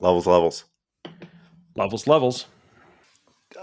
Levels, 0.00 0.26
levels. 0.26 0.64
Levels, 1.74 2.06
levels. 2.06 2.46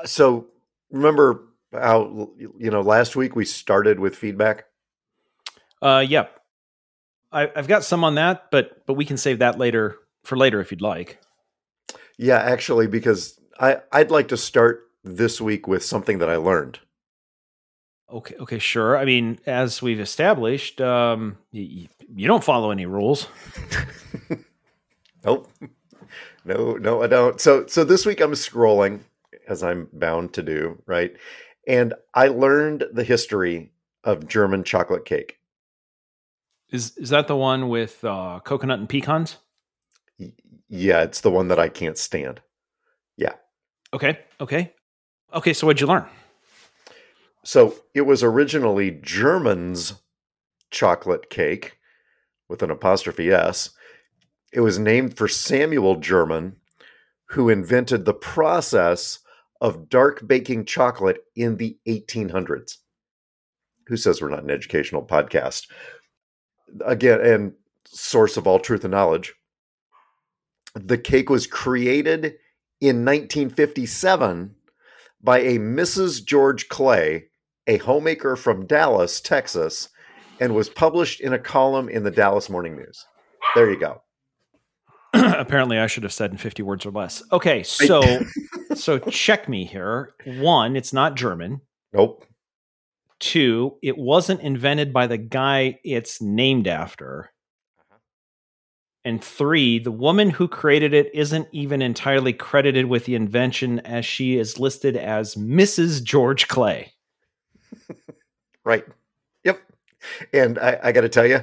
So 0.06 0.48
remember 0.92 1.44
how 1.74 2.30
you 2.38 2.70
know 2.70 2.82
last 2.82 3.16
week 3.16 3.36
we 3.36 3.46
started 3.46 4.00
with 4.00 4.16
feedback? 4.16 4.66
Uh, 5.82 6.04
yep. 6.08 6.40
I, 7.32 7.52
I've 7.56 7.68
got 7.68 7.84
some 7.84 8.04
on 8.04 8.16
that, 8.16 8.50
but 8.52 8.86
but 8.86 8.94
we 8.94 9.06
can 9.06 9.18
save 9.18 9.40
that 9.40 9.58
later 9.58 9.98
for 10.24 10.38
later 10.38 10.62
if 10.62 10.72
you'd 10.72 10.82
like. 10.82 11.20
Yeah, 12.18 12.38
actually, 12.38 12.88
because 12.88 13.40
I 13.60 13.78
I'd 13.92 14.12
like 14.12 14.30
to 14.30 14.38
start 14.38 14.90
this 15.04 15.40
week 15.40 15.68
with 15.68 15.84
something 15.84 16.20
that 16.20 16.30
I 16.30 16.38
learned. 16.38 16.80
Okay, 18.12 18.36
okay, 18.40 18.60
sure. 18.60 18.98
I 18.98 19.06
mean, 19.06 19.40
as 19.46 19.82
we've 19.82 20.00
established, 20.00 20.80
um, 20.80 21.38
you, 21.52 21.88
you 22.16 22.28
don't 22.28 22.44
follow 22.44 22.70
any 22.72 22.86
rules. 22.86 23.28
nope. 25.26 25.50
No, 26.46 26.74
no, 26.74 27.02
I 27.02 27.08
don't. 27.08 27.42
So, 27.42 27.66
so 27.66 27.84
this 27.84 28.06
week 28.06 28.22
I'm 28.22 28.32
scrolling, 28.34 29.02
as 29.48 29.64
I'm 29.64 29.90
bound 29.92 30.34
to 30.34 30.44
do, 30.44 30.82
right? 30.86 31.16
And 31.68 31.96
I 32.14 32.28
learned 32.28 32.86
the 32.94 33.04
history 33.04 33.72
of 34.04 34.28
German 34.28 34.64
chocolate 34.64 35.06
cake. 35.06 35.40
Is 36.70 36.96
is 36.98 37.10
that 37.10 37.28
the 37.28 37.36
one 37.36 37.70
with 37.70 38.04
uh, 38.04 38.40
coconut 38.44 38.80
and 38.80 38.90
pecans? 38.90 39.38
Yeah, 40.70 41.04
it's 41.04 41.22
the 41.22 41.32
one 41.32 41.48
that 41.48 41.60
I 41.60 41.70
can't 41.70 41.98
stand. 41.98 42.42
Yeah. 43.18 43.34
Okay. 43.94 44.20
Okay. 44.40 44.74
Okay. 45.34 45.54
So 45.54 45.68
what'd 45.68 45.82
you 45.82 45.88
learn? 45.88 46.06
So 47.44 47.76
it 47.94 48.02
was 48.02 48.24
originally 48.24 49.00
German's 49.04 49.94
chocolate 50.72 51.30
cake 51.30 51.78
with 52.50 52.64
an 52.64 52.72
apostrophe 52.72 53.32
S. 53.32 53.70
It 54.56 54.62
was 54.62 54.80
named 54.80 55.18
for 55.18 55.28
Samuel 55.28 55.98
German, 55.98 56.56
who 57.26 57.50
invented 57.50 58.06
the 58.06 58.14
process 58.14 59.20
of 59.60 59.90
dark 59.90 60.26
baking 60.26 60.64
chocolate 60.64 61.26
in 61.36 61.58
the 61.58 61.78
1800s. 61.86 62.78
Who 63.88 63.98
says 63.98 64.22
we're 64.22 64.30
not 64.30 64.44
an 64.44 64.50
educational 64.50 65.04
podcast? 65.04 65.68
Again, 66.86 67.20
and 67.20 67.54
source 67.84 68.38
of 68.38 68.48
all 68.48 68.60
truth 68.60 68.86
and 68.86 68.92
knowledge. 68.92 69.34
The 70.74 70.98
cake 70.98 71.30
was 71.30 71.48
created 71.48 72.38
in 72.80 73.04
1957 73.04 74.56
by 75.22 75.40
a 75.40 75.58
Mrs. 75.58 76.24
George 76.24 76.70
Clay, 76.70 77.26
a 77.68 77.76
homemaker 77.80 78.38
from 78.38 78.68
Dallas, 78.68 79.20
Texas, 79.20 79.90
and 80.40 80.56
was 80.56 80.70
published 80.70 81.20
in 81.20 81.34
a 81.34 81.40
column 81.40 81.90
in 81.90 82.04
the 82.04 82.12
Dallas 82.12 82.50
Morning 82.50 82.78
News. 82.78 83.06
There 83.54 83.70
you 83.70 83.78
go. 83.78 84.02
Apparently, 85.40 85.80
I 85.80 85.88
should 85.88 86.04
have 86.04 86.14
said 86.14 86.32
in 86.32 86.38
50 86.38 86.64
words 86.64 86.86
or 86.86 86.92
less. 86.92 87.24
Okay, 87.32 87.64
so 87.64 88.02
so 88.76 89.00
check 89.00 89.48
me 89.48 89.66
here. 89.66 90.14
One, 90.26 90.76
it's 90.76 90.94
not 90.94 91.16
German. 91.16 91.62
Nope. 91.94 92.26
Two, 93.20 93.78
it 93.82 93.98
wasn't 93.98 94.42
invented 94.42 94.92
by 94.92 95.08
the 95.08 95.18
guy 95.18 95.80
it's 95.86 96.22
named 96.22 96.68
after. 96.68 97.32
Uh-huh. 97.80 97.98
And 99.06 99.24
three, 99.24 99.80
the 99.80 99.92
woman 99.92 100.30
who 100.30 100.50
created 100.50 100.94
it 100.94 101.10
isn't 101.14 101.48
even 101.54 101.82
entirely 101.82 102.34
credited 102.34 102.88
with 102.88 103.06
the 103.06 103.16
invention 103.16 103.80
as 103.80 104.06
she 104.06 104.38
is 104.38 104.60
listed 104.60 104.98
as 104.98 105.36
Mrs. 105.36 106.04
George 106.04 106.50
Clay. 106.50 106.92
right. 108.66 108.84
Yep. 109.46 109.62
And 110.34 110.60
I, 110.60 110.78
I 110.84 110.92
got 110.92 111.02
to 111.02 111.10
tell 111.10 111.26
you, 111.26 111.40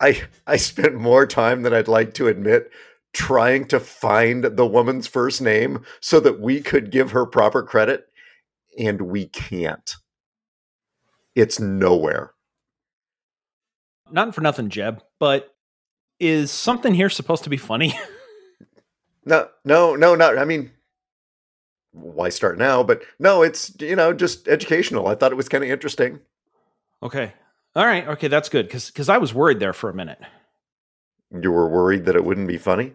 I 0.00 0.22
I 0.46 0.56
spent 0.56 0.94
more 0.94 1.26
time 1.26 1.62
than 1.62 1.72
I'd 1.72 1.88
like 1.88 2.14
to 2.14 2.28
admit 2.28 2.70
trying 3.12 3.66
to 3.66 3.80
find 3.80 4.44
the 4.44 4.66
woman's 4.66 5.06
first 5.06 5.40
name 5.40 5.82
so 6.00 6.20
that 6.20 6.38
we 6.38 6.60
could 6.60 6.90
give 6.90 7.12
her 7.12 7.24
proper 7.24 7.62
credit, 7.62 8.06
and 8.78 9.00
we 9.02 9.26
can't. 9.26 9.94
It's 11.34 11.58
nowhere. 11.58 12.32
Not 14.10 14.34
for 14.34 14.42
nothing, 14.42 14.68
Jeb, 14.68 15.02
but 15.18 15.54
is 16.20 16.50
something 16.50 16.94
here 16.94 17.10
supposed 17.10 17.44
to 17.44 17.50
be 17.50 17.56
funny? 17.56 17.94
no, 19.24 19.48
no, 19.64 19.96
no, 19.96 20.14
not. 20.14 20.38
I 20.38 20.44
mean, 20.44 20.70
why 21.92 22.28
start 22.28 22.58
now? 22.58 22.82
But 22.82 23.02
no, 23.18 23.42
it's 23.42 23.74
you 23.80 23.96
know 23.96 24.12
just 24.12 24.46
educational. 24.48 25.08
I 25.08 25.14
thought 25.14 25.32
it 25.32 25.36
was 25.36 25.48
kind 25.48 25.64
of 25.64 25.70
interesting. 25.70 26.20
Okay, 27.02 27.32
all 27.76 27.84
right, 27.84 28.08
okay, 28.08 28.28
that's 28.28 28.48
good 28.48 28.66
because 28.66 28.86
because 28.86 29.10
I 29.10 29.18
was 29.18 29.34
worried 29.34 29.60
there 29.60 29.74
for 29.74 29.90
a 29.90 29.94
minute. 29.94 30.18
You 31.30 31.52
were 31.52 31.68
worried 31.68 32.06
that 32.06 32.16
it 32.16 32.24
wouldn't 32.24 32.48
be 32.48 32.56
funny. 32.56 32.94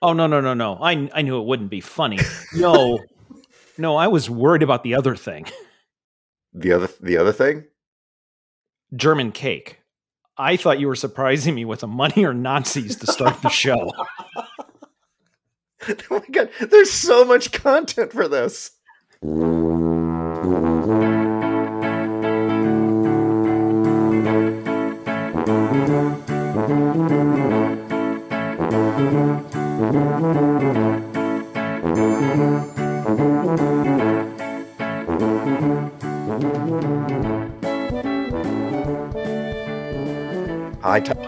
Oh 0.00 0.14
no 0.14 0.26
no 0.26 0.40
no 0.40 0.54
no! 0.54 0.78
I 0.80 1.10
I 1.12 1.20
knew 1.20 1.38
it 1.38 1.44
wouldn't 1.44 1.70
be 1.70 1.82
funny. 1.82 2.18
No, 2.54 3.00
no, 3.76 3.96
I 3.96 4.08
was 4.08 4.30
worried 4.30 4.62
about 4.62 4.82
the 4.82 4.94
other 4.94 5.14
thing. 5.14 5.46
The 6.54 6.72
other 6.72 6.88
the 7.00 7.18
other 7.18 7.32
thing. 7.32 7.64
German 8.96 9.30
cake. 9.30 9.80
I 10.38 10.56
thought 10.56 10.80
you 10.80 10.86
were 10.86 10.96
surprising 10.96 11.54
me 11.54 11.66
with 11.66 11.82
a 11.82 11.86
money 11.86 12.24
or 12.24 12.32
Nazis 12.32 12.96
to 12.96 13.06
start 13.06 13.42
the 13.42 13.50
show. 13.50 13.92
oh 14.36 15.94
my 16.08 16.24
god, 16.32 16.48
there's 16.60 16.90
so 16.90 17.26
much 17.26 17.52
content 17.52 18.12
for 18.12 18.26
this. 18.26 18.70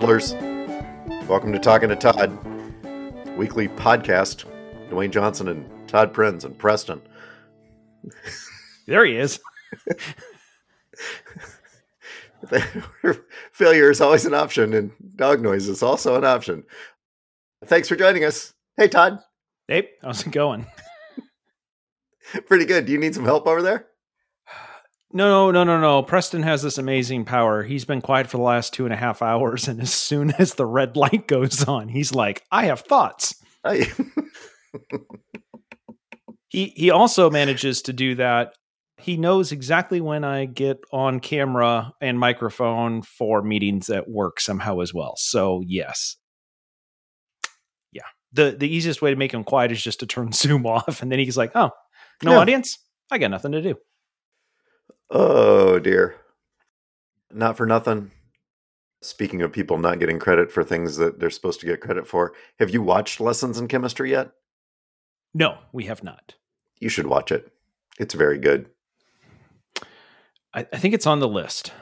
Hi. 0.00 0.06
Welcome 1.28 1.52
to 1.52 1.58
Talking 1.58 1.90
to 1.90 1.96
Todd, 1.96 2.32
weekly 3.36 3.68
podcast. 3.68 4.46
Dwayne 4.88 5.10
Johnson 5.10 5.48
and 5.48 5.88
Todd 5.88 6.14
Prinz 6.14 6.42
and 6.42 6.58
Preston. 6.58 7.02
There 8.86 9.04
he 9.04 9.18
is. 9.18 9.40
Failure 13.52 13.90
is 13.90 14.00
always 14.00 14.24
an 14.24 14.32
option, 14.32 14.72
and 14.72 14.90
dog 15.16 15.42
noise 15.42 15.68
is 15.68 15.82
also 15.82 16.16
an 16.16 16.24
option. 16.24 16.64
Thanks 17.66 17.86
for 17.86 17.94
joining 17.94 18.24
us. 18.24 18.54
Hey, 18.78 18.88
Todd. 18.88 19.18
Hey, 19.68 19.90
how's 20.02 20.26
it 20.26 20.32
going? 20.32 20.66
Pretty 22.46 22.64
good. 22.64 22.86
Do 22.86 22.92
you 22.92 22.98
need 22.98 23.14
some 23.14 23.26
help 23.26 23.46
over 23.46 23.60
there? 23.60 23.86
No, 25.12 25.50
no, 25.50 25.64
no, 25.64 25.76
no. 25.76 25.80
No. 25.80 26.02
Preston 26.02 26.42
has 26.44 26.62
this 26.62 26.78
amazing 26.78 27.24
power. 27.24 27.62
He's 27.64 27.84
been 27.84 28.00
quiet 28.00 28.28
for 28.28 28.36
the 28.36 28.42
last 28.44 28.72
two 28.72 28.84
and 28.84 28.94
a 28.94 28.96
half 28.96 29.22
hours, 29.22 29.66
and 29.68 29.80
as 29.80 29.92
soon 29.92 30.30
as 30.38 30.54
the 30.54 30.66
red 30.66 30.96
light 30.96 31.26
goes 31.26 31.66
on, 31.66 31.88
he's 31.88 32.14
like, 32.14 32.42
"I 32.50 32.66
have 32.66 32.80
thoughts." 32.80 33.34
Hey. 33.64 33.86
he 36.48 36.72
he 36.76 36.90
also 36.90 37.30
manages 37.30 37.82
to 37.82 37.92
do 37.92 38.14
that. 38.16 38.54
He 38.98 39.16
knows 39.16 39.50
exactly 39.50 40.00
when 40.00 40.24
I 40.24 40.44
get 40.44 40.78
on 40.92 41.20
camera 41.20 41.92
and 42.00 42.18
microphone 42.18 43.02
for 43.02 43.42
meetings 43.42 43.88
at 43.88 44.08
work 44.08 44.40
somehow 44.40 44.80
as 44.80 44.92
well. 44.92 45.14
So 45.16 45.62
yes, 45.66 46.16
yeah. 47.92 48.02
the 48.32 48.54
The 48.58 48.68
easiest 48.68 49.00
way 49.02 49.10
to 49.10 49.16
make 49.16 49.32
him 49.32 49.42
quiet 49.42 49.72
is 49.72 49.82
just 49.82 50.00
to 50.00 50.06
turn 50.06 50.32
Zoom 50.32 50.66
off, 50.66 51.02
and 51.02 51.10
then 51.10 51.18
he's 51.18 51.36
like, 51.36 51.52
"Oh, 51.54 51.70
no 52.22 52.32
Yeah. 52.32 52.38
audience. 52.38 52.78
I 53.10 53.18
got 53.18 53.30
nothing 53.30 53.52
to 53.52 53.62
do." 53.62 53.76
Oh 55.10 55.78
dear. 55.78 56.16
Not 57.32 57.56
for 57.56 57.66
nothing. 57.66 58.10
Speaking 59.02 59.40
of 59.42 59.52
people 59.52 59.78
not 59.78 59.98
getting 59.98 60.18
credit 60.18 60.52
for 60.52 60.62
things 60.62 60.96
that 60.98 61.18
they're 61.20 61.30
supposed 61.30 61.60
to 61.60 61.66
get 61.66 61.80
credit 61.80 62.06
for, 62.06 62.34
have 62.58 62.70
you 62.70 62.82
watched 62.82 63.20
Lessons 63.20 63.58
in 63.58 63.66
Chemistry 63.68 64.10
yet? 64.10 64.30
No, 65.32 65.58
we 65.72 65.84
have 65.86 66.02
not. 66.04 66.34
You 66.80 66.88
should 66.88 67.06
watch 67.06 67.32
it. 67.32 67.50
It's 67.98 68.14
very 68.14 68.38
good. 68.38 68.68
I, 70.52 70.66
I 70.72 70.76
think 70.78 70.92
it's 70.94 71.06
on 71.06 71.20
the 71.20 71.28
list, 71.28 71.72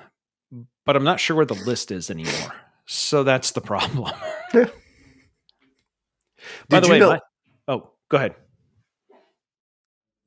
but 0.85 0.95
I'm 0.97 1.05
not 1.05 1.19
sure 1.19 1.35
where 1.37 1.47
the 1.47 1.55
list 1.55 1.91
is 1.91 2.11
anymore. 2.11 2.55
So 2.87 3.25
that's 3.25 3.53
the 3.53 3.61
problem. 3.61 4.13
Yeah. 4.55 4.65
By 6.71 6.81
Did 6.81 6.85
the 6.85 6.91
way, 6.93 6.99
know- 6.99 7.11
my- 7.11 7.21
oh, 7.69 7.91
go 8.09 8.17
ahead. 8.17 8.35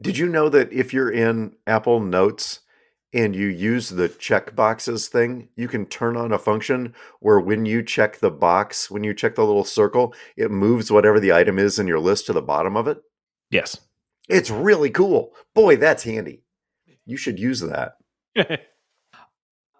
Did 0.01 0.17
you 0.17 0.27
know 0.27 0.47
that 0.49 0.71
if 0.71 0.93
you're 0.93 1.09
in 1.11 1.55
Apple 1.65 1.99
Notes 1.99 2.59
and 3.13 3.35
you 3.35 3.47
use 3.47 3.89
the 3.89 4.07
check 4.07 4.55
boxes 4.55 5.07
thing, 5.07 5.49
you 5.55 5.67
can 5.67 5.85
turn 5.85 6.15
on 6.15 6.31
a 6.31 6.39
function 6.39 6.93
where 7.19 7.39
when 7.39 7.65
you 7.65 7.83
check 7.83 8.19
the 8.19 8.31
box, 8.31 8.89
when 8.89 9.03
you 9.03 9.13
check 9.13 9.35
the 9.35 9.45
little 9.45 9.65
circle, 9.65 10.13
it 10.37 10.51
moves 10.51 10.91
whatever 10.91 11.19
the 11.19 11.33
item 11.33 11.59
is 11.59 11.77
in 11.77 11.87
your 11.87 11.99
list 11.99 12.25
to 12.27 12.33
the 12.33 12.41
bottom 12.41 12.77
of 12.77 12.87
it? 12.87 13.01
Yes. 13.49 13.77
It's 14.29 14.49
really 14.49 14.89
cool. 14.89 15.33
Boy, 15.53 15.75
that's 15.75 16.03
handy. 16.03 16.43
You 17.05 17.17
should 17.17 17.39
use 17.39 17.59
that. 17.61 17.97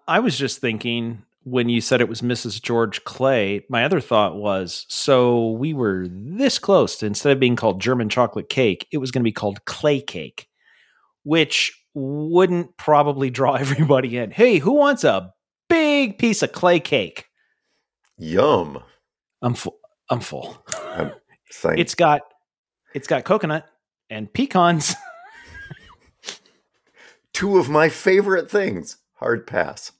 I 0.08 0.18
was 0.18 0.36
just 0.36 0.58
thinking 0.58 1.22
when 1.44 1.68
you 1.68 1.80
said 1.80 2.00
it 2.00 2.08
was 2.08 2.20
Mrs. 2.20 2.60
George 2.60 3.02
Clay, 3.04 3.64
my 3.68 3.84
other 3.84 4.00
thought 4.00 4.36
was 4.36 4.84
so 4.88 5.52
we 5.52 5.72
were 5.74 6.06
this 6.08 6.58
close 6.58 6.96
to 6.98 7.06
instead 7.06 7.32
of 7.32 7.40
being 7.40 7.56
called 7.56 7.80
German 7.80 8.08
chocolate 8.08 8.48
cake, 8.48 8.86
it 8.92 8.98
was 8.98 9.10
going 9.10 9.22
to 9.22 9.28
be 9.28 9.32
called 9.32 9.64
clay 9.64 10.00
cake, 10.00 10.48
which 11.24 11.81
wouldn't 11.94 12.76
probably 12.76 13.30
draw 13.30 13.54
everybody 13.60 14.16
in. 14.16 14.30
Hey, 14.30 14.58
who 14.58 14.72
wants 14.72 15.04
a 15.04 15.32
big 15.68 16.18
piece 16.18 16.42
of 16.42 16.52
clay 16.52 16.80
cake? 16.80 17.26
Yum. 18.18 18.82
I'm 19.40 19.54
full. 19.54 19.78
I'm 20.10 20.20
full. 20.20 20.62
I'm 20.80 21.12
It's 21.64 21.94
got 21.94 22.22
it's 22.94 23.06
got 23.06 23.24
coconut 23.24 23.66
and 24.08 24.32
pecans. 24.32 24.94
two 27.34 27.58
of 27.58 27.68
my 27.68 27.88
favorite 27.88 28.50
things. 28.50 28.96
Hard 29.16 29.46
pass. 29.46 29.92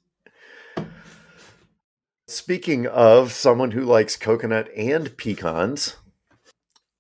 Speaking 2.27 2.87
of 2.87 3.33
someone 3.33 3.71
who 3.71 3.83
likes 3.83 4.17
coconut 4.17 4.71
and 4.75 5.15
pecans, 5.19 5.97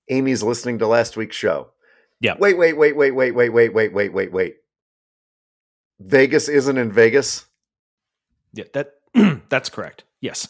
Amy's 0.08 0.42
listening 0.42 0.78
to 0.78 0.86
last 0.86 1.16
week's 1.16 1.36
show. 1.36 1.70
Yeah. 2.20 2.34
Wait, 2.38 2.58
wait, 2.58 2.76
wait, 2.76 2.94
wait, 2.94 3.12
wait, 3.12 3.30
wait, 3.32 3.48
wait, 3.48 3.72
wait, 3.72 3.92
wait, 3.92 4.12
wait, 4.12 4.32
wait. 4.32 4.56
Vegas 6.06 6.48
isn't 6.48 6.78
in 6.78 6.92
Vegas. 6.92 7.46
Yeah, 8.52 8.64
that 8.74 8.94
that's 9.48 9.68
correct. 9.68 10.04
Yes. 10.20 10.48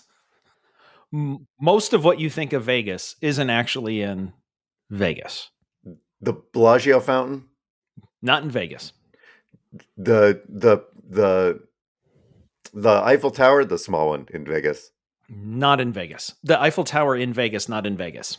M- 1.13 1.47
most 1.61 1.93
of 1.93 2.05
what 2.05 2.19
you 2.21 2.31
think 2.31 2.53
of 2.53 2.65
Vegas 2.65 3.17
isn't 3.21 3.51
actually 3.51 4.03
in 4.03 4.33
Vegas. 4.91 5.51
The 6.21 6.35
Bellagio 6.53 7.01
fountain, 7.01 7.45
Not 8.23 8.43
in 8.45 8.51
Vegas. 8.51 8.93
the 9.97 10.43
the 10.49 10.79
the 11.09 11.61
the 12.73 12.91
Eiffel 13.05 13.31
Tower, 13.31 13.65
the 13.65 13.79
small 13.79 14.09
one 14.11 14.27
in 14.33 14.45
Vegas. 14.45 14.91
Not 15.29 15.81
in 15.81 15.93
Vegas. 15.93 16.35
The 16.45 16.61
Eiffel 16.61 16.85
Tower 16.85 17.17
in 17.17 17.33
Vegas, 17.33 17.69
not 17.69 17.87
in 17.87 17.97
Vegas. 17.97 18.39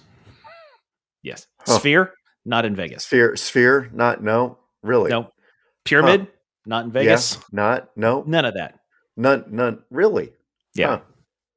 Yes. 1.23 1.47
Huh. 1.65 1.79
Sphere, 1.79 2.13
not 2.45 2.65
in 2.65 2.75
Vegas. 2.75 3.03
Sphere, 3.05 3.35
sphere, 3.35 3.89
not 3.93 4.23
no, 4.23 4.57
really. 4.81 5.09
No. 5.09 5.31
Pyramid, 5.85 6.27
not 6.65 6.85
in 6.85 6.91
Vegas. 6.91 7.35
Yeah, 7.35 7.41
not 7.51 7.89
no, 7.95 8.23
None 8.25 8.45
of 8.45 8.53
that. 8.55 8.79
none, 9.17 9.45
none, 9.49 9.83
really. 9.89 10.31
Yeah. 10.75 10.87
Huh. 10.87 10.99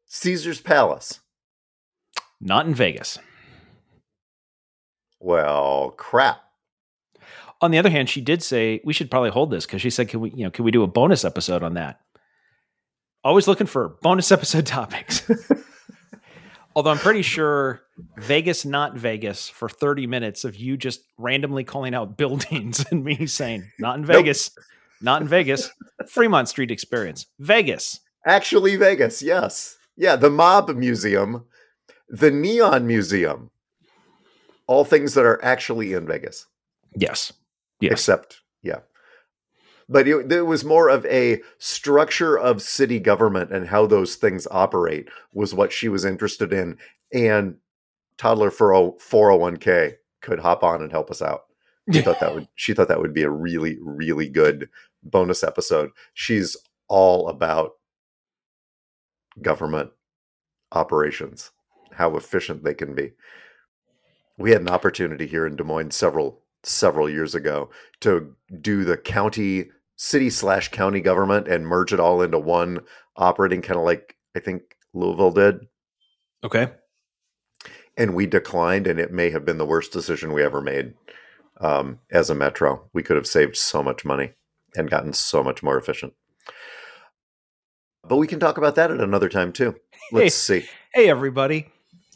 Caesar's 0.07 0.61
Palace. 0.61 1.21
Not 2.41 2.67
in 2.67 2.75
Vegas. 2.75 3.19
Well, 5.21 5.95
crap. 5.97 6.41
On 7.63 7.71
the 7.71 7.79
other 7.79 7.89
hand, 7.91 8.11
she 8.11 8.21
did 8.21 8.43
say 8.43 8.81
we 8.85 8.93
should 8.93 9.11
probably 9.11 9.31
hold 9.31 9.51
this 9.51 9.65
because 9.65 9.81
she 9.81 9.89
said, 9.91 10.09
"Can 10.09 10.21
we, 10.21 10.31
you 10.31 10.45
know, 10.45 10.51
can 10.51 10.65
we 10.65 10.71
do 10.71 10.83
a 10.83 10.87
bonus 10.87 11.25
episode 11.25 11.63
on 11.63 11.75
that?" 11.75 12.01
Always 13.25 13.49
looking 13.49 13.67
for 13.67 13.89
bonus 14.03 14.31
episode 14.33 14.67
topics. 14.67 15.29
Although 16.77 16.91
I'm 16.91 16.99
pretty 16.99 17.23
sure 17.23 17.81
Vegas, 18.19 18.67
not 18.67 18.95
Vegas, 18.97 19.49
for 19.49 19.71
30 19.71 20.07
minutes 20.07 20.45
of 20.45 20.55
you 20.57 20.77
just 20.77 21.01
randomly 21.17 21.65
calling 21.65 21.95
out 21.95 22.17
buildings 22.19 22.85
and 22.91 23.03
me 23.03 23.27
saying, 23.27 23.65
"Not 23.79 23.97
in 23.99 24.03
Nope. 24.03 24.27
Not 25.01 25.23
in 25.23 25.29
Vegas." 25.29 25.71
Fremont 26.09 26.49
Street 26.49 26.71
Experience, 26.71 27.27
Vegas. 27.39 28.01
Actually, 28.27 28.77
Vegas, 28.77 29.23
yes. 29.23 29.77
Yeah, 29.97 30.17
the 30.17 30.31
Mob 30.31 30.69
Museum, 30.77 31.45
the 32.09 32.31
Neon 32.31 32.87
Museum. 32.87 33.51
All 34.67 34.85
things 34.85 35.15
that 35.15 35.25
are 35.25 35.43
actually 35.45 35.93
in 35.93 36.07
Vegas. 36.07 36.47
Yes, 36.95 37.33
yes, 37.81 37.93
Except, 37.93 38.41
yeah. 38.63 38.81
But 39.89 40.09
it, 40.09 40.33
it 40.33 40.43
was 40.43 40.65
more 40.65 40.89
of 40.89 41.07
a 41.07 41.41
structure 41.59 42.37
of 42.37 42.61
city 42.61 42.99
government 42.99 43.53
and 43.53 43.69
how 43.69 43.87
those 43.87 44.17
things 44.17 44.49
operate 44.51 45.09
was 45.33 45.55
what 45.55 45.73
she 45.73 45.89
was 45.89 46.05
interested 46.05 46.53
in. 46.53 46.79
And 47.13 47.59
Toddler 48.19 48.51
for 48.51 48.73
a 48.73 48.91
401k 48.93 49.95
could 50.21 50.41
hop 50.41 50.65
on 50.65 50.83
and 50.83 50.91
help 50.91 51.11
us 51.11 51.23
out. 51.23 51.45
She 51.93 52.03
thought 52.03 52.21
that 52.21 52.35
would 52.35 52.49
she 52.57 52.75
thought 52.75 52.89
that 52.89 53.01
would 53.01 53.15
be 53.15 53.23
a 53.23 53.31
really 53.31 53.79
really 53.81 54.29
good 54.29 54.69
bonus 55.03 55.45
episode. 55.45 55.91
She's 56.15 56.57
all 56.89 57.29
about 57.29 57.73
government 59.41 59.91
operations, 60.73 61.53
how 61.93 62.17
efficient 62.17 62.65
they 62.65 62.75
can 62.75 62.95
be. 62.95 63.13
We 64.39 64.51
had 64.51 64.61
an 64.61 64.69
opportunity 64.69 65.27
here 65.27 65.47
in 65.47 65.57
Des 65.57 65.65
Moines 65.65 65.95
several 65.95 66.43
several 66.65 67.09
years 67.09 67.35
ago 67.35 67.71
to 68.01 68.35
do 68.61 68.85
the 68.85 68.97
county 68.97 69.71
city 69.97 70.29
slash 70.29 70.71
county 70.71 71.01
government 71.01 71.47
and 71.49 71.67
merge 71.67 71.93
it 71.93 72.01
all 72.01 72.21
into 72.21 72.39
one 72.39 72.81
operating 73.17 73.63
kind 73.63 73.79
of 73.79 73.87
like 73.87 74.17
I 74.37 74.41
think 74.41 74.77
Louisville 74.93 75.31
did. 75.31 75.61
okay. 76.45 76.73
And 77.99 78.15
we 78.15 78.27
declined, 78.27 78.87
and 78.87 79.01
it 79.01 79.11
may 79.11 79.31
have 79.31 79.47
been 79.47 79.57
the 79.57 79.65
worst 79.65 79.91
decision 79.91 80.35
we 80.35 80.43
ever 80.43 80.61
made 80.61 80.93
um, 81.61 81.99
as 82.11 82.31
a 82.31 82.35
metro. 82.35 82.89
We 82.93 83.03
could 83.03 83.17
have 83.17 83.27
saved 83.27 83.57
so 83.57 83.83
much 83.83 84.05
money 84.05 84.33
and 84.77 84.91
gotten 84.91 85.13
so 85.13 85.43
much 85.43 85.63
more 85.63 85.79
efficient. 85.79 86.13
But 88.05 88.17
we 88.17 88.27
can 88.27 88.39
talk 88.41 88.57
about 88.59 88.75
that 88.77 88.91
at 88.91 89.01
another 89.01 89.29
time 89.29 89.53
too. 89.53 89.77
Let's 90.13 90.35
see. 90.35 90.67
Hey, 90.95 91.09
everybody. 91.09 91.69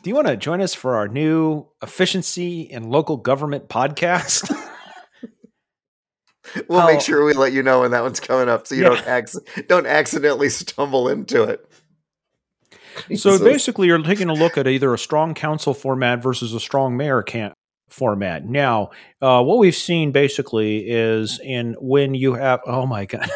Do 0.03 0.09
you 0.11 0.15
want 0.15 0.29
to 0.29 0.37
join 0.37 0.61
us 0.61 0.73
for 0.75 0.97
our 0.97 1.09
new 1.09 1.67
efficiency 1.83 2.71
and 2.73 2.91
local 2.91 3.17
government 3.17 3.69
podcast? 3.69 4.51
We'll 6.69 6.85
make 6.87 7.01
sure 7.01 7.25
we 7.25 7.33
let 7.33 7.53
you 7.53 7.63
know 7.63 7.81
when 7.83 7.93
that 7.93 8.03
one's 8.03 8.19
coming 8.19 8.49
up, 8.49 8.67
so 8.67 8.75
you 8.75 8.83
Yeah. 8.83 8.89
don't 8.89 9.07
acc- 9.07 9.67
don't 9.69 9.87
accidentally 9.87 10.49
stumble 10.49 11.09
into 11.09 11.45
it. 11.45 11.65
so 13.17 13.33
Jesus. 13.33 13.41
basically, 13.41 13.87
you're 13.87 14.03
taking 14.03 14.29
a 14.29 14.35
look 14.35 14.59
at 14.59 14.67
either 14.67 14.93
a 14.93 14.99
strong 14.99 15.35
council 15.35 15.75
format 15.75 16.21
versus 16.21 16.53
a 16.53 16.59
strong 16.59 16.97
mayor 16.97 17.23
can 17.23 17.53
format. 17.91 18.45
Now, 18.47 18.91
uh, 19.21 19.43
what 19.43 19.59
we've 19.59 19.75
seen 19.75 20.13
basically 20.13 20.89
is 20.89 21.41
in 21.43 21.77
when 21.81 22.15
you 22.15 22.35
have, 22.35 22.61
oh 22.67 22.87
my 22.87 23.05
God. 23.05 23.29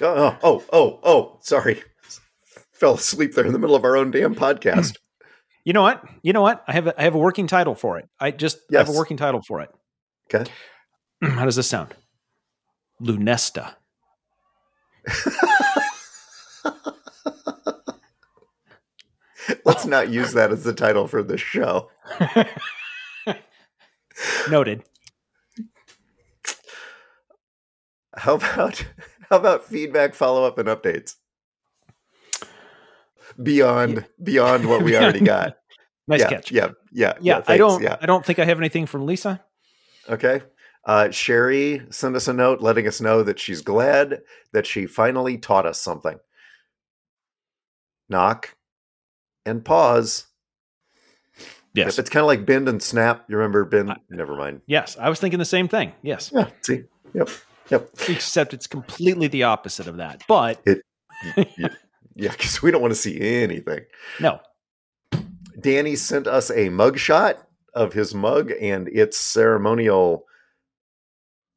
Oh, 0.00 0.38
oh, 0.42 0.64
oh, 0.72 1.00
oh, 1.02 1.38
sorry. 1.42 1.82
Fell 2.72 2.94
asleep 2.94 3.34
there 3.34 3.46
in 3.46 3.52
the 3.52 3.58
middle 3.58 3.76
of 3.76 3.84
our 3.84 3.96
own 3.96 4.10
damn 4.10 4.34
podcast. 4.34 4.96
You 5.64 5.72
know 5.72 5.82
what? 5.82 6.04
You 6.22 6.32
know 6.32 6.42
what? 6.42 6.64
I 6.66 6.72
have 6.72 6.88
a, 6.88 7.00
I 7.00 7.04
have 7.04 7.14
a 7.14 7.18
working 7.18 7.46
title 7.46 7.76
for 7.76 7.96
it. 7.96 8.08
I 8.18 8.32
just 8.32 8.58
I 8.74 8.78
have 8.78 8.88
a 8.88 8.92
working 8.92 9.16
title 9.16 9.42
for 9.46 9.60
it. 9.60 9.70
Okay. 10.26 10.50
How 11.22 11.44
does 11.44 11.54
this 11.54 11.68
sound? 11.68 11.94
Lunesta. 13.00 13.76
Let's 19.64 19.86
not 19.86 20.08
use 20.10 20.32
that 20.34 20.52
as 20.52 20.64
the 20.64 20.72
title 20.72 21.06
for 21.06 21.22
this 21.22 21.40
show. 21.40 21.90
Noted. 24.50 24.82
How 28.14 28.34
about 28.34 28.84
how 29.30 29.36
about 29.36 29.64
feedback, 29.64 30.14
follow 30.14 30.44
up, 30.44 30.58
and 30.58 30.68
updates? 30.68 31.16
Beyond 33.42 34.06
beyond 34.22 34.68
what 34.68 34.82
we 34.82 34.96
already 34.98 35.20
got. 35.20 35.56
Nice 36.06 36.20
yeah, 36.20 36.28
catch. 36.28 36.52
Yeah, 36.52 36.70
yeah, 36.92 37.14
Yeah, 37.20 37.38
I 37.38 37.40
thanks, 37.42 37.58
don't. 37.58 37.82
Yeah, 37.82 37.96
I 38.00 38.06
don't 38.06 38.24
think 38.24 38.38
I 38.38 38.44
have 38.44 38.58
anything 38.58 38.86
from 38.86 39.06
Lisa. 39.06 39.42
okay. 40.08 40.42
Uh, 40.84 41.10
Sherry 41.12 41.80
sent 41.90 42.16
us 42.16 42.26
a 42.26 42.32
note 42.32 42.60
letting 42.60 42.88
us 42.88 43.00
know 43.00 43.22
that 43.22 43.38
she's 43.38 43.60
glad 43.62 44.20
that 44.52 44.66
she 44.66 44.86
finally 44.86 45.38
taught 45.38 45.64
us 45.64 45.80
something. 45.80 46.18
Knock 48.08 48.56
and 49.46 49.64
pause. 49.64 50.26
Yes. 51.74 51.94
If 51.94 51.98
it's 52.00 52.10
kind 52.10 52.22
of 52.22 52.26
like 52.28 52.44
bend 52.44 52.68
and 52.68 52.82
snap, 52.82 53.24
you 53.28 53.36
remember 53.36 53.64
bend? 53.64 53.90
I- 53.92 53.96
Never 54.10 54.36
mind. 54.36 54.60
Yes, 54.66 54.96
I 55.00 55.08
was 55.08 55.18
thinking 55.20 55.38
the 55.38 55.44
same 55.44 55.68
thing. 55.68 55.92
Yes, 56.02 56.30
Yeah. 56.34 56.48
See. 56.62 56.84
Yep. 57.14 57.28
Yep. 57.70 57.90
except 58.08 58.52
it's 58.52 58.66
completely 58.66 59.28
the 59.28 59.44
opposite 59.44 59.86
of 59.86 59.96
that. 59.98 60.22
But 60.28 60.60
it, 60.66 60.82
Yeah, 62.14 62.30
because 62.30 62.60
we 62.60 62.70
don't 62.70 62.82
want 62.82 62.92
to 62.92 62.98
see 63.00 63.18
anything. 63.20 63.80
no, 64.20 64.40
Danny 65.60 65.96
sent 65.96 66.26
us 66.26 66.50
a 66.50 66.68
mugshot 66.68 67.36
of 67.72 67.92
his 67.94 68.14
mug 68.14 68.52
and 68.60 68.88
its 68.88 69.16
ceremonial 69.16 70.26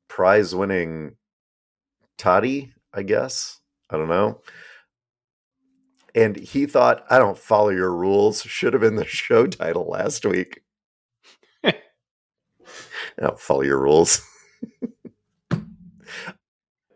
prize 0.08 0.56
winning 0.56 1.16
toddy, 2.18 2.74
I 2.94 3.04
guess. 3.04 3.60
I 3.90 3.98
don't 3.98 4.08
know. 4.08 4.40
And 6.16 6.38
he 6.38 6.66
thought, 6.66 7.06
I 7.10 7.20
don't 7.20 7.38
follow 7.38 7.70
your 7.70 7.94
rules. 7.94 8.42
Should 8.42 8.74
have 8.74 8.82
been 8.82 8.96
the 8.96 9.06
show 9.08 9.46
title 9.46 9.86
last 9.86 10.26
week. 10.26 10.62
I 11.64 13.22
don't 13.22 13.40
follow 13.40 13.62
your 13.62 13.80
rules. 13.80 14.22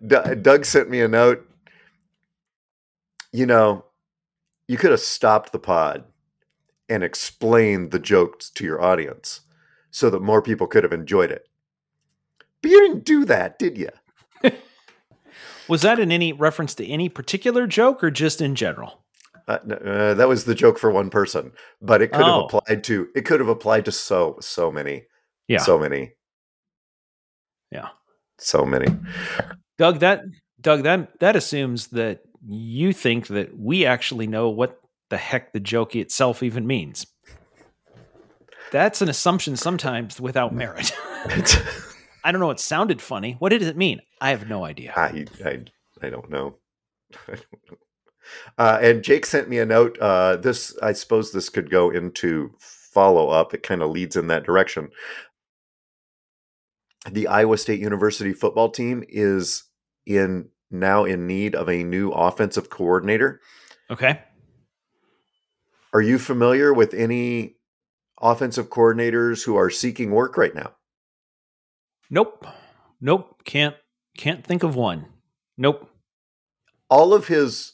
D- 0.05 0.35
Doug 0.41 0.65
sent 0.65 0.89
me 0.89 1.01
a 1.01 1.07
note. 1.07 1.45
You 3.31 3.45
know, 3.45 3.85
you 4.67 4.77
could 4.77 4.91
have 4.91 4.99
stopped 5.01 5.51
the 5.51 5.59
pod 5.59 6.05
and 6.87 7.03
explained 7.03 7.91
the 7.91 7.99
jokes 7.99 8.49
to 8.51 8.63
your 8.63 8.81
audience 8.81 9.41
so 9.91 10.09
that 10.09 10.21
more 10.21 10.41
people 10.41 10.67
could 10.67 10.83
have 10.83 10.93
enjoyed 10.93 11.31
it. 11.31 11.47
But 12.61 12.71
you 12.71 12.79
didn't 12.81 13.05
do 13.05 13.25
that, 13.25 13.59
did 13.59 13.77
you? 13.77 13.89
Was 15.67 15.83
that 15.83 15.99
in 15.99 16.11
any 16.11 16.33
reference 16.33 16.73
to 16.75 16.85
any 16.85 17.09
particular 17.09 17.67
joke 17.67 18.03
or 18.03 18.09
just 18.11 18.41
in 18.41 18.55
general? 18.55 19.03
Uh, 19.49 19.57
uh, 19.73 20.13
that 20.13 20.27
was 20.27 20.45
the 20.45 20.53
joke 20.53 20.77
for 20.77 20.91
one 20.91 21.09
person, 21.09 21.51
but 21.81 22.01
it 22.03 22.11
could 22.11 22.21
Oh. 22.21 22.25
have 22.25 22.43
applied 22.55 22.83
to 22.83 23.07
it 23.15 23.25
could 23.25 23.39
have 23.39 23.49
applied 23.49 23.83
to 23.85 23.91
so 23.91 24.37
so 24.39 24.71
many, 24.71 25.05
Yeah. 25.47 25.57
so 25.59 25.79
many, 25.79 26.13
Yeah. 27.71 27.89
so 28.37 28.63
many. 28.63 28.87
Doug, 29.79 29.99
that 29.99 30.21
Doug, 30.61 30.83
that 30.83 31.19
that 31.19 31.35
assumes 31.35 31.87
that 31.87 32.21
you 32.47 32.93
think 32.93 33.27
that 33.27 33.57
we 33.57 33.85
actually 33.87 34.27
know 34.27 34.49
what 34.49 34.79
the 35.09 35.17
heck 35.17 35.51
the 35.51 35.59
joke 35.59 35.95
itself 35.95 36.43
even 36.43 36.67
means. 36.67 37.07
That's 38.71 39.01
an 39.01 39.09
assumption 39.09 39.55
sometimes 39.57 40.21
without 40.21 40.53
merit. 40.53 40.93
I 42.23 42.31
don't 42.31 42.39
know. 42.41 42.51
It 42.51 42.59
sounded 42.59 43.01
funny. 43.01 43.35
What 43.39 43.49
did 43.49 43.63
it 43.63 43.75
mean? 43.77 44.01
I 44.21 44.29
have 44.29 44.47
no 44.47 44.63
idea. 44.63 44.93
I, 44.95 45.25
I 45.43 45.63
I 46.03 46.09
don't 46.09 46.29
know. 46.29 46.57
I 47.27 47.31
don't 47.31 47.71
know. 47.71 47.77
Uh, 48.57 48.79
and 48.81 49.03
Jake 49.03 49.25
sent 49.25 49.49
me 49.49 49.59
a 49.59 49.65
note. 49.65 49.97
Uh, 49.99 50.35
this 50.37 50.77
I 50.81 50.93
suppose 50.93 51.31
this 51.31 51.49
could 51.49 51.69
go 51.69 51.89
into 51.89 52.51
follow 52.59 53.29
up. 53.29 53.53
It 53.53 53.63
kind 53.63 53.81
of 53.81 53.91
leads 53.91 54.15
in 54.15 54.27
that 54.27 54.43
direction. 54.43 54.89
The 57.09 57.27
Iowa 57.27 57.57
State 57.57 57.79
University 57.79 58.33
football 58.33 58.69
team 58.69 59.03
is 59.07 59.63
in 60.05 60.49
now 60.71 61.05
in 61.05 61.27
need 61.27 61.55
of 61.55 61.69
a 61.69 61.83
new 61.83 62.11
offensive 62.11 62.69
coordinator. 62.69 63.41
Okay. 63.89 64.21
Are 65.93 66.01
you 66.01 66.19
familiar 66.19 66.73
with 66.73 66.93
any 66.93 67.55
offensive 68.21 68.69
coordinators 68.69 69.43
who 69.45 69.55
are 69.55 69.69
seeking 69.69 70.11
work 70.11 70.37
right 70.37 70.53
now? 70.53 70.73
Nope. 72.09 72.45
Nope. 73.01 73.41
Can't 73.45 73.75
can't 74.17 74.45
think 74.45 74.61
of 74.63 74.75
one. 74.75 75.05
Nope. 75.57 75.89
all 76.89 77.13
of 77.13 77.27
his 77.27 77.73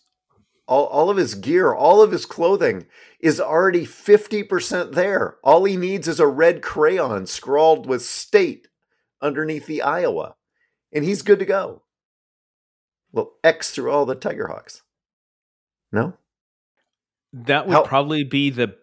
all, 0.68 0.86
all 0.88 1.10
of 1.10 1.18
his 1.18 1.36
gear, 1.36 1.74
all 1.74 2.02
of 2.02 2.12
his 2.12 2.26
clothing 2.26 2.86
is 3.20 3.40
already 3.40 3.86
50% 3.86 4.94
there. 4.94 5.38
All 5.44 5.64
he 5.66 5.78
needs 5.78 6.08
is 6.08 6.20
a 6.20 6.28
red 6.28 6.62
crayon 6.62 7.26
scrawled 7.28 7.88
with 7.88 8.02
state 8.04 8.68
underneath 9.22 9.68
the 9.68 9.82
Iowa. 9.82 10.36
And 10.94 11.04
he's 11.04 11.22
good 11.22 11.40
to 11.40 11.46
go. 11.46 11.82
Well, 13.12 13.34
X 13.44 13.72
through 13.72 13.92
all 13.92 14.06
the 14.06 14.16
Tiger 14.16 14.48
Hawks. 14.48 14.82
No? 15.92 16.14
That 17.34 17.68
would 17.68 17.74
How- 17.74 17.84
probably 17.84 18.24
be 18.24 18.50
the 18.50 18.76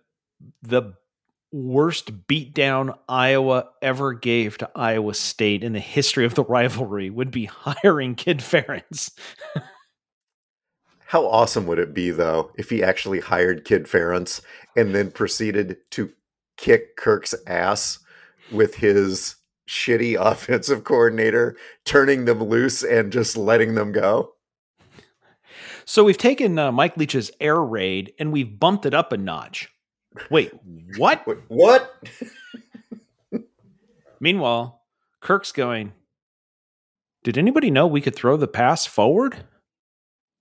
the 0.63 0.95
worst 1.53 2.27
beatdown 2.27 2.97
Iowa 3.09 3.69
ever 3.81 4.15
gave 4.15 4.57
to 4.59 4.71
Iowa 4.75 5.15
State 5.15 5.63
in 5.63 5.75
the 5.75 5.81
history 5.81 6.25
of 6.25 6.35
the 6.35 6.45
rivalry 6.45 7.11
would 7.11 7.31
be 7.31 7.45
hiring 7.47 8.15
Kid 8.15 8.39
Ferentz. 8.39 9.11
How 11.13 11.27
awesome 11.27 11.67
would 11.67 11.79
it 11.79 11.93
be, 11.93 12.11
though, 12.11 12.53
if 12.57 12.71
he 12.71 12.83
actually 12.83 13.21
hired 13.21 13.67
Kid 13.67 13.85
Ferentz 13.85 14.41
and 14.75 14.95
then 14.95 15.11
proceeded 15.11 15.77
to 15.91 16.11
kick 16.57 16.97
Kirk's 16.97 17.35
ass 17.47 17.99
with 18.51 18.77
his 18.77 19.37
shitty 19.69 20.17
offensive 20.19 20.85
coordinator, 20.85 21.55
turning 21.85 22.25
them 22.25 22.43
loose 22.43 22.83
and 22.83 23.13
just 23.13 23.37
letting 23.37 23.75
them 23.75 23.93
go? 23.93 24.33
So 25.85 26.03
we've 26.03 26.17
taken 26.17 26.59
uh, 26.59 26.73
Mike 26.73 26.97
Leach's 26.97 27.31
air 27.43 27.61
raid 27.61 28.15
and 28.19 28.33
we've 28.33 28.59
bumped 28.59 28.87
it 28.87 28.95
up 28.95 29.13
a 29.13 29.19
notch. 29.19 29.69
Wait, 30.31 30.51
what? 30.97 31.27
Wait, 31.27 31.39
What? 31.49 31.95
Meanwhile, 34.19 34.81
Kirk's 35.21 35.53
going, 35.53 35.93
Did 37.23 37.37
anybody 37.37 37.71
know 37.71 37.87
we 37.87 38.01
could 38.01 38.17
throw 38.17 38.39
the 38.39 38.49
pass 38.49 38.87
forward? 38.87 39.45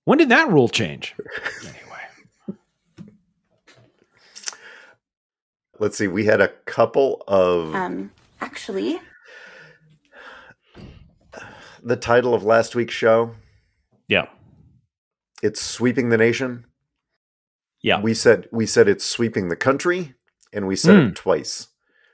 When 0.06 0.18
did 0.18 0.30
that 0.30 0.50
rule 0.50 0.70
change? 0.70 1.16
Anyway. 1.62 1.78
Let's 5.80 5.98
see. 5.98 6.08
We 6.08 6.26
had 6.26 6.42
a 6.42 6.50
couple 6.66 7.24
of 7.28 7.74
Um, 7.76 8.12
actually, 8.40 9.00
the 11.82 11.96
title 11.96 12.34
of 12.34 12.44
last 12.44 12.76
week's 12.76 12.94
show. 12.94 13.36
Yeah. 14.08 14.28
It's 15.42 15.62
sweeping 15.62 16.10
the 16.10 16.18
nation. 16.18 16.66
Yeah. 17.82 18.00
We 18.02 18.14
said 18.14 18.48
we 18.52 18.66
said 18.68 18.88
it's 18.88 19.06
sweeping 19.06 19.50
the 19.50 19.56
country, 19.56 20.14
and 20.54 20.68
we 20.68 20.76
said 20.76 21.00
Hmm. 21.02 21.08
it 21.10 21.16
twice. 21.16 21.68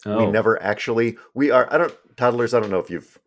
We 0.05 0.11
Oh. 0.13 0.31
never 0.31 0.61
actually. 0.63 1.17
We 1.33 1.51
are. 1.51 1.71
I 1.73 1.77
don't. 1.77 1.93
Toddlers. 2.15 2.53
I 2.53 2.59
don't 2.61 2.69
know 2.69 2.79
if 2.79 2.89
you've 2.89 3.17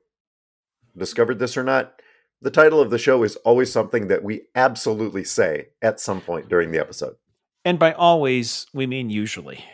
discovered 0.96 1.38
this 1.38 1.56
or 1.58 1.62
not. 1.64 2.00
The 2.42 2.50
title 2.50 2.80
of 2.80 2.90
the 2.90 2.98
show 2.98 3.22
is 3.22 3.36
always 3.36 3.70
something 3.70 4.08
that 4.08 4.22
we 4.24 4.42
absolutely 4.54 5.24
say 5.24 5.68
at 5.82 6.00
some 6.00 6.20
point 6.20 6.48
during 6.48 6.70
the 6.70 6.78
episode. 6.80 7.16
And 7.64 7.78
by 7.78 7.92
always, 7.92 8.66
we 8.72 8.86
mean 8.86 9.10
usually. 9.10 9.64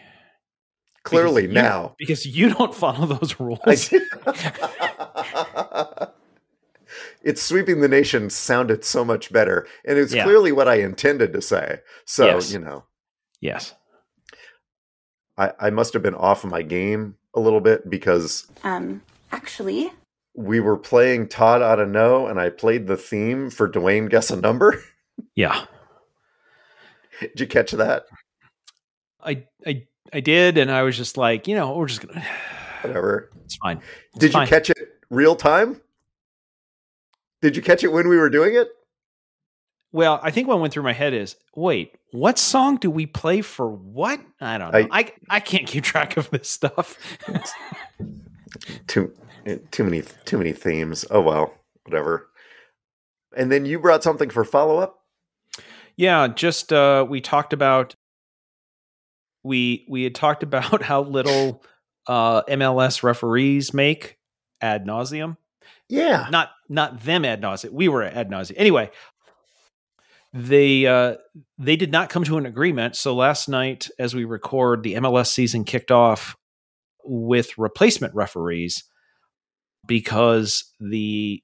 Clearly 1.04 1.42
Because 1.46 1.54
you- 1.56 1.62
now. 1.62 1.94
Because 1.98 2.26
you 2.26 2.50
don't 2.52 2.74
follow 2.74 3.06
those 3.06 3.38
rules. 3.38 3.60
I- 3.64 3.76
it's 7.22 7.42
sweeping 7.42 7.80
the 7.80 7.88
nation 7.88 8.30
sounded 8.30 8.84
so 8.84 9.04
much 9.04 9.32
better, 9.32 9.66
and 9.84 9.98
it's 9.98 10.12
Yeah. 10.14 10.24
clearly 10.24 10.50
what 10.52 10.66
I 10.68 10.76
intended 10.76 11.32
to 11.32 11.42
say. 11.42 11.80
So 12.04 12.26
Yes. 12.26 12.52
you 12.52 12.58
know, 12.58 12.84
yes. 13.40 13.74
I, 15.38 15.52
I 15.60 15.70
must 15.70 15.92
have 15.92 16.02
been 16.02 16.14
off 16.14 16.44
my 16.44 16.62
game 16.62 17.16
a 17.34 17.40
little 17.40 17.60
bit 17.60 17.88
because 17.90 18.46
um, 18.64 19.02
actually, 19.32 19.92
we 20.36 20.60
were 20.60 20.76
playing 20.76 21.28
Todd 21.28 21.62
out 21.62 21.80
of 21.80 21.88
know, 21.88 22.26
and 22.26 22.38
I 22.38 22.50
played 22.50 22.86
the 22.86 22.96
theme 22.96 23.50
for 23.50 23.68
Dwayne 23.68 24.08
Guess 24.10 24.30
a 24.30 24.36
Number. 24.36 24.82
Yeah. 25.34 25.64
Did 27.20 27.40
you 27.40 27.46
catch 27.46 27.72
that? 27.72 28.04
I 29.22 29.44
I 29.66 29.86
I 30.12 30.20
did, 30.20 30.58
and 30.58 30.70
I 30.70 30.82
was 30.82 30.94
just 30.96 31.16
like, 31.16 31.48
you 31.48 31.54
know, 31.54 31.74
we're 31.74 31.86
just 31.86 32.06
gonna 32.06 32.22
Whatever. 32.82 33.30
it's 33.44 33.56
fine. 33.56 33.80
It's 34.12 34.18
Did 34.20 34.32
fine. 34.32 34.42
you 34.46 34.48
catch 34.50 34.68
it 34.68 34.76
real 35.08 35.34
time? 35.36 35.80
Did 37.40 37.56
you 37.56 37.62
catch 37.62 37.82
it 37.82 37.92
when 37.92 38.08
we 38.08 38.18
were 38.18 38.28
doing 38.28 38.54
it? 38.56 38.68
Well, 39.92 40.20
I 40.22 40.30
think 40.30 40.48
what 40.48 40.60
went 40.60 40.74
through 40.74 40.82
my 40.82 40.92
head 40.92 41.14
is, 41.14 41.36
wait, 41.54 41.96
what 42.12 42.38
song 42.38 42.76
do 42.76 42.90
we 42.90 43.06
play 43.06 43.40
for 43.40 43.70
what? 43.70 44.20
I 44.40 44.58
don't 44.58 44.70
know. 44.72 44.78
I- 44.90 45.00
I 45.00 45.12
I, 45.30 45.40
can't 45.40 45.66
keep 45.66 45.84
track 45.84 46.18
of 46.18 46.28
this 46.28 46.50
stuff. 46.50 46.98
Too 48.86 49.14
too 49.70 49.84
many 49.84 50.02
too 50.24 50.38
many 50.38 50.52
themes. 50.52 51.04
Oh 51.10 51.20
well, 51.20 51.54
whatever. 51.84 52.28
And 53.36 53.50
then 53.50 53.64
you 53.64 53.78
brought 53.78 54.02
something 54.02 54.30
for 54.30 54.44
follow 54.44 54.78
up. 54.78 54.98
yeah, 55.96 56.28
just 56.28 56.72
uh 56.72 57.06
we 57.08 57.20
talked 57.20 57.52
about 57.52 57.94
we 59.42 59.86
we 59.88 60.02
had 60.02 60.14
talked 60.14 60.42
about 60.42 60.82
how 60.82 61.02
little 61.02 61.62
uh 62.06 62.42
MLS 62.42 63.02
referees 63.02 63.72
make 63.72 64.18
ad 64.60 64.86
nauseum. 64.86 65.36
Yeah. 65.88 66.26
not 66.30 66.50
not 66.68 67.02
them 67.02 67.24
ad 67.24 67.40
nauseum. 67.40 67.70
We 67.70 67.88
were 67.88 68.02
ad 68.02 68.30
nauseum. 68.30 68.54
Anyway, 68.56 68.90
they 70.32 70.86
uh, 70.86 71.16
they 71.58 71.76
did 71.76 71.92
not 71.92 72.10
come 72.10 72.24
to 72.24 72.36
an 72.38 72.46
agreement. 72.46 72.96
So 72.96 73.14
last 73.14 73.48
night, 73.48 73.88
as 73.98 74.14
we 74.14 74.24
record, 74.24 74.82
the 74.82 74.94
MLS 74.94 75.28
season 75.28 75.64
kicked 75.64 75.90
off 75.90 76.36
with 77.04 77.56
replacement 77.56 78.14
referees 78.14 78.84
because 79.86 80.64
the 80.80 81.42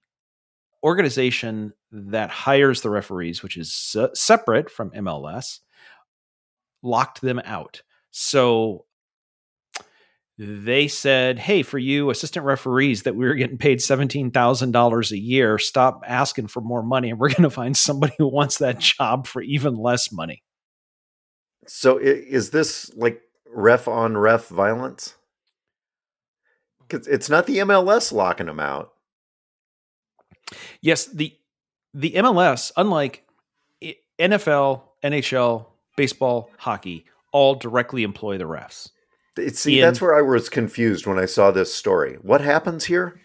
organization 0.82 1.72
that 1.92 2.30
hires 2.30 2.82
the 2.82 2.90
referees, 2.90 3.42
which 3.42 3.56
is 3.56 3.72
se- 3.72 4.10
separate 4.14 4.70
from 4.70 4.90
MLS, 4.90 5.60
locked 6.82 7.20
them 7.20 7.40
out. 7.44 7.82
So 8.10 8.86
they 10.38 10.88
said, 10.88 11.38
"Hey, 11.38 11.62
for 11.62 11.78
you 11.78 12.10
assistant 12.10 12.44
referees 12.44 13.02
that 13.02 13.14
we 13.14 13.26
were 13.26 13.34
getting 13.34 13.58
paid 13.58 13.80
seventeen 13.80 14.30
thousand 14.30 14.72
dollars 14.72 15.12
a 15.12 15.18
year, 15.18 15.58
stop 15.58 16.02
asking 16.06 16.48
for 16.48 16.60
more 16.60 16.82
money, 16.82 17.10
and 17.10 17.18
we're 17.18 17.28
going 17.28 17.42
to 17.42 17.50
find 17.50 17.76
somebody 17.76 18.14
who 18.18 18.28
wants 18.28 18.58
that 18.58 18.78
job 18.78 19.26
for 19.26 19.42
even 19.42 19.74
less 19.74 20.10
money." 20.10 20.42
So 21.66 21.98
is 21.98 22.50
this 22.50 22.92
like 22.96 23.20
ref 23.46 23.86
on 23.86 24.16
ref 24.16 24.48
violence? 24.48 25.14
Because 26.92 27.08
it's 27.08 27.30
not 27.30 27.46
the 27.46 27.58
MLS 27.58 28.12
locking 28.12 28.46
them 28.46 28.60
out. 28.60 28.92
Yes, 30.82 31.06
the 31.06 31.34
the 31.94 32.12
MLS, 32.12 32.70
unlike 32.76 33.24
NFL, 34.18 34.82
NHL, 35.02 35.66
baseball, 35.96 36.50
hockey, 36.58 37.06
all 37.32 37.54
directly 37.54 38.02
employ 38.02 38.36
the 38.36 38.44
refs. 38.44 38.90
See, 39.54 39.78
In- 39.78 39.86
that's 39.86 40.00
where 40.02 40.14
I 40.14 40.20
was 40.20 40.50
confused 40.50 41.06
when 41.06 41.18
I 41.18 41.24
saw 41.24 41.50
this 41.50 41.72
story. 41.72 42.18
What 42.20 42.42
happens 42.42 42.84
here? 42.84 43.18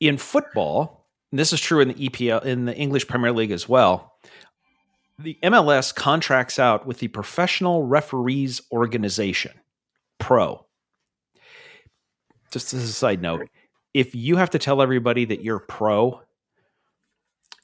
in 0.00 0.18
football, 0.18 1.06
and 1.32 1.38
this 1.38 1.52
is 1.52 1.60
true 1.60 1.80
in 1.80 1.88
the 1.88 1.94
EPL 1.94 2.44
in 2.44 2.66
the 2.66 2.76
English 2.76 3.06
Premier 3.06 3.32
League 3.32 3.52
as 3.52 3.66
well. 3.66 4.12
The 5.18 5.38
MLS 5.44 5.94
contracts 5.94 6.58
out 6.58 6.84
with 6.86 6.98
the 6.98 7.08
Professional 7.08 7.84
Referees 7.84 8.60
Organization, 8.70 9.52
Pro. 10.18 10.63
Just 12.54 12.72
as 12.72 12.84
a 12.84 12.92
side 12.92 13.20
note, 13.20 13.48
if 13.94 14.14
you 14.14 14.36
have 14.36 14.50
to 14.50 14.58
tell 14.60 14.80
everybody 14.80 15.24
that 15.26 15.42
you're 15.42 15.58
pro, 15.58 16.22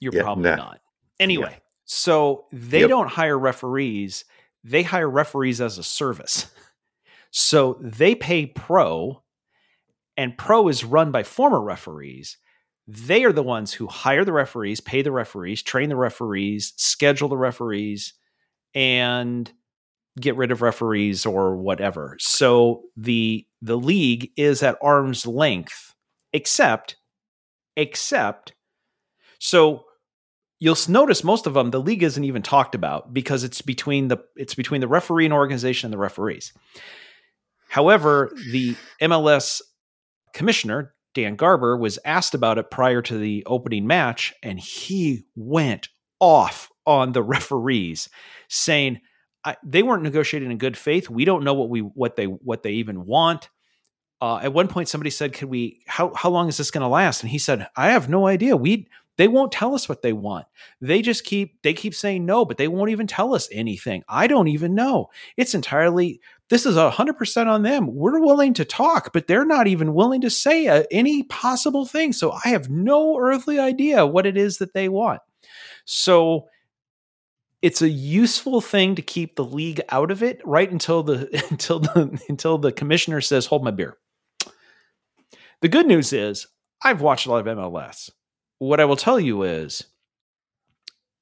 You're 0.01 0.15
Yeah, 0.15 0.23
probably 0.23 0.45
nah. 0.51 0.57
not. 0.57 0.81
Anyway, 1.21 1.61
so 1.85 2.47
they 2.53 2.81
Yep. 2.81 2.89
don't 2.89 3.09
hire 3.09 3.39
referees, 3.39 4.25
they 4.65 4.83
hire 4.83 5.09
referees 5.09 5.61
as 5.61 5.77
a 5.79 5.85
service. 5.85 6.47
So 7.31 7.79
they 7.81 8.15
pay 8.17 8.47
pro, 8.47 9.23
and 10.17 10.37
pro 10.37 10.67
is 10.69 10.83
run 10.85 11.13
by 11.13 11.23
former 11.23 11.61
referees. 11.61 12.39
They 12.89 13.23
are 13.25 13.33
the 13.33 13.43
ones 13.45 13.73
who 13.75 13.87
hire 13.87 14.25
the 14.25 14.33
referees, 14.33 14.81
pay 14.81 15.03
the 15.03 15.13
referees, 15.13 15.63
train 15.63 15.91
the 15.91 15.97
referees, 15.97 16.73
schedule 16.77 17.29
the 17.29 17.37
referees, 17.37 18.15
and 18.75 19.53
get 20.19 20.35
rid 20.37 20.51
of 20.51 20.63
referees 20.63 21.25
or 21.27 21.57
whatever. 21.57 22.17
So 22.19 22.83
the 22.97 23.47
the 23.63 23.77
league 23.77 24.31
is 24.37 24.63
at 24.63 24.79
arm's 24.83 25.27
length, 25.27 25.95
except 26.33 26.97
except 27.77 28.53
so 29.39 29.85
you'll 30.59 30.77
notice 30.89 31.25
most 31.25 31.47
of 31.47 31.55
them 31.55 31.71
the 31.71 31.81
league 31.81 32.03
isn't 32.03 32.25
even 32.25 32.43
talked 32.43 32.75
about 32.75 33.13
because 33.13 33.45
it's 33.45 33.63
between 33.63 34.09
the 34.09 34.19
it's 34.37 34.55
between 34.55 34.81
the 34.81 34.89
referee 34.89 35.25
and 35.25 35.35
organization 35.35 35.87
and 35.87 35.93
the 35.93 35.99
referees. 35.99 36.53
However, 37.69 38.33
the 38.51 38.77
MLS 39.01 39.61
commissioner 40.35 40.95
Don 41.15 41.37
Garber 41.37 41.77
was 41.77 41.99
asked 42.05 42.35
about 42.35 42.59
it 42.59 42.71
prior 42.71 43.03
to 43.03 43.19
the 43.19 43.43
opening 43.47 43.87
match 43.87 44.35
and 44.43 44.61
he 44.61 45.25
went 45.35 45.89
off 46.21 46.71
on 46.87 47.13
the 47.13 47.23
referees 47.23 48.09
saying 48.49 49.01
I, 49.45 49.57
they 49.65 49.83
weren't 49.83 50.03
negotiating 50.03 50.51
in 50.51 50.59
good 50.59 50.77
faith. 50.77 51.09
We 51.09 51.25
don't 51.25 51.45
know 51.45 51.55
what 51.55 51.71
we 51.71 51.81
what 51.81 52.17
they 52.17 52.27
what 52.27 52.63
they 52.63 52.73
even 52.73 53.07
want. 53.07 53.49
Uh, 54.21 54.39
at 54.43 54.53
one 54.53 54.69
point, 54.69 54.89
somebody 54.89 55.11
said, 55.11 55.33
"Could 55.33 55.49
we? 55.49 55.83
How 55.87 56.13
how 56.15 56.29
long 56.29 56.49
is 56.49 56.59
this 56.59 56.71
going 56.71 56.83
to 56.83 56.89
last?" 56.89 57.23
And 57.23 57.31
he 57.31 57.39
said, 57.39 57.67
"I 57.77 57.91
have 57.91 58.09
no 58.09 58.27
idea. 58.27 58.57
We 58.57 58.89
they 59.17 59.29
won't 59.29 59.53
tell 59.53 59.75
us 59.75 59.89
what 59.89 60.03
they 60.03 60.13
want. 60.13 60.47
They 60.81 61.01
just 61.03 61.25
keep 61.25 61.63
they 61.63 61.73
keep 61.73 61.95
saying 61.95 62.27
no, 62.27 62.45
but 62.45 62.59
they 62.59 62.69
won't 62.69 62.91
even 62.91 63.07
tell 63.07 63.35
us 63.35 63.49
anything. 63.51 64.03
I 64.09 64.27
don't 64.27 64.49
even 64.49 64.75
know. 64.75 65.09
It's 65.39 65.55
entirely 65.55 66.21
this 66.51 66.67
is 66.67 66.77
a 66.77 66.91
hundred 66.91 67.17
percent 67.17 67.49
on 67.49 67.63
them. 67.63 67.95
We're 67.95 68.21
willing 68.21 68.53
to 68.55 68.65
talk, 68.65 69.13
but 69.13 69.27
they're 69.27 69.47
not 69.47 69.67
even 69.67 69.95
willing 69.95 70.21
to 70.23 70.31
say 70.31 70.67
uh 70.69 70.85
any 70.91 71.23
possible 71.25 71.87
thing. 71.87 72.13
So 72.13 72.33
I 72.45 72.49
have 72.51 72.69
no 72.69 73.19
earthly 73.19 73.59
idea 73.59 74.05
what 74.07 74.27
it 74.27 74.37
is 74.37 74.59
that 74.59 74.75
they 74.75 74.89
want. 74.91 75.21
So." 75.87 76.47
It's 77.63 77.83
a 77.83 77.89
useful 77.89 78.61
thing 78.61 78.95
to 78.95 79.03
keep 79.03 79.37
the 79.37 79.45
league 79.45 79.83
out 79.91 80.11
of 80.11 80.23
it 80.23 80.41
right 80.45 80.71
until 80.71 81.03
the 81.03 81.29
until 81.51 81.81
the 81.81 82.23
until 82.29 82.59
the 82.59 82.73
commissioner 82.73 83.21
says 83.21 83.47
hold 83.47 83.65
my 83.65 83.71
beer. 83.71 83.97
The 85.61 85.69
good 85.69 85.87
news 85.87 86.13
is 86.13 86.47
I've 86.83 87.03
watched 87.03 87.27
a 87.27 87.31
lot 87.31 87.47
of 87.47 87.59
MLS. 87.59 88.11
What 88.59 88.81
I 88.81 88.87
will 88.87 88.97
tell 88.97 89.21
you 89.21 89.43
is 89.43 89.85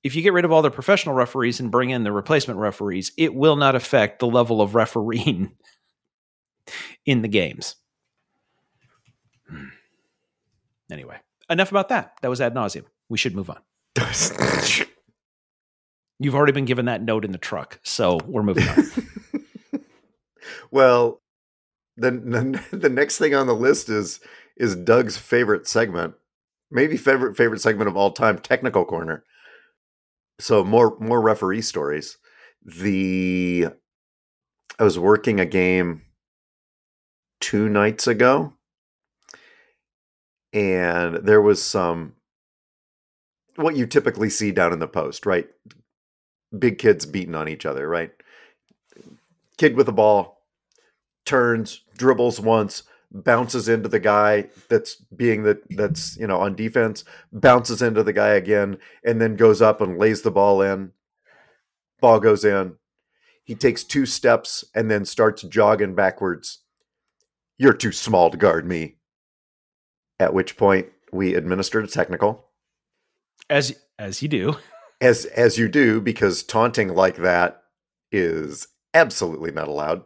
if 0.05 0.15
you 0.15 0.23
get 0.23 0.33
rid 0.33 0.45
of 0.45 0.53
all 0.53 0.63
the 0.63 0.71
professional 0.71 1.15
referees 1.15 1.59
and 1.59 1.71
bring 1.71 1.91
in 1.91 2.05
the 2.05 2.13
replacement 2.13 2.61
referees, 2.61 3.13
it 3.17 3.35
will 3.35 3.57
not 3.57 3.75
affect 3.75 4.21
the 4.21 4.29
level 4.29 4.63
of 4.63 4.75
refereeing 4.77 5.53
in 7.07 7.23
the 7.23 7.29
games. 7.29 7.75
Hmm. 9.49 9.69
Anyway, 10.91 11.17
enough 11.51 11.71
about 11.71 11.89
that. 11.89 12.15
That 12.23 12.29
was 12.29 12.41
ad 12.41 12.55
nauseum. 12.55 12.85
We 13.09 13.19
should 13.19 13.35
move 13.35 13.51
on. 13.51 13.59
You've 16.19 16.35
already 16.35 16.53
been 16.53 16.65
given 16.65 16.87
that 16.87 17.03
note 17.03 17.25
in 17.25 17.31
the 17.31 17.39
truck, 17.39 17.79
so 17.85 18.19
we're 18.27 18.43
moving 18.43 18.69
on. 18.69 19.81
well, 20.71 21.23
the, 21.97 22.11
the 22.11 22.77
the 22.77 22.89
next 22.89 23.19
thing 23.19 23.35
on 23.35 23.47
the 23.47 23.55
list 23.55 23.89
is 23.89 24.21
is 24.57 24.75
Doug's 24.75 25.17
favorite 25.17 25.69
segment, 25.69 26.15
maybe 26.71 26.97
favorite 26.97 27.37
favorite 27.37 27.61
segment 27.61 27.89
of 27.89 27.97
all 27.97 28.11
time, 28.11 28.39
technical 28.39 28.85
corner. 28.85 29.25
So 30.41 30.65
more 30.65 30.97
more 31.01 31.21
referee 31.21 31.63
stories. 31.63 32.19
The 32.65 33.69
I 34.79 34.85
was 34.85 34.99
working 34.99 35.41
a 35.41 35.47
game 35.47 36.03
two 37.41 37.69
nights 37.69 38.07
ago, 38.07 38.55
and 40.53 41.17
there 41.17 41.43
was 41.43 41.63
some 41.63 42.15
what 43.57 43.77
you 43.77 43.87
typically 43.87 44.31
see 44.31 44.53
down 44.53 44.73
in 44.73 44.79
the 44.79 44.87
post, 44.87 45.27
right? 45.27 45.49
Big 46.57 46.79
kids 46.79 47.07
beating 47.07 47.35
on 47.35 47.49
each 47.49 47.67
other, 47.67 47.89
right? 47.89 48.13
Kid 49.57 49.77
with 49.77 49.87
the 49.87 49.93
ball 49.93 50.39
turns, 51.25 51.83
dribbles 51.97 52.41
once, 52.41 52.85
bounces 53.11 53.69
into 53.69 53.89
the 53.89 54.01
guy 54.01 54.49
that's 54.69 54.97
being 54.97 55.43
the 55.43 55.61
that's 55.71 56.17
you 56.17 56.27
know 56.27 56.41
on 56.41 56.55
defense, 56.55 57.05
bounces 57.33 57.83
into 57.83 58.03
the 58.03 58.13
guy 58.13 58.31
again, 58.31 58.79
and 59.05 59.21
then 59.21 59.37
goes 59.37 59.61
up 59.63 59.81
and 59.81 59.99
lays 59.99 60.23
the 60.23 60.31
ball 60.31 60.63
in. 60.63 60.93
Ball 62.01 62.21
goes 62.21 62.45
in. 62.45 62.77
He 63.45 63.55
takes 63.55 63.83
two 63.83 64.07
steps 64.07 64.65
and 64.75 64.91
then 64.91 65.05
starts 65.05 65.43
jogging 65.43 65.95
backwards. 65.95 66.61
You're 67.57 67.73
too 67.73 67.93
small 67.93 68.31
to 68.31 68.37
guard 68.37 68.67
me. 68.67 68.97
At 70.21 70.35
which 70.35 70.57
point 70.57 70.89
we 71.13 71.35
administered 71.35 71.85
a 71.85 71.89
technical 71.89 72.47
As 73.49 73.75
as 73.99 74.23
you 74.23 74.29
do. 74.29 74.57
As 75.01 75.25
as 75.27 75.59
you 75.59 75.69
do 75.69 76.01
because 76.01 76.43
taunting 76.43 76.89
like 76.95 77.17
that 77.17 77.63
is 78.11 78.69
absolutely 78.95 79.51
not 79.51 79.69
allowed. 79.69 80.03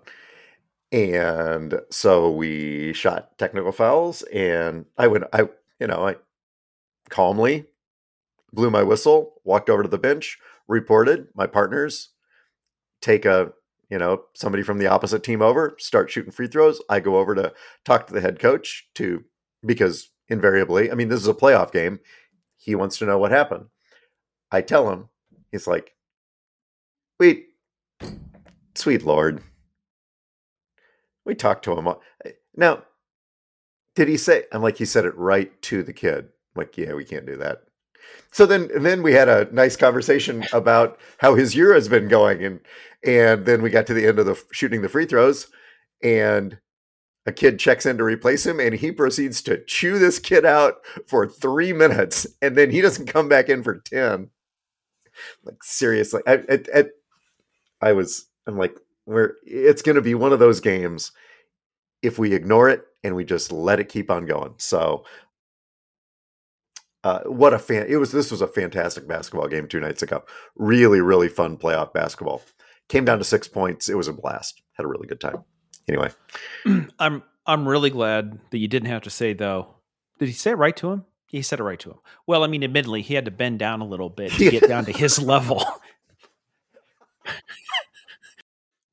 And 0.91 1.81
so 1.91 2.31
we 2.31 2.93
shot 2.93 3.39
technical 3.39 3.73
fouls 3.73 4.23
and 4.25 4.85
i 4.99 5.07
went 5.07 5.25
i 5.33 5.49
you 5.81 5.87
know 5.87 6.07
i 6.07 6.17
calmly 7.09 7.67
blew 8.53 8.71
my 8.71 8.83
whistle 8.83 9.41
walked 9.45 9.71
over 9.71 9.83
to 9.83 9.89
the 9.89 9.99
bench 9.99 10.39
reported 10.69 11.29
my 11.35 11.47
partners 11.47 12.11
take 13.01 13.25
a 13.25 13.53
you 13.89 13.99
know 13.99 14.23
somebody 14.35 14.63
from 14.63 14.79
the 14.79 14.87
opposite 14.87 15.23
team 15.23 15.41
over 15.43 15.75
start 15.79 16.11
shooting 16.11 16.33
free 16.33 16.47
throws. 16.47 16.81
I 16.91 17.01
go 17.01 17.17
over 17.17 17.35
to 17.35 17.53
talk 17.85 18.07
to 18.07 18.15
the 18.15 18.21
head 18.21 18.39
coach 18.39 18.89
to 18.97 19.25
because 19.65 20.11
invariably 20.29 20.91
i 20.91 20.95
mean 20.95 21.09
this 21.09 21.21
is 21.21 21.29
a 21.29 21.35
playoff 21.35 21.73
game. 21.73 22.01
He 22.59 22.75
wants 22.75 22.99
to 22.99 23.07
know 23.07 23.19
what 23.19 23.33
happened 23.33 23.67
I 24.53 24.61
tell 24.61 24.91
him, 24.91 25.09
he's 25.51 25.67
like, 25.67 25.95
wait, 27.19 27.47
sweet 28.75 29.05
Lord. 29.05 29.43
We 31.25 31.35
talked 31.35 31.65
to 31.65 31.73
him. 31.73 31.88
Uh, 31.88 31.95
now, 32.57 32.83
did 33.95 34.09
he 34.09 34.17
say, 34.17 34.45
I'm 34.53 34.62
like, 34.62 34.77
he 34.77 34.85
said 34.85 35.05
it 35.05 35.17
right 35.17 35.61
to 35.62 35.83
the 35.83 35.93
kid. 35.93 36.25
I'm 36.25 36.57
like, 36.57 36.77
yeah, 36.77 36.95
we 36.95 37.05
can't 37.05 37.27
do 37.27 37.37
that. 37.37 37.62
So 38.33 38.47
then, 38.47 38.71
then 38.81 39.03
we 39.03 39.12
had 39.12 39.29
a 39.29 39.53
nice 39.53 39.77
conversation 39.77 40.45
about 40.53 40.99
how 41.19 41.35
his 41.35 41.55
year 41.55 41.75
has 41.75 41.88
been 41.88 42.09
going. 42.09 42.45
And, 42.45 42.61
and 43.05 43.47
then 43.47 43.62
we 43.62 43.71
got 43.71 43.87
to 43.87 43.95
the 43.95 44.07
end 44.07 44.19
of 44.19 44.27
the 44.27 44.43
shooting 44.53 44.83
the 44.83 44.88
free 44.88 45.07
throws 45.07 45.49
and 46.03 46.59
a 47.27 47.33
kid 47.33 47.61
checks 47.61 47.87
in 47.87 47.99
to 47.99 48.05
replace 48.05 48.45
him 48.45 48.59
and 48.59 48.75
he 48.75 48.91
proceeds 48.91 49.43
to 49.43 49.62
chew 49.65 49.99
this 49.99 50.19
kid 50.19 50.45
out 50.45 50.79
for 51.07 51.29
three 51.29 51.73
minutes. 51.73 52.27
And 52.41 52.57
then 52.57 52.71
he 52.71 52.81
doesn't 52.81 53.07
come 53.07 53.29
back 53.29 53.49
in 53.49 53.62
for 53.62 53.79
10 53.79 54.31
like 55.45 55.63
seriously 55.63 56.23
I, 56.27 56.33
I, 56.51 56.59
I, 56.75 56.85
I 57.81 57.93
was 57.93 58.27
i'm 58.47 58.59
like 58.59 58.77
we're 59.07 59.35
it's 59.45 59.83
going 59.83 59.97
to 59.97 60.03
be 60.03 60.15
one 60.15 60.33
of 60.33 60.39
those 60.39 60.61
games 60.61 61.13
if 62.03 62.19
we 62.19 62.35
ignore 62.35 62.69
it 62.69 62.85
and 63.05 63.17
we 63.17 63.25
just 63.25 63.53
let 63.53 63.81
it 63.81 63.89
keep 63.89 64.11
on 64.11 64.27
going. 64.27 64.55
So 64.59 65.05
uh, 67.05 67.21
what 67.25 67.53
a 67.53 67.59
fan 67.59 67.87
it 67.89 67.97
was 67.97 68.13
this 68.13 68.31
was 68.31 68.43
a 68.43 68.47
fantastic 68.47 69.09
basketball 69.09 69.49
game 69.49 69.67
two 69.67 69.81
nights 69.81 70.03
ago. 70.03 70.25
Really 70.57 71.01
really 71.01 71.29
fun 71.29 71.57
playoff 71.57 71.93
basketball. 71.93 72.43
Came 72.89 73.05
down 73.05 73.19
to 73.19 73.25
six 73.25 73.49
points. 73.49 73.89
It 73.89 73.97
was 73.97 74.09
a 74.09 74.13
blast. 74.13 74.63
Had 74.75 74.85
a 74.85 74.89
really 74.89 75.07
good 75.07 75.21
time. 75.21 75.45
Anyway. 75.89 76.11
I'm 76.99 77.23
I'm 77.47 77.67
really 77.67 77.91
glad 77.91 78.39
that 78.51 78.59
you 78.59 78.69
didn't 78.69 78.89
have 78.89 79.03
to 79.03 79.11
say 79.11 79.33
though. 79.33 79.75
Did 80.19 80.29
he 80.29 80.35
say 80.35 80.53
it 80.53 80.59
right 80.59 80.77
to 80.77 80.93
him? 80.93 81.05
He 81.33 81.42
said 81.42 81.59
it 81.59 81.64
right 81.64 81.81
to 81.81 81.90
him. 81.90 81.97
Well, 82.27 82.45
I 82.45 82.47
mean, 82.47 82.62
admittedly, 82.62 83.03
he 83.03 83.14
had 83.14 83.25
to 83.25 83.31
bend 83.31 83.59
down 83.59 83.81
a 83.81 83.87
little 83.87 84.11
bit 84.11 84.31
to 84.33 84.51
get 84.51 84.68
down 84.68 84.85
to 84.85 84.92
his 84.92 85.18
level. 85.21 85.64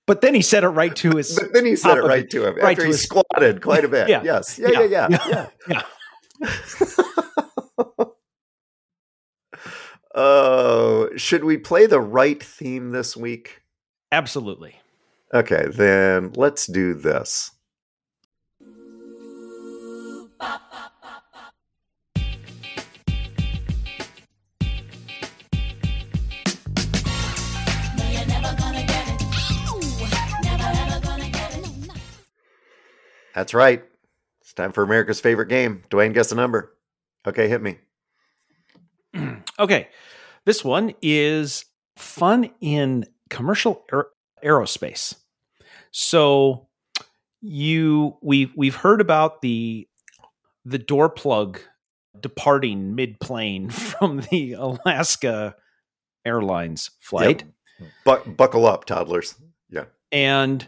but 0.07 0.21
then 0.21 0.33
he 0.33 0.41
said 0.41 0.63
it 0.63 0.69
right 0.69 0.95
to 0.95 1.11
his. 1.17 1.37
but 1.37 1.53
then 1.53 1.65
he 1.65 1.75
said 1.75 1.97
it 1.97 2.01
right 2.03 2.23
it, 2.23 2.29
to 2.31 2.47
him 2.47 2.55
right 2.55 2.71
after 2.71 2.81
to 2.81 2.87
he 2.87 2.91
his- 2.93 3.03
squatted 3.03 3.61
quite 3.61 3.83
a 3.83 3.89
bit 3.89 4.07
Yeah. 4.09 4.23
yes 4.23 4.57
yeah 4.57 4.69
yeah 4.81 5.07
yeah 5.09 5.47
yeah, 5.67 5.81
yeah. 6.41 6.45
Oh, 10.15 11.09
should 11.15 11.43
we 11.43 11.57
play 11.57 11.85
the 11.85 12.01
right 12.01 12.41
theme 12.41 12.91
this 12.91 13.15
week? 13.15 13.61
Absolutely. 14.11 14.75
Okay, 15.33 15.67
then 15.71 16.31
let's 16.35 16.65
do 16.65 16.93
this. 16.95 17.51
That's 33.39 33.53
right. 33.53 33.81
It's 34.41 34.51
time 34.51 34.73
for 34.73 34.83
America's 34.83 35.21
favorite 35.21 35.47
game. 35.47 35.83
Dwayne, 35.89 36.13
guess 36.13 36.27
the 36.27 36.35
number. 36.35 36.75
Okay, 37.25 37.47
hit 37.47 37.61
me. 37.61 37.77
Okay. 39.57 39.87
This 40.45 40.63
one 40.63 40.93
is 41.01 41.63
fun 41.95 42.49
in 42.59 43.05
commercial 43.29 43.85
aer- 43.93 44.07
aerospace. 44.43 45.15
So 45.91 46.67
you 47.41 48.17
we 48.21 48.51
we've 48.57 48.75
heard 48.75 48.99
about 48.99 49.41
the 49.41 49.87
the 50.65 50.77
door 50.77 51.09
plug 51.09 51.59
departing 52.19 52.95
mid 52.95 53.21
plane 53.21 53.69
from 53.69 54.21
the 54.31 54.53
Alaska 54.53 55.55
Airlines 56.25 56.91
flight. 56.99 57.45
Bu- 58.03 58.31
buckle 58.31 58.65
up, 58.65 58.83
toddlers. 58.83 59.35
Yeah. 59.69 59.85
And 60.11 60.67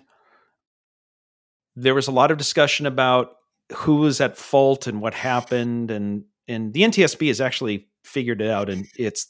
there 1.75 1.95
was 1.95 2.07
a 2.07 2.11
lot 2.11 2.31
of 2.31 2.37
discussion 2.37 2.85
about 2.85 3.31
who 3.75 3.97
was 3.97 4.19
at 4.21 4.37
fault 4.37 4.87
and 4.87 5.01
what 5.01 5.13
happened 5.13 5.91
and 5.91 6.25
and 6.47 6.73
the 6.73 6.81
NTSB 6.81 7.27
has 7.27 7.39
actually 7.39 7.87
figured 8.03 8.41
it 8.41 8.49
out 8.49 8.69
and 8.69 8.85
it's 8.97 9.27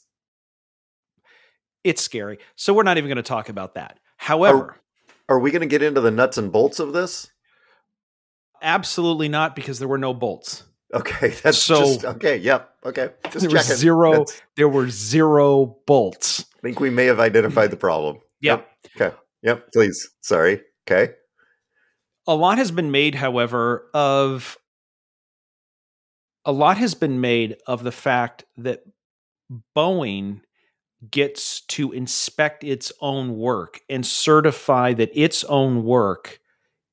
it's 1.84 2.02
scary. 2.02 2.38
So 2.56 2.72
we're 2.74 2.82
not 2.84 2.98
even 2.98 3.08
going 3.08 3.16
to 3.16 3.22
talk 3.22 3.48
about 3.48 3.74
that. 3.74 3.98
However, 4.16 4.76
Are 5.28 5.38
we 5.38 5.50
going 5.50 5.60
to 5.62 5.66
get 5.66 5.82
into 5.82 6.00
the 6.00 6.10
nuts 6.10 6.38
and 6.38 6.50
bolts 6.52 6.78
of 6.80 6.92
this? 6.92 7.28
absolutely 8.64 9.28
not 9.28 9.56
because 9.56 9.80
there 9.80 9.88
were 9.88 9.98
no 9.98 10.14
bolts. 10.14 10.62
Okay, 10.94 11.28
that's 11.42 11.58
So- 11.58 11.80
just 11.80 12.04
okay. 12.04 12.36
Yep. 12.36 12.68
Okay, 12.86 13.10
just 13.30 13.40
There 13.40 13.50
was 13.50 13.62
checking. 13.66 13.76
zero- 13.76 14.10
That's- 14.12 14.42
There 14.56 14.68
were 14.68 14.88
zero 14.88 15.78
bolts. 15.86 16.44
I 16.56 16.60
think 16.62 16.78
we 16.78 16.90
may 16.90 17.06
have 17.06 17.18
identified 17.18 17.70
the 17.72 17.76
problem. 17.76 18.18
Yep. 18.40 18.68
Okay. 19.00 19.16
Yep. 19.42 19.68
Please. 19.72 20.08
Sorry. 20.20 20.60
Okay. 20.88 21.14
A 22.26 22.34
lot 22.34 22.58
has 22.58 22.70
been 22.70 22.90
made 22.90 23.14
however 23.14 23.88
of 23.94 24.56
a 26.44 26.52
lot 26.52 26.78
has 26.78 26.94
been 26.94 27.20
made 27.20 27.56
of 27.66 27.84
the 27.84 27.92
fact 27.92 28.44
that 28.56 28.82
boeing 29.76 30.40
gets 31.10 31.62
to 31.62 31.92
inspect 31.92 32.62
its 32.62 32.92
own 33.00 33.36
work 33.36 33.80
and 33.88 34.06
certify 34.06 34.92
that 34.92 35.10
its 35.14 35.44
own 35.44 35.84
work 35.84 36.38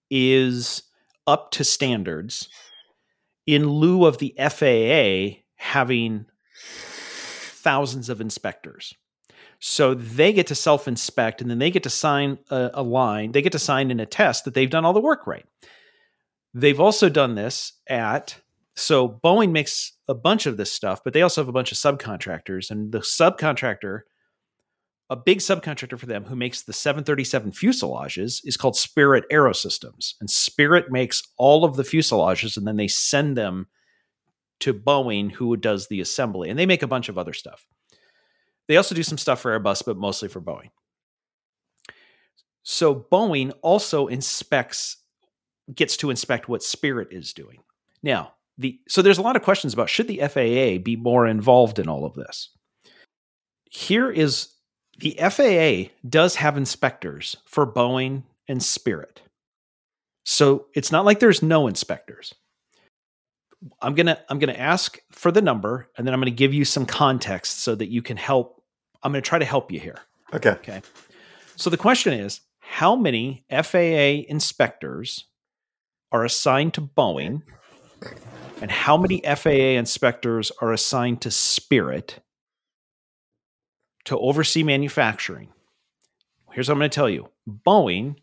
is 0.10 0.84
up 1.28 1.52
to 1.52 1.64
standards 1.64 2.50
in 3.46 3.68
lieu 3.68 4.06
of 4.06 4.18
the 4.18 4.34
FAA 4.38 5.42
having 5.56 6.26
thousands 7.62 8.10
of 8.10 8.22
inspectors. 8.22 8.94
So 9.60 9.94
they 9.94 10.32
get 10.32 10.48
to 10.48 10.56
self 10.56 10.88
inspect 10.88 11.42
and 11.42 11.50
then 11.50 11.60
they 11.60 11.70
get 11.70 11.84
to 11.84 11.90
sign 11.90 12.40
a, 12.50 12.72
a 12.76 12.84
line, 12.84 13.34
they 13.34 13.42
get 13.42 13.52
to 13.52 13.60
sign 13.60 13.92
in 13.92 14.00
a 14.00 14.06
test 14.06 14.46
that 14.46 14.54
they've 14.54 14.70
done 14.70 14.86
all 14.86 14.94
the 14.94 15.02
work 15.02 15.28
right. 15.28 15.46
They've 16.54 16.80
also 16.80 17.10
done 17.10 17.36
this 17.36 17.74
at, 17.88 18.38
so 18.76 19.08
Boeing 19.08 19.52
makes 19.52 19.94
a 20.08 20.16
bunch 20.16 20.46
of 20.46 20.58
this 20.58 20.72
stuff, 20.72 21.04
but 21.04 21.14
they 21.14 21.22
also 21.22 21.42
have 21.42 21.50
a 21.50 21.54
bunch 21.54 21.72
of 21.72 21.78
subcontractors. 21.78 22.72
And 22.72 22.92
the 22.92 23.00
subcontractor, 23.00 24.02
a 25.10 25.16
big 25.16 25.40
subcontractor 25.40 26.00
for 26.00 26.06
them 26.06 26.26
who 26.26 26.36
makes 26.36 26.64
the 26.64 26.74
737 26.74 27.52
fuselages 27.52 28.42
is 28.46 28.58
called 28.58 28.78
Spirit 28.78 29.26
Aerosystems. 29.32 30.14
And 30.20 30.30
Spirit 30.30 30.92
makes 30.92 31.22
all 31.38 31.66
of 31.66 31.76
the 31.76 31.84
fuselages 31.84 32.58
and 32.58 32.66
then 32.66 32.78
they 32.78 32.88
send 32.88 33.38
them 33.38 33.68
to 34.62 34.74
Boeing, 34.74 35.34
who 35.34 35.56
does 35.56 35.88
the 35.88 36.02
assembly. 36.02 36.50
And 36.50 36.58
they 36.58 36.66
make 36.66 36.84
a 36.84 36.88
bunch 36.88 37.10
of 37.10 37.18
other 37.18 37.34
stuff. 37.34 37.66
They 38.70 38.78
also 38.78 38.94
do 38.94 39.02
some 39.02 39.18
stuff 39.18 39.42
for 39.42 39.60
Airbus, 39.60 39.84
but 39.84 39.98
mostly 39.98 40.30
for 40.30 40.40
Boeing. 40.40 40.70
So 42.62 42.94
Boeing 43.12 43.52
also 43.64 44.06
inspects, 44.06 44.98
gets 45.74 45.98
to 45.98 46.12
inspect 46.12 46.48
what 46.48 46.62
Spirit 46.62 47.08
is 47.12 47.34
doing. 47.34 47.64
Now, 48.04 48.34
the 48.60 48.80
so 48.88 49.02
there's 49.02 49.18
a 49.18 49.24
lot 49.24 49.36
of 49.36 49.42
questions 49.42 49.74
about 49.74 49.90
should 49.90 50.08
the 50.08 50.20
FAA 50.20 50.84
be 50.84 50.96
more 50.96 51.26
involved 51.26 51.80
in 51.80 51.90
all 51.90 52.06
of 52.06 52.14
this. 52.14 52.50
Here 53.72 54.12
is 54.12 54.50
the 55.00 55.18
FAA 55.18 55.92
does 56.08 56.36
have 56.36 56.56
inspectors 56.56 57.38
for 57.46 57.66
Boeing 57.66 58.22
and 58.48 58.62
Spirit. 58.62 59.24
So 60.26 60.68
it's 60.76 60.92
not 60.92 61.06
like 61.06 61.20
there's 61.20 61.42
no 61.42 61.68
inspectors. 61.68 62.36
I'm 63.82 63.96
going 63.96 64.06
to 64.06 64.20
I'm 64.30 64.38
going 64.38 64.54
to 64.54 64.60
ask 64.60 65.00
for 65.12 65.32
the 65.32 65.42
number 65.42 65.90
and 65.98 66.06
then 66.06 66.14
I'm 66.14 66.20
going 66.20 66.32
to 66.32 66.38
give 66.38 66.54
you 66.54 66.66
some 66.66 66.86
context 66.86 67.62
so 67.62 67.74
that 67.74 67.90
you 67.90 68.04
can 68.04 68.16
help 68.16 68.59
I'm 69.04 69.12
going 69.12 69.22
to 69.22 69.28
try 69.28 69.40
to 69.40 69.46
help 69.46 69.72
you 69.72 69.80
here. 69.80 70.00
Okay. 70.34 70.52
Okay. 70.52 70.82
So 71.56 71.70
the 71.70 71.78
question 71.78 72.14
is 72.14 72.42
how 72.60 72.96
many 72.96 73.46
FAA 73.50 74.26
inspectors 74.30 75.26
are 76.12 76.24
assigned 76.24 76.74
to 76.76 76.82
Boeing 76.82 77.42
and 78.62 78.72
how 78.72 78.98
many 78.98 79.22
FAA 79.22 79.78
inspectors 79.78 80.52
are 80.62 80.72
assigned 80.72 81.22
to 81.22 81.32
Spirit 81.32 82.22
to 84.06 84.18
oversee 84.18 84.64
manufacturing? 84.64 85.50
Here's 86.52 86.68
what 86.68 86.74
I'm 86.76 86.80
going 86.80 86.90
to 86.90 86.96
tell 86.96 87.10
you 87.10 87.30
Boeing 87.48 88.16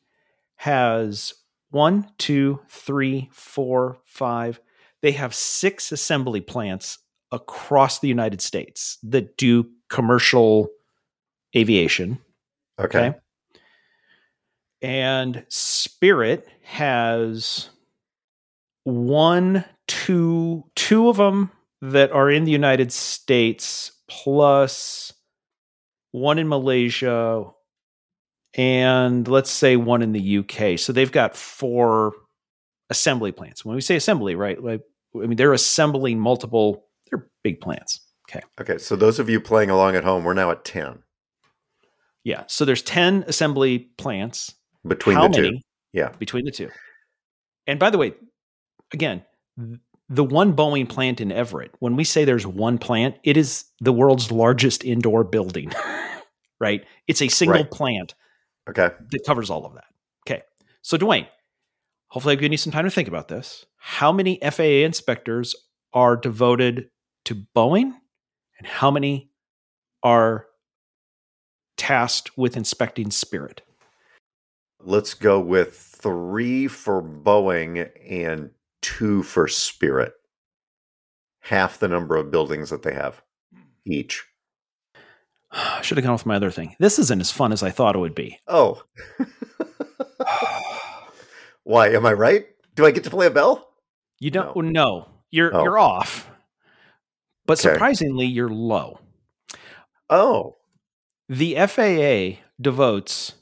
has 0.56 1.34
one, 1.70 2.08
two, 2.18 2.60
three, 2.68 3.28
four, 3.32 3.98
five. 4.04 4.60
They 5.02 5.12
have 5.12 5.34
six 5.34 5.92
assembly 5.92 6.40
plants 6.40 6.98
across 7.32 7.98
the 7.98 8.08
United 8.08 8.40
States 8.40 8.98
that 9.02 9.36
do 9.36 9.70
commercial 9.88 10.68
aviation. 11.56 12.18
Okay. 12.78 13.08
Okay. 13.08 13.18
And 14.82 15.44
Spirit 15.48 16.46
has 16.62 17.70
one, 18.84 19.64
two, 19.88 20.64
two 20.74 21.08
of 21.08 21.16
them 21.16 21.50
that 21.80 22.12
are 22.12 22.30
in 22.30 22.44
the 22.44 22.52
United 22.52 22.92
States, 22.92 23.92
plus 24.08 25.12
one 26.12 26.38
in 26.38 26.48
Malaysia, 26.48 27.50
and 28.54 29.26
let's 29.28 29.50
say 29.50 29.76
one 29.76 30.02
in 30.02 30.12
the 30.12 30.38
UK. 30.38 30.78
So 30.78 30.92
they've 30.92 31.12
got 31.12 31.36
four 31.36 32.12
assembly 32.90 33.32
plants. 33.32 33.64
When 33.64 33.74
we 33.74 33.82
say 33.82 33.96
assembly, 33.96 34.34
right? 34.34 34.62
Like, 34.62 34.82
I 35.14 35.26
mean, 35.26 35.36
they're 35.36 35.52
assembling 35.52 36.18
multiple, 36.18 36.84
they're 37.10 37.28
big 37.42 37.60
plants. 37.60 38.00
Okay. 38.28 38.40
Okay. 38.60 38.78
So 38.78 38.96
those 38.96 39.18
of 39.18 39.28
you 39.30 39.40
playing 39.40 39.70
along 39.70 39.96
at 39.96 40.04
home, 40.04 40.24
we're 40.24 40.34
now 40.34 40.50
at 40.50 40.64
ten 40.64 41.02
Yeah. 42.24 42.44
So 42.48 42.64
there's 42.64 42.82
10 42.82 43.24
assembly 43.28 43.78
plants. 43.98 44.54
between 44.86 45.16
How 45.16 45.28
the 45.28 45.36
two. 45.36 45.58
Yeah. 45.92 46.10
between 46.18 46.44
the 46.44 46.50
two? 46.50 46.68
And 47.66 47.78
by 47.78 47.90
the 47.90 47.98
way, 47.98 48.14
again, 48.92 49.24
the 50.08 50.24
one 50.24 50.54
Boeing 50.54 50.88
plant 50.88 51.20
in 51.20 51.32
Everett, 51.32 51.72
when 51.80 51.96
we 51.96 52.04
say 52.04 52.24
there's 52.24 52.46
one 52.46 52.78
plant, 52.78 53.16
it 53.24 53.36
is 53.36 53.64
the 53.80 53.92
world's 53.92 54.30
largest 54.30 54.84
indoor 54.84 55.24
building, 55.24 55.72
right? 56.60 56.84
It's 57.08 57.22
a 57.22 57.28
single 57.28 57.62
Right. 57.62 57.70
plant 57.70 58.14
Okay. 58.68 58.90
that 59.10 59.24
covers 59.26 59.50
all 59.50 59.64
of 59.66 59.74
that. 59.74 59.84
Okay. 60.28 60.42
So, 60.82 60.96
Dwayne, 60.98 61.26
hopefully 62.08 62.32
I've 62.32 62.38
given 62.40 62.52
you 62.52 62.58
some 62.58 62.72
time 62.72 62.84
to 62.84 62.90
think 62.90 63.08
about 63.08 63.28
this. 63.28 63.64
How 63.78 64.12
many 64.12 64.38
FAA 64.42 64.84
inspectors 64.84 65.54
are 65.92 66.16
devoted 66.16 66.90
to 67.24 67.34
Boeing 67.56 67.92
and 68.58 68.66
how 68.66 68.90
many 68.90 69.30
are 70.02 70.46
tasked 71.76 72.36
with 72.36 72.56
inspecting 72.56 73.10
Spirit? 73.10 73.62
Let's 74.82 75.14
go 75.14 75.40
with 75.40 75.74
three 75.76 76.68
for 76.68 77.02
Boeing 77.02 77.90
and 78.08 78.50
two 78.82 79.22
for 79.22 79.48
Spirit. 79.48 80.12
Half 81.40 81.78
the 81.78 81.88
number 81.88 82.16
of 82.16 82.30
buildings 82.30 82.70
that 82.70 82.82
they 82.82 82.94
have 82.94 83.22
each. 83.84 84.24
I 85.50 85.80
should 85.82 85.96
have 85.96 86.04
gone 86.04 86.12
with 86.14 86.26
my 86.26 86.36
other 86.36 86.50
thing. 86.50 86.76
This 86.78 86.98
isn't 86.98 87.20
as 87.20 87.30
fun 87.30 87.52
as 87.52 87.62
I 87.62 87.70
thought 87.70 87.94
it 87.96 88.00
would 88.00 88.14
be. 88.14 88.38
Oh. 88.46 88.82
Why? 91.64 91.88
Am 91.90 92.06
I 92.06 92.12
right? 92.12 92.46
Do 92.74 92.84
I 92.86 92.90
get 92.90 93.04
to 93.04 93.10
play 93.10 93.26
a 93.26 93.30
bell? 93.30 93.68
You 94.20 94.30
don't 94.30 94.54
No. 94.56 94.62
know. 94.70 95.08
You're 95.30 95.54
Oh. 95.54 95.62
you're 95.62 95.78
off. 95.78 96.30
But 97.46 97.58
Okay. 97.64 97.72
surprisingly, 97.74 98.26
you're 98.26 98.48
low. 98.50 99.00
Oh. 100.10 100.56
The 101.28 101.54
FAA 101.56 102.42
devotes 102.60 103.34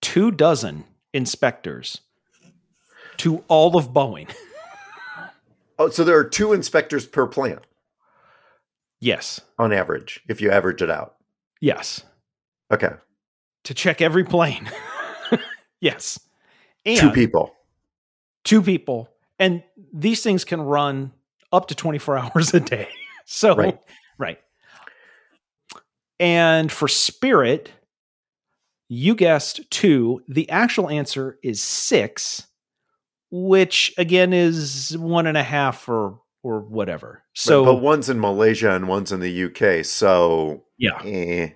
two 0.00 0.30
dozen 0.30 0.84
inspectors 1.12 2.00
to 3.18 3.44
all 3.48 3.76
of 3.76 3.88
Boeing. 3.92 4.32
Oh, 5.78 5.90
so 5.90 6.04
there 6.04 6.16
are 6.18 6.24
two 6.24 6.52
inspectors 6.52 7.04
per 7.06 7.26
plant 7.26 7.60
yes. 9.00 9.40
on 9.58 9.72
average, 9.72 10.20
if 10.28 10.40
you 10.40 10.50
average 10.50 10.80
it 10.82 10.90
out. 10.90 11.16
Yes. 11.60 12.02
Okay. 12.72 12.90
To 13.64 13.74
check 13.74 14.00
every 14.00 14.24
plane. 14.24 14.70
yes. 15.80 16.18
And 16.84 16.98
two 16.98 17.10
people. 17.10 17.54
two 18.44 18.62
people. 18.62 19.10
And 19.38 19.62
these 19.92 20.22
things 20.22 20.44
can 20.44 20.62
run 20.62 21.12
up 21.52 21.68
to 21.68 21.74
24 21.74 22.18
hours 22.18 22.54
a 22.54 22.60
day. 22.60 22.88
So, 23.24 23.54
Right. 23.56 23.78
right. 24.18 24.38
And 26.18 26.72
for 26.72 26.88
Spirit, 26.88 27.70
you 28.88 29.14
guessed 29.14 29.60
two. 29.70 30.22
The 30.28 30.48
actual 30.48 30.88
answer 30.88 31.38
is 31.42 31.62
six, 31.62 32.46
which 33.30 33.92
again 33.98 34.32
is 34.32 34.96
one 34.96 35.26
and 35.26 35.36
a 35.36 35.42
half 35.42 35.88
or 35.88 36.20
or 36.42 36.60
whatever. 36.60 37.24
So, 37.34 37.64
but 37.64 37.82
one's 37.82 38.08
in 38.08 38.20
Malaysia 38.20 38.70
and 38.70 38.88
one's 38.88 39.12
in 39.12 39.20
the 39.20 39.44
UK. 39.44 39.84
So, 39.84 40.64
yeah. 40.78 41.02
eh. 41.04 41.50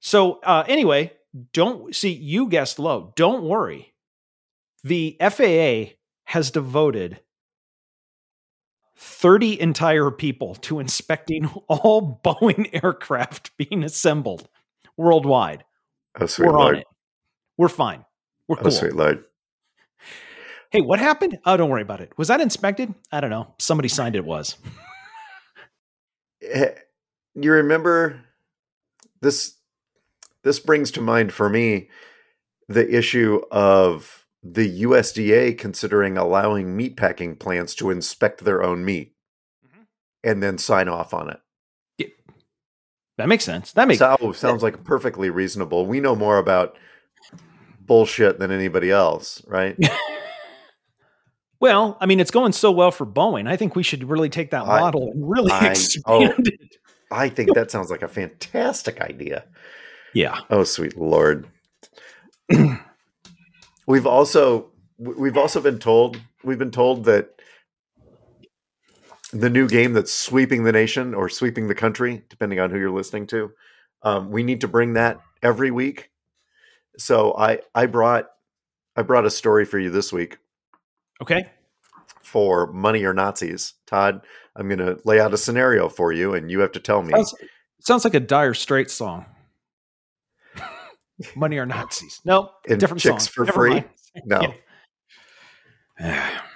So 0.00 0.40
uh, 0.42 0.64
anyway, 0.66 1.12
don't 1.52 1.94
see 1.94 2.10
you 2.12 2.48
guessed 2.48 2.78
low. 2.78 3.12
Don't 3.16 3.44
worry. 3.44 3.92
The 4.82 5.16
FAA 5.20 5.94
has 6.24 6.50
devoted 6.50 7.20
30 9.02 9.58
entire 9.60 10.10
people 10.10 10.54
to 10.56 10.78
inspecting 10.78 11.46
all 11.68 12.20
Boeing 12.22 12.68
aircraft 12.84 13.56
being 13.56 13.82
assembled 13.82 14.46
worldwide. 14.96 15.64
oh 16.20 16.26
sweet 16.26 16.46
We're 16.48 16.58
on 16.58 16.74
it. 16.76 16.86
We're 17.56 17.68
fine. 17.68 18.04
We're 18.46 18.56
oh 18.58 18.62
cool. 18.62 18.70
sweet 18.70 18.94
lord. 18.94 19.24
Hey, 20.70 20.82
what 20.82 21.00
happened? 21.00 21.38
Oh, 21.46 21.56
don't 21.56 21.68
worry 21.70 21.82
about 21.82 22.00
it. 22.00 22.12
Was 22.16 22.28
that 22.28 22.40
inspected? 22.40 22.94
I 23.10 23.20
don't 23.20 23.30
know. 23.30 23.54
Somebody 23.58 23.88
signed 23.88 24.14
it 24.16 24.24
was. 24.24 24.56
Eh, 26.42 26.70
You 27.34 27.52
remember 27.52 28.20
this? 29.20 29.54
This 30.42 30.58
brings 30.60 30.90
to 30.92 31.00
mind 31.00 31.32
for 31.32 31.48
me 31.48 31.88
the 32.68 32.88
issue 32.96 33.40
of 33.50 34.19
the 34.42 34.82
USDA 34.82 35.56
considering 35.58 36.16
allowing 36.16 36.76
meatpacking 36.78 37.38
plants 37.38 37.74
to 37.76 37.90
inspect 37.90 38.44
their 38.44 38.62
own 38.62 38.84
meat 38.84 39.14
Mhm. 39.64 39.86
and 40.24 40.42
then 40.42 40.56
sign 40.58 40.88
off 40.88 41.12
on 41.14 41.30
it. 41.30 41.40
That 43.18 43.28
makes 43.28 43.44
sense. 43.44 43.72
That 43.72 43.86
makes 43.86 43.98
So, 43.98 44.32
sounds 44.32 44.62
like 44.62 44.82
perfectly 44.82 45.28
reasonable. 45.28 45.84
We 45.84 46.00
know 46.00 46.16
more 46.16 46.38
about 46.38 46.78
bullshit 47.80 48.38
than 48.38 48.50
anybody 48.50 48.90
else, 48.90 49.42
right? 49.46 49.76
Well, 51.60 51.98
I 52.00 52.06
mean, 52.06 52.20
it's 52.20 52.30
going 52.30 52.52
so 52.52 52.72
well 52.72 52.90
for 52.90 53.04
Boeing. 53.04 53.46
I 53.46 53.54
think 53.54 53.76
we 53.76 53.82
should 53.82 54.04
really 54.08 54.30
take 54.30 54.50
that 54.52 54.62
I- 54.62 54.80
model 54.80 55.10
and 55.10 55.28
really 55.30 55.52
I- 55.52 55.66
expand 55.72 56.02
oh. 56.06 56.22
it. 56.38 56.58
I 57.10 57.28
think 57.28 57.52
that 57.54 57.70
sounds 57.70 57.90
like 57.90 58.00
a 58.00 58.08
fantastic 58.08 59.02
idea. 59.02 59.44
Yeah. 60.14 60.38
Oh, 60.48 60.64
sweet 60.64 60.96
lord. 60.96 61.48
we've 63.90 64.06
also 64.06 64.70
we've 64.98 65.36
also 65.36 65.60
been 65.60 65.78
told 65.80 66.20
we've 66.44 66.58
been 66.58 66.70
told 66.70 67.04
that 67.06 67.30
the 69.32 69.50
new 69.50 69.68
game 69.68 69.92
that's 69.92 70.14
sweeping 70.14 70.62
the 70.64 70.72
nation 70.72 71.14
or 71.14 71.28
sweeping 71.28 71.68
the 71.68 71.74
country, 71.74 72.22
depending 72.28 72.60
on 72.60 72.70
who 72.70 72.78
you're 72.78 72.90
listening 72.90 73.26
to, 73.28 73.52
um, 74.02 74.30
we 74.30 74.42
need 74.42 74.60
to 74.60 74.68
bring 74.68 74.94
that 74.94 75.20
every 75.42 75.70
week. 75.70 76.10
So 76.98 77.34
I 77.36 77.60
I 77.74 77.86
brought 77.86 78.28
I 78.96 79.02
brought 79.02 79.26
a 79.26 79.30
story 79.30 79.64
for 79.64 79.78
you 79.78 79.90
this 79.90 80.12
week 80.12 80.38
Okay. 81.20 81.50
for 82.22 82.72
money 82.72 83.04
or 83.04 83.12
Nazis. 83.12 83.74
Todd, 83.86 84.24
I'm 84.56 84.68
going 84.68 84.78
to 84.78 85.00
lay 85.04 85.20
out 85.20 85.34
a 85.34 85.38
scenario 85.38 85.88
for 85.88 86.12
you, 86.12 86.34
and 86.34 86.50
you 86.50 86.60
have 86.60 86.72
to 86.72 86.80
tell 86.80 87.02
me. 87.02 87.12
Sounds, 87.12 87.34
sounds 87.80 88.04
like 88.04 88.14
a 88.14 88.20
Dire 88.20 88.54
Straits 88.54 88.94
song. 88.94 89.26
Money 91.36 91.58
or 91.58 91.66
Nazis? 91.66 92.20
No, 92.24 92.50
And 92.68 92.78
different 92.80 93.00
chicks 93.02 93.24
song. 93.24 93.32
for 93.32 93.44
Never 93.44 93.54
free? 93.58 93.70
mind. 93.70 93.84
No. 94.24 94.54
Yeah. 96.00 96.40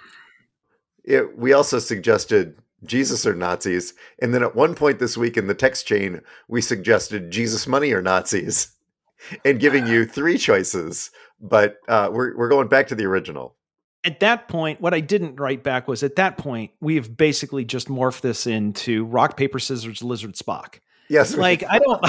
It, 1.07 1.37
we 1.38 1.53
also 1.53 1.79
suggested 1.81 2.57
Jesus 2.83 3.27
or 3.27 3.35
Nazis. 3.35 3.92
And 4.22 4.33
then 4.33 4.42
at 4.42 4.57
one 4.57 4.74
point 4.74 4.98
this 4.98 5.18
week 5.18 5.37
in 5.37 5.48
the 5.48 5.55
text 5.55 5.87
chain, 5.87 6.22
we 6.48 6.62
suggested 6.62 7.31
Jesus 7.31 7.66
money 7.66 7.92
or 7.92 8.00
Nazis 8.00 8.72
and 9.44 9.61
giving 9.61 9.87
you 9.87 10.07
three 10.07 10.38
choices. 10.38 11.11
But 11.40 11.77
uh, 11.88 12.09
we're, 12.11 12.35
we're 12.37 12.48
going 12.48 12.68
back 12.68 12.87
to 12.87 12.94
the 12.94 13.05
original. 13.05 13.55
At 14.03 14.20
that 14.20 14.48
point, 14.48 14.81
what 14.81 14.94
I 14.94 15.00
didn't 15.00 15.38
write 15.38 15.62
back 15.62 15.88
was 15.88 16.03
at 16.03 16.16
that 16.16 16.38
point, 16.38 16.70
we 16.81 16.94
have 16.94 17.14
basically 17.16 17.66
just 17.66 17.88
morphed 17.88 18.22
this 18.22 18.46
into 18.46 19.05
rock, 19.05 19.37
paper, 19.37 19.59
scissors, 19.59 20.03
lizard, 20.03 20.37
Spock. 20.37 20.79
Yes. 21.11 21.35
Like, 21.37 21.64
I 21.68 21.79
don't. 21.79 22.03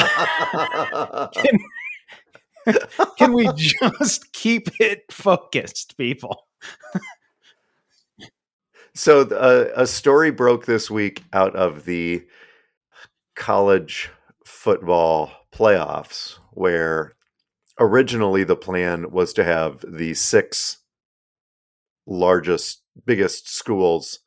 can, 1.33 1.59
can 3.17 3.33
we 3.33 3.49
just 3.55 4.31
keep 4.33 4.69
it 4.79 5.11
focused, 5.11 5.97
people? 5.97 6.47
so 8.93 9.21
uh, 9.21 9.71
a 9.75 9.87
story 9.87 10.31
broke 10.31 10.65
this 10.65 10.89
week 10.89 11.23
out 11.33 11.55
of 11.55 11.85
the 11.85 12.25
college 13.35 14.09
football 14.45 15.31
playoffs 15.51 16.39
where 16.51 17.15
originally 17.79 18.43
the 18.43 18.55
plan 18.55 19.11
was 19.11 19.33
to 19.33 19.43
have 19.43 19.83
the 19.87 20.13
six 20.13 20.77
largest 22.07 22.81
biggest 23.05 23.49
schools 23.49 24.19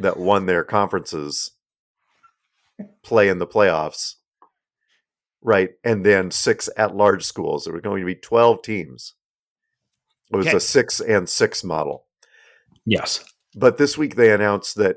that 0.00 0.16
won 0.16 0.46
their 0.46 0.64
conferences 0.64 1.52
play 3.02 3.28
in 3.28 3.38
the 3.38 3.46
playoffs 3.46 4.16
right 5.46 5.70
and 5.84 6.04
then 6.04 6.30
six 6.30 6.68
at 6.76 6.94
large 6.94 7.24
schools 7.24 7.64
there 7.64 7.72
were 7.72 7.80
going 7.80 8.00
to 8.00 8.06
be 8.06 8.14
12 8.16 8.60
teams 8.60 9.14
it 10.30 10.36
was 10.36 10.46
Okay. 10.48 10.56
a 10.56 10.60
six 10.60 11.00
and 11.00 11.26
six 11.28 11.64
model 11.64 12.04
Yes. 12.84 13.24
but 13.54 13.78
this 13.78 13.96
week 13.96 14.16
they 14.16 14.32
announced 14.32 14.76
that 14.76 14.96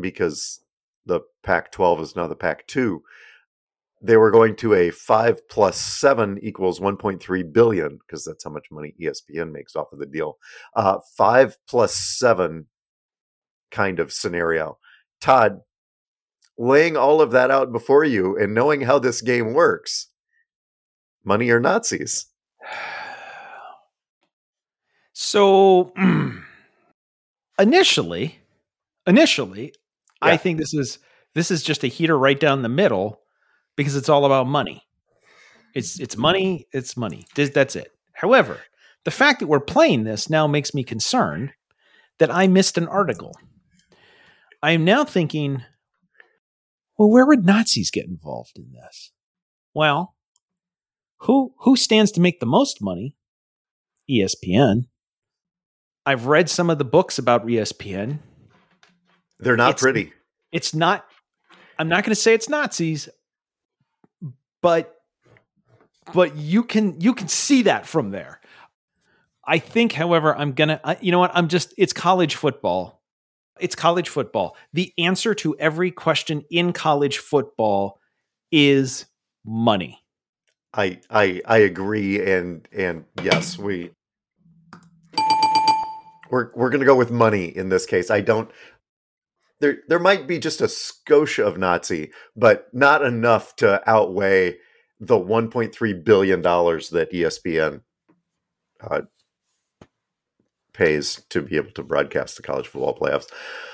because 0.00 0.60
the 1.06 1.20
Pac 1.44 1.70
12 1.70 2.00
is 2.00 2.16
now 2.16 2.26
the 2.26 2.34
Pac 2.36 2.66
2, 2.66 3.00
they 4.02 4.16
were 4.16 4.30
going 4.32 4.56
to 4.56 4.74
a 4.74 4.90
5 4.90 5.48
plus 5.48 5.80
7 5.80 6.38
equals 6.42 6.80
1.3 6.80 7.52
billion, 7.52 7.96
because 7.98 8.24
that's 8.24 8.42
how 8.44 8.50
much 8.50 8.66
money 8.70 8.92
ESPN 9.00 9.52
makes 9.52 9.76
off 9.76 9.92
of 9.92 10.00
the 10.00 10.06
deal. 10.06 10.36
Uh, 10.74 10.98
5 11.16 11.56
plus 11.68 11.94
7 11.94 12.66
kind 13.70 14.00
of 14.00 14.12
scenario. 14.12 14.78
Todd, 15.20 15.60
laying 16.58 16.96
all 16.96 17.20
of 17.20 17.30
that 17.32 17.50
out 17.50 17.72
before 17.72 18.04
you 18.04 18.36
and 18.36 18.54
knowing 18.54 18.82
how 18.82 18.98
this 18.98 19.20
game 19.20 19.52
works, 19.52 20.08
money 21.24 21.50
or 21.50 21.60
Nazis? 21.60 22.26
So 25.18 25.94
initially, 27.58 28.38
initially, 29.06 29.72
I 30.20 30.36
think 30.36 30.58
this 30.58 30.74
is 30.74 30.98
this 31.34 31.50
is 31.50 31.62
just 31.62 31.84
a 31.84 31.88
heater 31.88 32.18
right 32.18 32.38
down 32.38 32.60
the 32.60 32.68
middle 32.68 33.20
because 33.76 33.96
it's 33.96 34.10
all 34.10 34.26
about 34.26 34.46
money. 34.46 34.82
It's 35.74 35.98
it's 36.00 36.16
money, 36.16 36.66
it's 36.72 36.96
money. 36.96 37.26
That's 37.34 37.76
it. 37.76 37.92
However, 38.12 38.60
the 39.04 39.10
fact 39.10 39.40
that 39.40 39.46
we're 39.46 39.60
playing 39.60 40.04
this 40.04 40.28
now 40.28 40.46
makes 40.46 40.74
me 40.74 40.82
concerned 40.82 41.52
that 42.18 42.34
I 42.34 42.46
missed 42.46 42.78
an 42.78 42.88
article. 42.88 43.32
I 44.62 44.72
am 44.72 44.84
now 44.84 45.04
thinking, 45.04 45.62
well, 46.98 47.10
where 47.10 47.26
would 47.26 47.44
Nazis 47.46 47.90
get 47.90 48.06
involved 48.06 48.56
in 48.58 48.72
this? 48.72 49.12
Well, 49.74 50.14
who 51.20 51.54
who 51.60 51.76
stands 51.76 52.12
to 52.12 52.20
make 52.20 52.40
the 52.40 52.46
most 52.46 52.80
money? 52.82 53.16
ESPN. 54.10 54.84
I've 56.04 56.26
read 56.26 56.48
some 56.48 56.70
of 56.70 56.78
the 56.78 56.84
books 56.84 57.18
about 57.18 57.46
ESPN. 57.46 58.18
They're 59.40 59.56
not 59.56 59.70
It's- 59.70 59.82
pretty. 59.82 60.12
It's 60.52 60.72
not, 60.72 61.04
I'm 61.78 61.88
not 61.88 62.04
going 62.04 62.14
to 62.14 62.20
say 62.20 62.32
it's 62.32 62.48
Nazis, 62.48 63.08
but 64.62 64.94
but 66.14 66.36
you 66.36 66.62
can 66.62 67.00
you 67.00 67.12
can 67.14 67.26
see 67.28 67.62
that 67.62 67.84
from 67.86 68.10
there. 68.12 68.40
I 69.44 69.58
think, 69.58 69.92
however, 69.92 70.34
I'm 70.34 70.52
gonna. 70.52 70.80
You 71.00 71.10
know 71.12 71.18
what? 71.18 71.32
I'm 71.34 71.48
just. 71.48 71.74
It's 71.76 71.92
college 71.92 72.36
football. 72.36 72.95
It's 73.60 73.74
college 73.74 74.08
football. 74.08 74.56
The 74.72 74.92
answer 74.98 75.34
to 75.36 75.56
every 75.58 75.90
question 75.90 76.44
in 76.50 76.72
college 76.72 77.18
football 77.18 78.00
is 78.52 79.06
money. 79.44 80.00
I 80.74 81.00
I 81.10 81.40
I 81.46 81.58
agree 81.58 82.20
and 82.20 82.68
and 82.72 83.04
yes, 83.22 83.58
we 83.58 83.90
we're 86.30 86.50
we're 86.54 86.70
going 86.70 86.80
to 86.80 86.86
go 86.86 86.96
with 86.96 87.10
money 87.10 87.46
in 87.46 87.68
this 87.68 87.86
case. 87.86 88.10
I 88.10 88.20
don't 88.20 88.50
there 89.60 89.78
there 89.88 89.98
might 89.98 90.26
be 90.26 90.38
just 90.38 90.60
a 90.60 90.68
scotia 90.68 91.44
of 91.44 91.58
Nazi, 91.58 92.10
but 92.36 92.68
not 92.74 93.02
enough 93.02 93.56
to 93.56 93.88
outweigh 93.88 94.58
the 95.00 95.16
1.3 95.16 96.04
billion 96.04 96.42
dollars 96.42 96.90
that 96.90 97.12
ESPN 97.12 97.82
uh, 98.80 99.02
pays 100.76 101.22
to 101.30 101.42
be 101.42 101.56
able 101.56 101.70
to 101.72 101.82
broadcast 101.82 102.36
the 102.36 102.42
college 102.42 102.66
football 102.66 102.96
playoffs. 102.96 103.26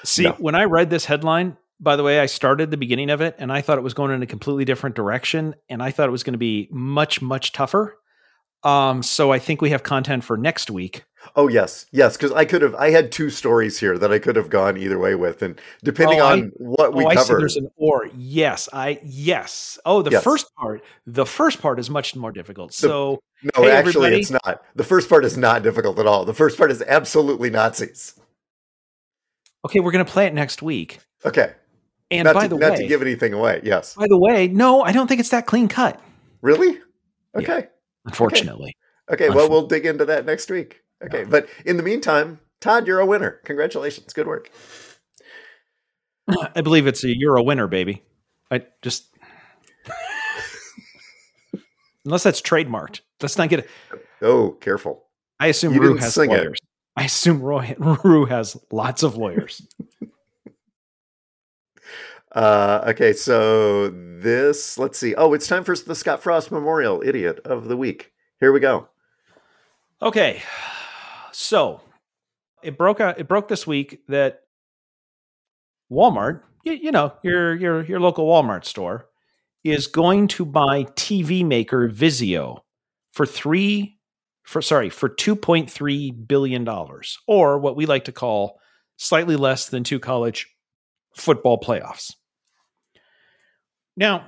See, 0.05 0.25
No. 0.25 0.33
when 0.39 0.55
I 0.55 0.65
read 0.65 0.91
this 0.91 1.05
headline, 1.05 1.57
by 1.81 1.97
the 1.97 2.03
way, 2.03 2.21
I 2.21 2.27
started 2.27 2.71
the 2.71 2.77
beginning 2.77 3.11
of 3.11 3.21
it 3.21 3.35
and 3.39 3.53
I 3.53 3.61
thought 3.61 3.79
it 3.79 3.83
was 3.83 3.95
going 3.95 4.13
in 4.13 4.23
a 4.23 4.27
completely 4.27 4.65
different 4.65 4.95
direction 4.95 5.55
and 5.69 5.83
I 5.83 5.91
thought 5.91 6.09
it 6.09 6.13
was 6.13 6.23
going 6.23 6.35
to 6.35 6.39
be 6.39 6.69
much, 6.71 7.21
much 7.21 7.53
tougher. 7.53 7.99
Um, 8.63 9.03
so 9.03 9.33
I 9.33 9.41
think 9.41 9.61
we 9.61 9.71
have 9.71 9.83
content 9.83 10.23
for 10.23 10.37
next 10.37 10.71
week. 10.71 11.05
Oh 11.37 11.49
yes, 11.49 11.87
yes, 11.93 12.17
because 12.17 12.33
I 12.33 12.45
could 12.45 12.63
have. 12.63 12.75
I 12.75 12.91
had 12.91 13.13
two 13.13 13.31
stories 13.31 13.79
here 13.79 13.97
that 13.97 14.13
I 14.13 14.19
could 14.19 14.37
have 14.37 14.51
gone 14.51 14.77
either 14.77 14.99
way 14.99 15.15
with, 15.15 15.43
and 15.43 15.59
depending 15.85 16.21
Oh, 16.21 16.25
I- 16.27 16.33
on 16.33 16.53
what 16.57 16.95
we 16.95 17.05
oh, 17.05 17.09
I 17.09 17.15
covered, 17.15 17.41
there's 17.41 17.57
an 17.57 17.69
or. 17.77 18.09
Yes, 18.17 18.69
I 18.73 19.01
yes. 19.05 19.79
Oh, 19.87 20.03
the 20.03 20.11
Yes. 20.11 20.25
first 20.25 20.55
part. 20.57 20.83
The 21.07 21.25
first 21.27 21.61
part 21.61 21.79
is 21.79 21.89
much 21.89 22.15
more 22.17 22.33
difficult. 22.33 22.75
So 22.75 23.21
No, 23.43 23.63
Hey, 23.63 23.71
actually, 23.71 24.07
everybody. 24.07 24.21
it's 24.21 24.31
not. 24.31 24.63
The 24.75 24.85
first 24.85 25.09
part 25.09 25.25
is 25.25 25.37
not 25.37 25.63
difficult 25.63 25.99
at 25.99 26.07
all. 26.07 26.25
The 26.25 26.35
first 26.35 26.59
part 26.59 26.71
is 26.71 26.83
absolutely 26.83 27.51
Nazis. 27.51 28.15
Okay, 29.65 29.81
we're 29.81 29.93
going 29.93 30.05
to 30.05 30.11
play 30.11 30.27
it 30.27 30.35
next 30.35 30.61
week. 30.63 30.99
Okay. 31.25 31.53
And 32.11 32.25
not 32.27 32.35
by 32.35 32.43
to, 32.43 32.49
the 32.49 32.57
not 32.59 32.73
way, 32.73 32.77
to 32.79 32.87
give 32.89 33.01
anything 33.01 33.33
away. 33.33 33.61
Yes. 33.65 33.95
by 33.95 34.07
the 34.07 34.19
way, 34.19 34.49
no, 34.49 34.83
I 34.83 34.93
don't 34.93 35.07
think 35.07 35.19
it's 35.21 35.31
that 35.31 35.47
clean 35.47 35.67
cut. 35.69 36.01
Really? 36.43 36.79
Okay. 37.35 37.69
Unfortunately, 38.05 38.77
Okay. 39.11 39.31
Well, 39.31 39.49
we'll 39.49 39.67
dig 39.67 39.87
into 39.87 40.05
that 40.07 40.27
next 40.27 40.51
week. 40.51 40.82
Okay. 41.05 41.25
But 41.25 41.49
in 41.65 41.77
the 41.77 41.83
meantime, 41.83 42.41
Todd, 42.61 42.87
you're 42.87 43.01
a 43.01 43.07
winner. 43.07 43.41
Congratulations. 43.45 44.13
Good 44.13 44.27
work. 44.27 44.51
I 46.55 46.61
believe 46.61 46.87
it's 46.87 47.03
a 47.05 47.17
you're 47.17 47.37
a 47.37 47.43
winner, 47.43 47.67
baby. 47.67 48.03
I 48.51 48.65
just 48.83 49.07
unless 52.05 52.23
that's 52.23 52.41
trademarked. 52.41 53.01
Let's 53.21 53.37
not 53.39 53.49
get 53.49 53.61
it. 53.61 53.71
Oh, 54.21 54.53
careful. 54.61 55.05
I 55.41 55.49
assume 55.49 55.75
You 55.75 55.81
Rue 55.81 55.97
has 55.97 56.15
sing 56.15 56.31
it. 56.31 56.37
lawyers. 56.37 56.59
I 56.97 57.05
assume 57.05 57.41
Roy, 57.41 57.75
Rue 57.79 58.27
has 58.27 58.57
lots 58.71 59.03
of 59.03 59.17
lawyers. 59.17 59.67
Uh, 62.31 62.85
okay. 62.89 63.13
So 63.13 63.89
this, 63.91 64.79
let's 64.79 64.99
see. 64.99 65.15
Oh, 65.15 65.33
it's 65.35 65.47
time 65.49 65.65
for 65.65 65.77
the 65.77 65.95
Scott 65.95 66.23
Frost 66.23 66.51
Memorial 66.53 67.03
Idiot 67.05 67.41
of 67.45 67.69
the 67.69 67.77
Week. 67.77 68.13
Here 68.41 68.53
we 68.53 68.61
go. 68.61 68.89
Okay, 70.01 70.43
so 71.33 71.81
it 72.63 72.79
broke 72.79 73.01
out. 73.01 73.19
It 73.19 73.29
broke 73.29 73.49
this 73.49 73.67
week 73.67 74.01
that 74.09 74.41
Walmart, 75.91 76.43
you, 76.65 76.73
you 76.75 76.93
know, 76.93 77.13
your 77.23 77.55
your 77.55 77.85
your 77.85 78.01
local 78.01 78.27
Walmart 78.27 78.65
store, 78.65 79.07
is 79.65 79.87
going 79.87 80.29
to 80.29 80.45
buy 80.45 80.85
TV 80.85 81.45
maker 81.45 81.89
Vizio 81.89 82.61
for 83.13 83.27
three, 83.27 83.99
for 84.43 84.63
sorry, 84.63 84.91
for 84.91 85.09
two 85.09 85.37
point 85.37 85.71
three 85.71 86.11
billion 86.11 86.65
dollars, 86.65 87.19
or 87.27 87.59
what 87.59 87.77
we 87.77 87.87
like 87.87 88.05
to 88.05 88.13
call 88.13 88.59
slightly 88.97 89.37
less 89.37 89.69
than 89.69 89.85
two 89.85 89.99
college 89.99 90.49
football 91.17 91.59
playoffs. 91.59 92.15
Now, 93.97 94.27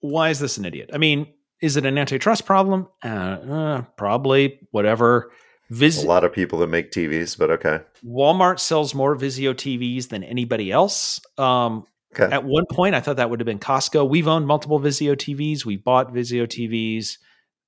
why 0.00 0.30
is 0.30 0.38
this 0.38 0.58
an 0.58 0.64
idiot? 0.64 0.90
I 0.92 0.98
mean, 0.98 1.26
is 1.62 1.76
it 1.76 1.86
an 1.86 1.98
antitrust 1.98 2.44
problem? 2.44 2.88
Uh, 3.04 3.08
uh, 3.08 3.82
probably. 3.96 4.60
Whatever. 4.70 5.32
A 5.70 6.06
lot 6.06 6.24
of 6.24 6.32
people 6.32 6.58
that 6.60 6.68
make 6.68 6.90
TVs, 6.92 7.36
but 7.38 7.50
okay. 7.50 7.80
Walmart 8.04 8.58
sells 8.58 8.94
more 8.94 9.14
Vizio 9.16 9.52
TVs 9.54 10.08
than 10.08 10.22
anybody 10.24 10.70
else. 10.72 11.20
Um, 11.36 11.84
Okay. 12.14 12.24
at 12.34 12.42
one 12.42 12.64
point, 12.70 12.94
I 12.94 13.00
thought 13.00 13.16
that 13.16 13.28
would 13.28 13.38
have 13.40 13.46
been 13.46 13.58
Costco. 13.58 14.08
We've 14.08 14.26
owned 14.26 14.46
multiple 14.46 14.80
Vizio 14.80 15.14
TVs. 15.14 15.66
We 15.66 15.76
bought 15.76 16.12
Vizio 16.14 16.46
TVs. 16.46 17.18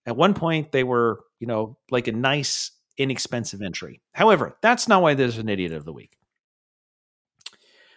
At 0.07 0.17
one 0.17 0.33
point, 0.33 0.73
they 0.73 0.83
were, 0.83 1.21
you 1.41 1.47
know, 1.47 1.77
like 1.91 2.09
a 2.09 2.13
nice, 2.13 2.71
inexpensive 2.97 3.61
entry. 3.61 4.01
However, 4.15 4.57
that's 4.63 4.89
not 4.89 5.03
why 5.03 5.13
there's 5.13 5.37
an 5.37 5.51
idiot 5.51 5.73
of 5.73 5.85
the 5.85 5.93
week. 5.93 6.17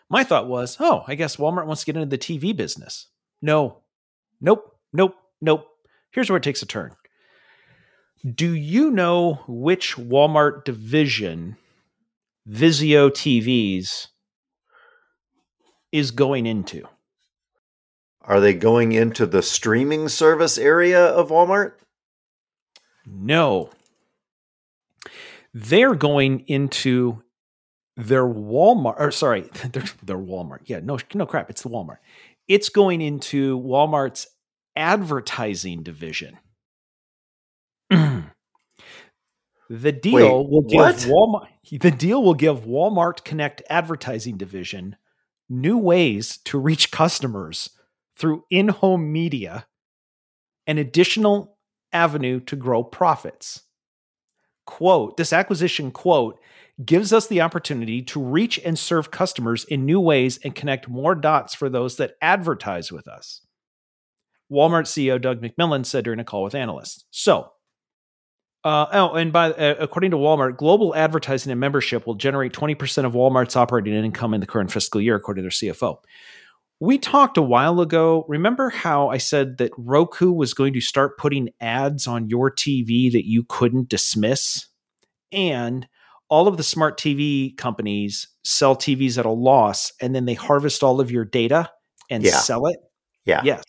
My 0.10 0.24
thought 0.26 0.48
was, 0.50 0.76
oh, 0.82 1.04
I 1.08 1.16
guess 1.16 1.38
Walmart 1.38 1.66
wants 1.66 1.84
to 1.84 1.92
get 1.92 1.96
into 2.00 2.10
the 2.10 2.18
TV 2.18 2.56
business. 2.56 3.08
No, 3.42 3.78
nope, 4.42 4.76
nope, 4.92 5.16
nope. 5.42 5.66
Here's 6.12 6.30
where 6.30 6.38
it 6.38 6.44
takes 6.44 6.62
a 6.62 6.66
turn. 6.66 6.92
Do 8.26 8.54
you 8.54 8.90
know 8.90 9.42
which 9.48 9.98
Walmart 9.98 10.64
division 10.64 11.58
Vizio 12.50 13.10
TVs 13.10 14.08
is 15.92 16.12
going 16.12 16.46
into? 16.46 16.88
Are 18.22 18.40
they 18.40 18.54
going 18.54 18.94
into 18.94 19.26
the 19.26 19.42
streaming 19.42 20.08
service 20.08 20.58
area 20.58 21.06
of 21.06 21.30
Walmart? 21.30 21.74
No. 23.06 23.72
They're 25.54 25.96
going 25.96 26.46
into 26.48 27.22
their 27.98 28.26
Walmart 28.26 28.96
or 28.98 29.12
sorry, 29.12 29.42
their, 29.72 29.84
their 30.02 30.18
Walmart. 30.18 30.62
Yeah, 30.66 30.80
no 30.82 30.98
no 31.14 31.26
crap, 31.26 31.50
it's 31.50 31.64
the 31.64 31.70
Walmart. 31.70 31.98
It's 32.48 32.70
going 32.70 33.02
into 33.02 33.60
Walmart's 33.60 34.28
advertising 34.76 35.84
division. 35.84 36.40
the 39.70 39.92
deal 39.92 40.44
Wait, 40.44 40.50
will 40.50 40.62
give 40.62 40.80
what? 40.80 40.96
Walmart 40.96 41.48
the 41.80 41.92
deal 41.92 42.24
will 42.24 42.34
give 42.34 42.66
Walmart 42.66 43.24
Connect 43.24 43.62
advertising 43.70 44.38
division 44.38 44.96
new 45.50 45.78
ways 45.78 46.38
to 46.46 46.60
reach 46.60 46.92
customers 46.92 47.70
through 48.18 48.44
in-home 48.50 49.12
media 49.12 49.68
an 50.68 50.78
additional 50.78 51.58
avenue 51.92 52.40
to 52.40 52.56
grow 52.56 52.84
profits. 52.84 53.64
Quote, 54.66 55.18
this 55.18 55.34
acquisition 55.34 55.92
quote 55.92 56.40
gives 56.84 57.14
us 57.14 57.28
the 57.28 57.42
opportunity 57.42 58.02
to 58.02 58.22
reach 58.22 58.60
and 58.64 58.80
serve 58.80 59.12
customers 59.12 59.64
in 59.66 59.86
new 59.86 60.00
ways 60.00 60.40
and 60.44 60.56
connect 60.56 60.88
more 60.88 61.16
dots 61.16 61.54
for 61.54 61.70
those 61.70 61.98
that 61.98 62.16
advertise 62.22 62.92
with 62.92 63.08
us. 63.08 63.42
Walmart 64.52 64.86
CEO 64.86 65.22
Doug 65.22 65.42
McMillon 65.42 65.86
said 65.86 66.04
during 66.06 66.20
a 66.20 66.24
call 66.24 66.44
with 66.44 66.56
analysts. 66.56 67.06
So, 67.12 67.52
uh, 68.64 68.86
oh, 68.94 69.14
and 69.14 69.32
by 69.34 69.52
uh, 69.52 69.76
according 69.80 70.12
to 70.12 70.18
Walmart, 70.18 70.58
global 70.58 70.96
advertising 70.96 71.52
and 71.52 71.60
membership 71.60 72.08
will 72.08 72.16
generate 72.16 72.54
20% 72.54 73.06
of 73.06 73.14
Walmart's 73.14 73.56
operating 73.56 73.94
income 73.94 74.34
in 74.34 74.40
the 74.42 74.48
current 74.48 74.72
fiscal 74.72 75.02
year, 75.02 75.16
according 75.16 75.44
to 75.44 75.44
their 75.44 75.74
CFO. 75.74 75.98
We 76.80 76.98
talked 76.98 77.38
a 77.38 77.42
while 77.42 77.80
ago. 77.82 78.26
Remember 78.28 78.70
how 78.70 79.10
I 79.10 79.18
said 79.18 79.58
that 79.58 79.72
Roku 79.78 80.32
was 80.32 80.54
going 80.54 80.74
to 80.74 80.82
start 80.82 81.18
putting 81.18 81.50
ads 81.62 82.08
on 82.08 82.28
your 82.28 82.52
TV 82.52 83.12
that 83.12 83.26
you 83.28 83.44
couldn't 83.48 83.90
dismiss? 83.90 84.66
And 85.32 85.88
all 86.30 86.48
of 86.48 86.58
the 86.58 86.64
smart 86.64 86.98
TV 87.00 87.56
companies 87.58 88.28
sell 88.44 88.76
TVs 88.76 89.18
at 89.18 89.26
a 89.26 89.30
loss 89.32 89.92
and 90.02 90.14
then 90.16 90.26
they 90.26 90.34
harvest 90.34 90.84
all 90.84 91.00
of 91.00 91.12
your 91.12 91.26
data 91.26 91.70
and 92.10 92.24
Yeah. 92.24 92.38
sell 92.40 92.66
it. 92.68 92.78
Yeah. 93.26 93.42
Yes. 93.46 93.64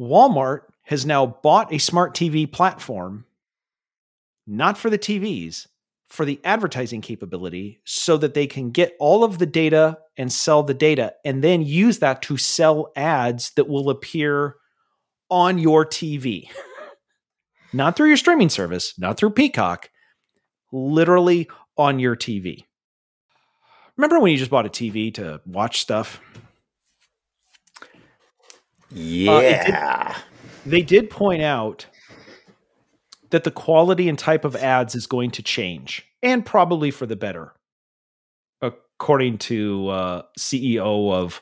Walmart 0.00 0.60
has 0.82 1.06
now 1.06 1.26
bought 1.42 1.72
a 1.72 1.78
smart 1.78 2.14
TV 2.14 2.50
platform, 2.50 3.24
not 4.46 4.78
for 4.78 4.90
the 4.90 4.98
TVs, 4.98 5.66
for 6.08 6.24
the 6.24 6.40
advertising 6.44 7.00
capability, 7.00 7.80
so 7.84 8.16
that 8.16 8.34
they 8.34 8.46
can 8.46 8.70
get 8.70 8.94
all 9.00 9.24
of 9.24 9.38
the 9.38 9.46
data 9.46 9.98
and 10.16 10.32
sell 10.32 10.62
the 10.62 10.74
data 10.74 11.14
and 11.24 11.42
then 11.42 11.62
use 11.62 11.98
that 11.98 12.22
to 12.22 12.36
sell 12.36 12.92
ads 12.96 13.50
that 13.56 13.68
will 13.68 13.90
appear 13.90 14.56
on 15.30 15.58
your 15.58 15.84
TV. 15.84 16.48
not 17.72 17.96
through 17.96 18.08
your 18.08 18.16
streaming 18.16 18.48
service, 18.48 18.94
not 18.98 19.16
through 19.16 19.30
Peacock, 19.30 19.90
literally 20.72 21.48
on 21.76 21.98
your 21.98 22.16
TV. 22.16 22.64
Remember 23.96 24.20
when 24.20 24.32
you 24.32 24.38
just 24.38 24.50
bought 24.50 24.66
a 24.66 24.70
TV 24.70 25.12
to 25.14 25.40
watch 25.46 25.80
stuff? 25.80 26.20
Uh, 28.92 29.40
yeah. 29.40 30.16
they 30.64 30.82
did 30.82 31.10
point 31.10 31.42
out 31.42 31.86
that 33.30 33.44
the 33.44 33.50
quality 33.50 34.08
and 34.08 34.18
type 34.18 34.44
of 34.44 34.56
ads 34.56 34.94
is 34.94 35.06
going 35.06 35.30
to 35.30 35.42
change 35.42 36.04
and 36.22 36.44
probably 36.44 36.90
for 36.90 37.06
the 37.06 37.16
better 37.16 37.52
according 38.62 39.38
to 39.38 39.88
uh, 39.88 40.22
ceo 40.38 41.12
of 41.12 41.40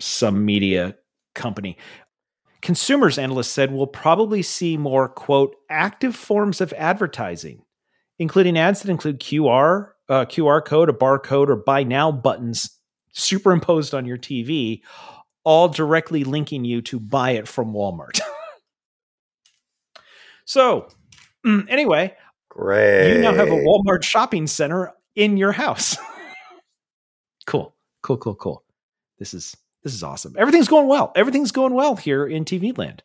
some 0.00 0.44
media 0.44 0.94
company 1.34 1.76
consumers 2.62 3.18
analysts 3.18 3.48
said 3.48 3.72
we'll 3.72 3.86
probably 3.86 4.42
see 4.42 4.76
more 4.76 5.08
quote 5.08 5.54
active 5.70 6.14
forms 6.14 6.60
of 6.60 6.72
advertising 6.74 7.62
including 8.18 8.58
ads 8.58 8.82
that 8.82 8.90
include 8.90 9.20
qr 9.20 9.90
uh, 10.08 10.24
qr 10.26 10.64
code 10.64 10.88
a 10.88 10.92
barcode 10.92 11.48
or 11.48 11.56
buy 11.56 11.82
now 11.82 12.10
buttons 12.10 12.78
superimposed 13.12 13.94
on 13.94 14.06
your 14.06 14.18
tv 14.18 14.82
all 15.44 15.68
directly 15.68 16.24
linking 16.24 16.64
you 16.64 16.80
to 16.82 16.98
buy 16.98 17.32
it 17.32 17.46
from 17.46 17.72
Walmart. 17.72 18.18
so, 20.44 20.88
mm, 21.46 21.66
anyway, 21.68 22.14
Great. 22.48 23.14
you 23.14 23.20
now 23.20 23.34
have 23.34 23.48
a 23.48 23.52
Walmart 23.52 24.02
shopping 24.02 24.46
center 24.46 24.92
in 25.16 25.36
your 25.36 25.52
house. 25.52 25.96
cool. 27.46 27.74
Cool, 28.02 28.18
cool, 28.18 28.34
cool. 28.34 28.64
This 29.18 29.32
is 29.32 29.56
this 29.82 29.94
is 29.94 30.02
awesome. 30.02 30.34
Everything's 30.38 30.68
going 30.68 30.88
well. 30.88 31.12
Everything's 31.14 31.52
going 31.52 31.74
well 31.74 31.96
here 31.96 32.26
in 32.26 32.44
TV 32.44 32.76
land. 32.76 33.02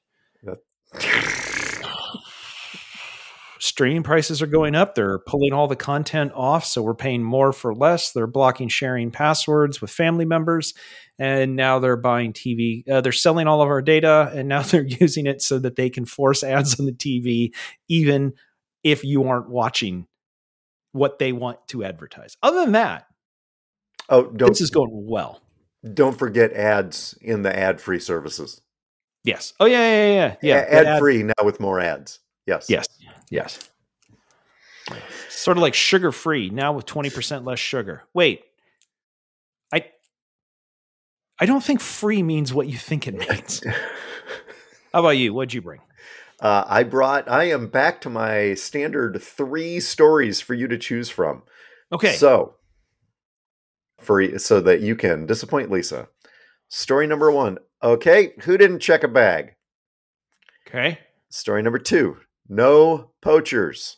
Streaming 3.61 4.03
prices 4.03 4.41
are 4.41 4.47
going 4.47 4.73
up. 4.73 4.95
They're 4.95 5.19
pulling 5.19 5.51
all 5.51 5.67
the 5.67 5.75
content 5.75 6.31
off, 6.33 6.63
so 6.65 6.81
we're 6.81 6.93
paying 6.95 7.23
more 7.23 7.51
for 7.51 7.75
less. 7.75 8.11
They're 8.13 8.25
blocking 8.27 8.69
sharing 8.69 9.11
passwords 9.11 9.81
with 9.81 9.91
family 9.91 10.23
members, 10.25 10.73
and 11.17 11.55
now 11.57 11.79
they're 11.79 11.97
buying 11.97 12.31
TV. 12.31 12.87
Uh, 12.89 13.01
they're 13.01 13.11
selling 13.11 13.47
all 13.47 13.61
of 13.61 13.67
our 13.67 13.81
data, 13.81 14.31
and 14.33 14.47
now 14.47 14.61
they're 14.63 14.85
using 14.87 15.25
it 15.25 15.41
so 15.41 15.59
that 15.59 15.75
they 15.75 15.89
can 15.89 16.05
force 16.05 16.43
ads 16.43 16.79
on 16.79 16.85
the 16.85 16.93
TV, 16.93 17.51
even 17.89 18.33
if 18.83 19.03
you 19.03 19.25
aren't 19.27 19.49
watching 19.49 20.07
what 20.93 21.19
they 21.19 21.33
want 21.33 21.59
to 21.67 21.83
advertise. 21.83 22.37
Other 22.41 22.61
than 22.61 22.71
that, 22.71 23.05
Oh, 24.07 24.23
don't 24.23 24.49
this 24.49 24.61
is 24.61 24.69
going 24.71 24.89
well. 25.07 25.41
don't 25.93 26.17
forget 26.17 26.53
ads 26.53 27.15
in 27.21 27.43
the 27.43 27.55
ad-free 27.55 27.99
services. 27.99 28.61
Yes. 29.23 29.53
Oh 29.59 29.65
yeah, 29.65 29.79
yeah, 29.81 30.07
yeah, 30.07 30.35
yeah. 30.41 30.55
yeah. 30.69 30.77
Ad- 30.79 30.85
ad-free 30.87 31.23
now 31.23 31.43
with 31.43 31.59
more 31.59 31.79
ads. 31.79 32.19
Yes. 32.49 32.69
Yes. 32.69 32.87
Yes. 33.29 33.69
Sort 35.29 35.57
of 35.57 35.61
like 35.61 35.73
sugar 35.75 36.11
free 36.11 36.49
now 36.49 36.73
with 36.73 36.85
20% 36.85 37.45
less 37.45 37.59
sugar. 37.59 38.03
Wait. 38.13 38.43
I 39.71 39.85
I 41.39 41.45
don't 41.45 41.63
think 41.63 41.79
free 41.79 42.23
means 42.23 42.53
what 42.53 42.67
you 42.67 42.77
think 42.77 43.07
it 43.07 43.13
means. 43.13 43.63
How 44.93 45.01
about 45.01 45.09
you? 45.09 45.33
What'd 45.33 45.53
you 45.53 45.61
bring? 45.61 45.81
Uh, 46.41 46.63
I 46.67 46.83
brought. 46.83 47.29
I 47.29 47.45
am 47.45 47.67
back 47.67 48.01
to 48.01 48.09
my 48.09 48.53
standard 48.55 49.21
three 49.21 49.79
stories 49.79 50.41
for 50.41 50.53
you 50.53 50.67
to 50.67 50.77
choose 50.77 51.09
from. 51.09 51.43
Okay. 51.91 52.13
So, 52.13 52.55
for 53.99 54.39
so 54.39 54.61
that 54.61 54.81
you 54.81 54.95
can 54.95 55.25
disappoint 55.25 55.69
Lisa. 55.69 56.07
Story 56.69 57.07
number 57.07 57.31
one. 57.31 57.59
Okay, 57.83 58.33
who 58.41 58.57
didn't 58.57 58.79
check 58.79 59.03
a 59.03 59.07
bag? 59.07 59.55
okay. 60.67 60.99
Story 61.29 61.61
number 61.61 61.79
two. 61.79 62.17
No 62.49 63.11
poachers. 63.21 63.97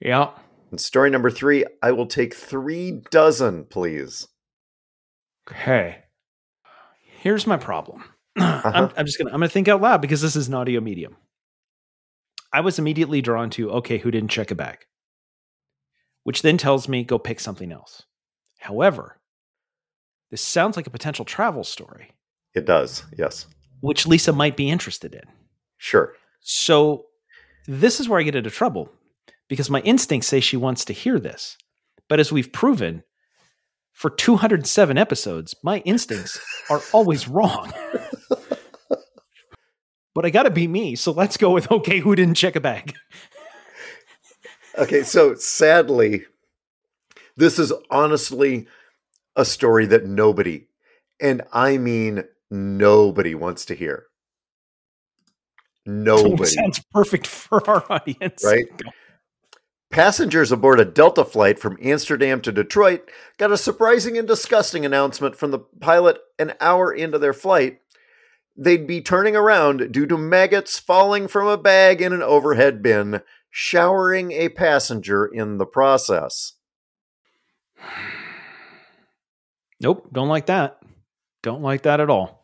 Yeah. 0.00 0.30
And 0.70 0.80
story 0.80 1.10
number 1.10 1.30
three. 1.30 1.64
I 1.82 1.92
will 1.92 2.06
take 2.06 2.34
three 2.34 3.02
dozen, 3.10 3.64
please. 3.64 4.28
Okay. 5.50 6.04
Here's 7.20 7.46
my 7.46 7.56
problem. 7.56 8.04
Uh-huh. 8.38 8.70
I'm, 8.74 8.90
I'm 8.98 9.06
just 9.06 9.16
gonna 9.16 9.30
I'm 9.30 9.36
gonna 9.40 9.48
think 9.48 9.66
out 9.66 9.80
loud 9.80 10.02
because 10.02 10.20
this 10.20 10.36
is 10.36 10.46
an 10.48 10.52
audio 10.52 10.78
medium. 10.82 11.16
I 12.52 12.60
was 12.60 12.78
immediately 12.78 13.22
drawn 13.22 13.48
to 13.50 13.70
okay, 13.70 13.96
who 13.96 14.10
didn't 14.10 14.30
check 14.30 14.50
a 14.50 14.54
bag, 14.54 14.80
which 16.24 16.42
then 16.42 16.58
tells 16.58 16.86
me 16.86 17.02
go 17.02 17.18
pick 17.18 17.40
something 17.40 17.72
else. 17.72 18.02
However, 18.58 19.18
this 20.30 20.42
sounds 20.42 20.76
like 20.76 20.86
a 20.86 20.90
potential 20.90 21.24
travel 21.24 21.64
story, 21.64 22.10
It 22.54 22.66
does. 22.66 23.04
Yes. 23.16 23.46
which 23.80 24.06
Lisa 24.06 24.34
might 24.34 24.54
be 24.56 24.68
interested 24.68 25.14
in. 25.14 25.22
Sure. 25.78 26.12
So 26.40 27.06
this 27.66 28.00
is 28.00 28.08
where 28.08 28.20
I 28.20 28.22
get 28.22 28.34
into 28.34 28.50
trouble 28.50 28.90
because 29.48 29.70
my 29.70 29.80
instincts 29.80 30.28
say 30.28 30.40
she 30.40 30.56
wants 30.56 30.84
to 30.86 30.92
hear 30.92 31.18
this. 31.18 31.56
But 32.08 32.20
as 32.20 32.32
we've 32.32 32.52
proven, 32.52 33.02
for 33.92 34.10
207 34.10 34.98
episodes, 34.98 35.54
my 35.62 35.78
instincts 35.78 36.38
are 36.70 36.82
always 36.92 37.26
wrong. 37.26 37.72
but 40.14 40.24
I 40.24 40.30
got 40.30 40.44
to 40.44 40.50
be 40.50 40.68
me. 40.68 40.96
So 40.96 41.12
let's 41.12 41.36
go 41.36 41.50
with 41.50 41.70
okay, 41.70 42.00
who 42.00 42.14
didn't 42.14 42.34
check 42.34 42.56
a 42.56 42.60
bag? 42.60 42.94
Okay, 44.78 45.02
so 45.04 45.34
sadly, 45.34 46.26
this 47.36 47.58
is 47.58 47.72
honestly 47.90 48.66
a 49.34 49.44
story 49.44 49.86
that 49.86 50.04
nobody, 50.04 50.66
and 51.18 51.42
I 51.50 51.78
mean 51.78 52.24
nobody, 52.50 53.34
wants 53.34 53.64
to 53.66 53.74
hear. 53.74 54.04
Nobody. 55.86 56.50
Sounds 56.50 56.82
perfect 56.92 57.26
for 57.26 57.68
our 57.68 57.84
audience. 57.90 58.44
Right? 58.44 58.66
Passengers 59.90 60.50
aboard 60.50 60.80
a 60.80 60.84
Delta 60.84 61.24
flight 61.24 61.58
from 61.58 61.78
Amsterdam 61.80 62.40
to 62.42 62.52
Detroit 62.52 63.08
got 63.38 63.52
a 63.52 63.56
surprising 63.56 64.18
and 64.18 64.26
disgusting 64.26 64.84
announcement 64.84 65.36
from 65.36 65.52
the 65.52 65.60
pilot 65.80 66.18
an 66.38 66.54
hour 66.60 66.92
into 66.92 67.18
their 67.18 67.32
flight. 67.32 67.80
They'd 68.56 68.86
be 68.86 69.00
turning 69.00 69.36
around 69.36 69.92
due 69.92 70.06
to 70.06 70.18
maggots 70.18 70.78
falling 70.78 71.28
from 71.28 71.46
a 71.46 71.56
bag 71.56 72.02
in 72.02 72.12
an 72.12 72.22
overhead 72.22 72.82
bin, 72.82 73.22
showering 73.50 74.32
a 74.32 74.48
passenger 74.48 75.24
in 75.24 75.58
the 75.58 75.66
process. 75.66 76.54
Nope. 79.78 80.08
Don't 80.10 80.28
like 80.28 80.46
that. 80.46 80.78
Don't 81.42 81.60
like 81.60 81.82
that 81.82 82.00
at 82.00 82.08
all. 82.08 82.42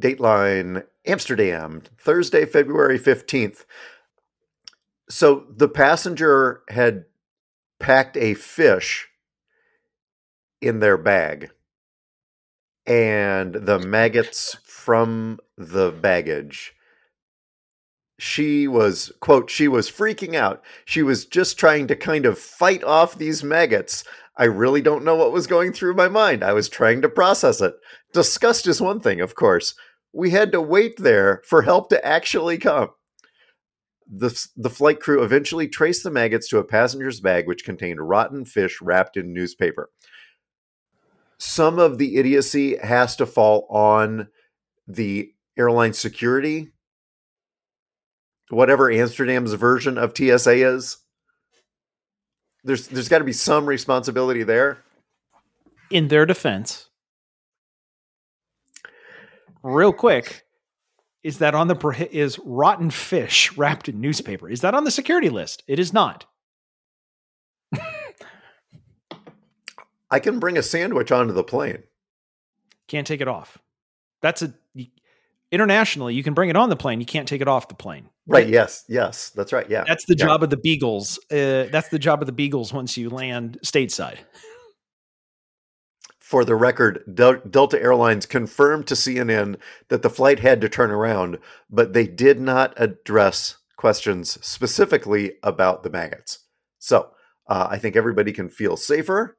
Dateline 0.00 0.84
Amsterdam, 1.06 1.82
Thursday, 1.98 2.44
February 2.44 2.98
15th. 2.98 3.64
So 5.08 5.46
the 5.54 5.68
passenger 5.68 6.62
had 6.68 7.06
packed 7.78 8.16
a 8.16 8.34
fish 8.34 9.08
in 10.60 10.80
their 10.80 10.96
bag, 10.96 11.50
and 12.86 13.54
the 13.54 13.78
maggots 13.78 14.56
from 14.64 15.38
the 15.56 15.90
baggage. 15.90 16.74
She 18.18 18.66
was, 18.66 19.12
quote, 19.20 19.48
she 19.48 19.68
was 19.68 19.90
freaking 19.90 20.34
out. 20.34 20.62
She 20.84 21.02
was 21.02 21.24
just 21.24 21.58
trying 21.58 21.86
to 21.86 21.94
kind 21.94 22.26
of 22.26 22.38
fight 22.38 22.82
off 22.82 23.16
these 23.16 23.44
maggots. 23.44 24.02
I 24.36 24.44
really 24.44 24.82
don't 24.82 25.04
know 25.04 25.14
what 25.14 25.32
was 25.32 25.46
going 25.46 25.72
through 25.72 25.94
my 25.94 26.08
mind. 26.08 26.42
I 26.42 26.52
was 26.52 26.68
trying 26.68 27.00
to 27.02 27.08
process 27.08 27.60
it. 27.60 27.74
Disgust 28.12 28.66
is 28.66 28.80
one 28.80 28.98
thing, 28.98 29.20
of 29.20 29.36
course. 29.36 29.74
We 30.12 30.30
had 30.30 30.52
to 30.52 30.60
wait 30.60 30.96
there 30.98 31.42
for 31.44 31.62
help 31.62 31.90
to 31.90 32.04
actually 32.04 32.58
come. 32.58 32.90
The, 34.10 34.46
the 34.56 34.70
flight 34.70 35.00
crew 35.00 35.22
eventually 35.22 35.68
traced 35.68 36.02
the 36.02 36.10
maggots 36.10 36.48
to 36.48 36.58
a 36.58 36.64
passenger's 36.64 37.20
bag, 37.20 37.46
which 37.46 37.64
contained 37.64 38.00
rotten 38.00 38.44
fish 38.46 38.80
wrapped 38.80 39.18
in 39.18 39.34
newspaper. 39.34 39.90
Some 41.36 41.78
of 41.78 41.98
the 41.98 42.16
idiocy 42.16 42.76
has 42.78 43.16
to 43.16 43.26
fall 43.26 43.66
on 43.70 44.28
the 44.88 45.32
airline 45.58 45.92
security, 45.92 46.72
whatever 48.48 48.90
Amsterdam's 48.90 49.52
version 49.52 49.98
of 49.98 50.16
TSA 50.16 50.54
is. 50.54 50.98
There's 52.64 52.88
there's 52.88 53.08
got 53.08 53.18
to 53.18 53.24
be 53.24 53.32
some 53.32 53.66
responsibility 53.66 54.42
there. 54.42 54.78
In 55.90 56.08
their 56.08 56.26
defense, 56.26 56.87
real 59.62 59.92
quick, 59.92 60.44
is 61.22 61.38
that 61.38 61.54
on 61.54 61.68
the 61.68 62.08
is 62.10 62.38
rotten 62.40 62.90
fish 62.90 63.56
wrapped 63.56 63.88
in 63.88 64.00
newspaper? 64.00 64.48
Is 64.48 64.60
that 64.60 64.74
on 64.74 64.84
the 64.84 64.90
security 64.90 65.28
list? 65.30 65.62
It 65.66 65.78
is 65.78 65.92
not. 65.92 66.26
I 70.10 70.20
can 70.20 70.38
bring 70.38 70.56
a 70.56 70.62
sandwich 70.62 71.12
onto 71.12 71.32
the 71.32 71.44
plane. 71.44 71.82
Can't 72.86 73.06
take 73.06 73.20
it 73.20 73.28
off. 73.28 73.58
That's 74.22 74.42
a 74.42 74.52
internationally. 75.50 76.14
You 76.14 76.22
can 76.22 76.34
bring 76.34 76.50
it 76.50 76.56
on 76.56 76.68
the 76.70 76.76
plane. 76.76 77.00
You 77.00 77.06
can't 77.06 77.28
take 77.28 77.40
it 77.40 77.48
off 77.48 77.68
the 77.68 77.74
plane. 77.74 78.08
Right. 78.26 78.48
Yes. 78.48 78.84
Yes. 78.88 79.30
That's 79.30 79.52
right. 79.52 79.68
Yeah. 79.68 79.84
That's 79.86 80.04
the 80.06 80.14
Yeah. 80.16 80.26
job 80.26 80.42
of 80.42 80.50
the 80.50 80.56
Beagles. 80.58 81.18
Uh, 81.30 81.68
that's 81.72 81.88
the 81.88 81.98
job 81.98 82.20
of 82.22 82.26
the 82.26 82.32
Beagles 82.32 82.72
once 82.72 82.96
you 82.96 83.08
land 83.10 83.58
stateside. 83.64 84.18
For 86.28 86.44
the 86.44 86.56
record, 86.56 87.02
Del- 87.14 87.40
Delta 87.48 87.80
Airlines 87.80 88.26
confirmed 88.26 88.86
to 88.88 88.94
CNN 88.94 89.56
that 89.88 90.02
the 90.02 90.10
flight 90.10 90.40
had 90.40 90.60
to 90.60 90.68
turn 90.68 90.90
around, 90.90 91.38
but 91.70 91.94
they 91.94 92.06
did 92.06 92.38
not 92.38 92.74
address 92.76 93.56
questions 93.78 94.38
specifically 94.46 95.36
about 95.42 95.84
the 95.84 95.88
maggots. 95.88 96.40
So 96.78 97.12
uh, 97.48 97.68
I 97.70 97.78
think 97.78 97.96
everybody 97.96 98.32
can 98.32 98.50
feel 98.50 98.76
safer 98.76 99.38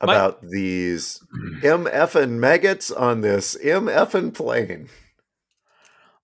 My- 0.00 0.14
about 0.14 0.40
these 0.40 1.18
MF 1.62 2.14
and 2.14 2.40
maggots 2.40 2.92
on 2.92 3.22
this 3.22 3.56
MF 3.56 4.14
and 4.14 4.32
plane. 4.32 4.88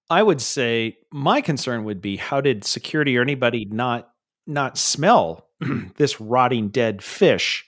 I 0.09 0.23
would 0.23 0.41
say 0.41 0.99
my 1.11 1.41
concern 1.41 1.83
would 1.83 2.01
be 2.01 2.19
how 2.19 2.41
did 2.41 2.63
security 2.65 3.19
or 3.19 3.23
anybody 3.23 3.67
not 3.69 4.09
not 4.47 4.79
smell 4.79 5.49
this 5.97 6.21
rotting 6.21 6.69
dead 6.69 7.03
fish 7.03 7.65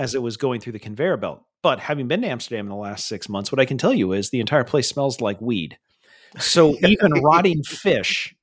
as 0.00 0.14
it 0.14 0.22
was 0.22 0.38
going 0.38 0.60
through 0.62 0.72
the 0.72 0.78
conveyor 0.78 1.18
belt. 1.18 1.44
But 1.62 1.78
having 1.78 2.08
been 2.08 2.22
to 2.22 2.28
Amsterdam 2.28 2.64
in 2.64 2.70
the 2.70 2.76
last 2.76 3.06
six 3.06 3.28
months, 3.28 3.52
what 3.52 3.60
I 3.60 3.66
can 3.66 3.76
tell 3.76 3.92
you 3.92 4.12
is 4.12 4.30
the 4.30 4.40
entire 4.40 4.64
place 4.64 4.88
smells 4.88 5.20
like 5.20 5.38
weed. 5.42 5.76
So 6.38 6.74
even 6.86 7.12
rotting 7.12 7.62
fish, 7.62 8.34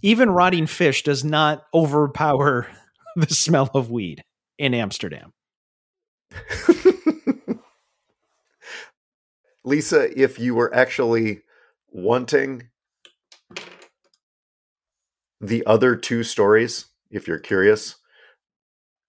even 0.00 0.30
rotting 0.30 0.66
fish 0.66 1.02
does 1.02 1.22
not 1.22 1.64
overpower 1.74 2.66
the 3.16 3.26
smell 3.26 3.68
of 3.74 3.90
weed 3.90 4.24
in 4.56 4.72
Amsterdam. 4.72 5.34
Lisa, 9.64 10.18
if 10.18 10.38
you 10.38 10.54
were 10.54 10.74
actually 10.74 11.42
wanting 11.90 12.70
the 15.42 15.62
other 15.66 15.94
two 15.94 16.22
stories, 16.22 16.86
if 17.10 17.28
you're 17.28 17.38
curious, 17.38 17.96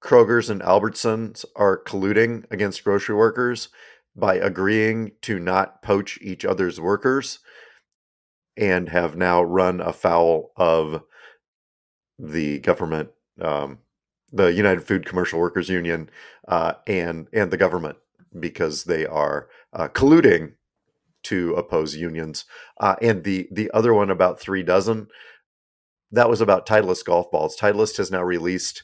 Kroger's 0.06 0.52
and 0.52 0.62
Albertsons 0.62 1.46
are 1.56 1.82
colluding 1.82 2.46
against 2.52 2.84
grocery 2.84 3.16
workers 3.16 3.70
by 4.16 4.36
agreeing 4.36 5.14
to 5.22 5.40
not 5.40 5.82
poach 5.82 6.20
each 6.22 6.46
other's 6.46 6.80
workers 6.80 7.40
and 8.56 8.90
have 8.90 9.18
now 9.18 9.42
run 9.42 9.82
afoul 9.82 10.52
of 10.56 11.02
the 12.20 12.60
government, 12.60 13.10
um, 13.42 13.80
the 14.32 14.54
United 14.54 14.84
Food 14.84 15.08
Commercial 15.08 15.40
Workers 15.40 15.70
Union, 15.70 16.10
uh, 16.48 16.74
and 16.86 17.28
and 17.34 17.50
the 17.50 17.58
government 17.58 17.98
because 18.40 18.84
they 18.84 19.06
are 19.08 19.50
uh, 19.74 19.88
colluding 19.88 20.54
to 21.24 21.54
oppose 21.56 21.96
unions. 21.96 22.46
Uh, 22.80 22.96
and 23.02 23.24
the 23.24 23.50
the 23.52 23.72
other 23.72 23.94
one 23.94 24.12
about 24.12 24.40
three 24.40 24.62
dozen, 24.62 25.08
that 26.12 26.30
was 26.30 26.42
about 26.42 26.68
Titleist 26.68 27.06
golf 27.06 27.32
balls. 27.32 27.58
Titleist 27.58 27.98
has 27.98 28.12
now 28.12 28.22
released 28.22 28.84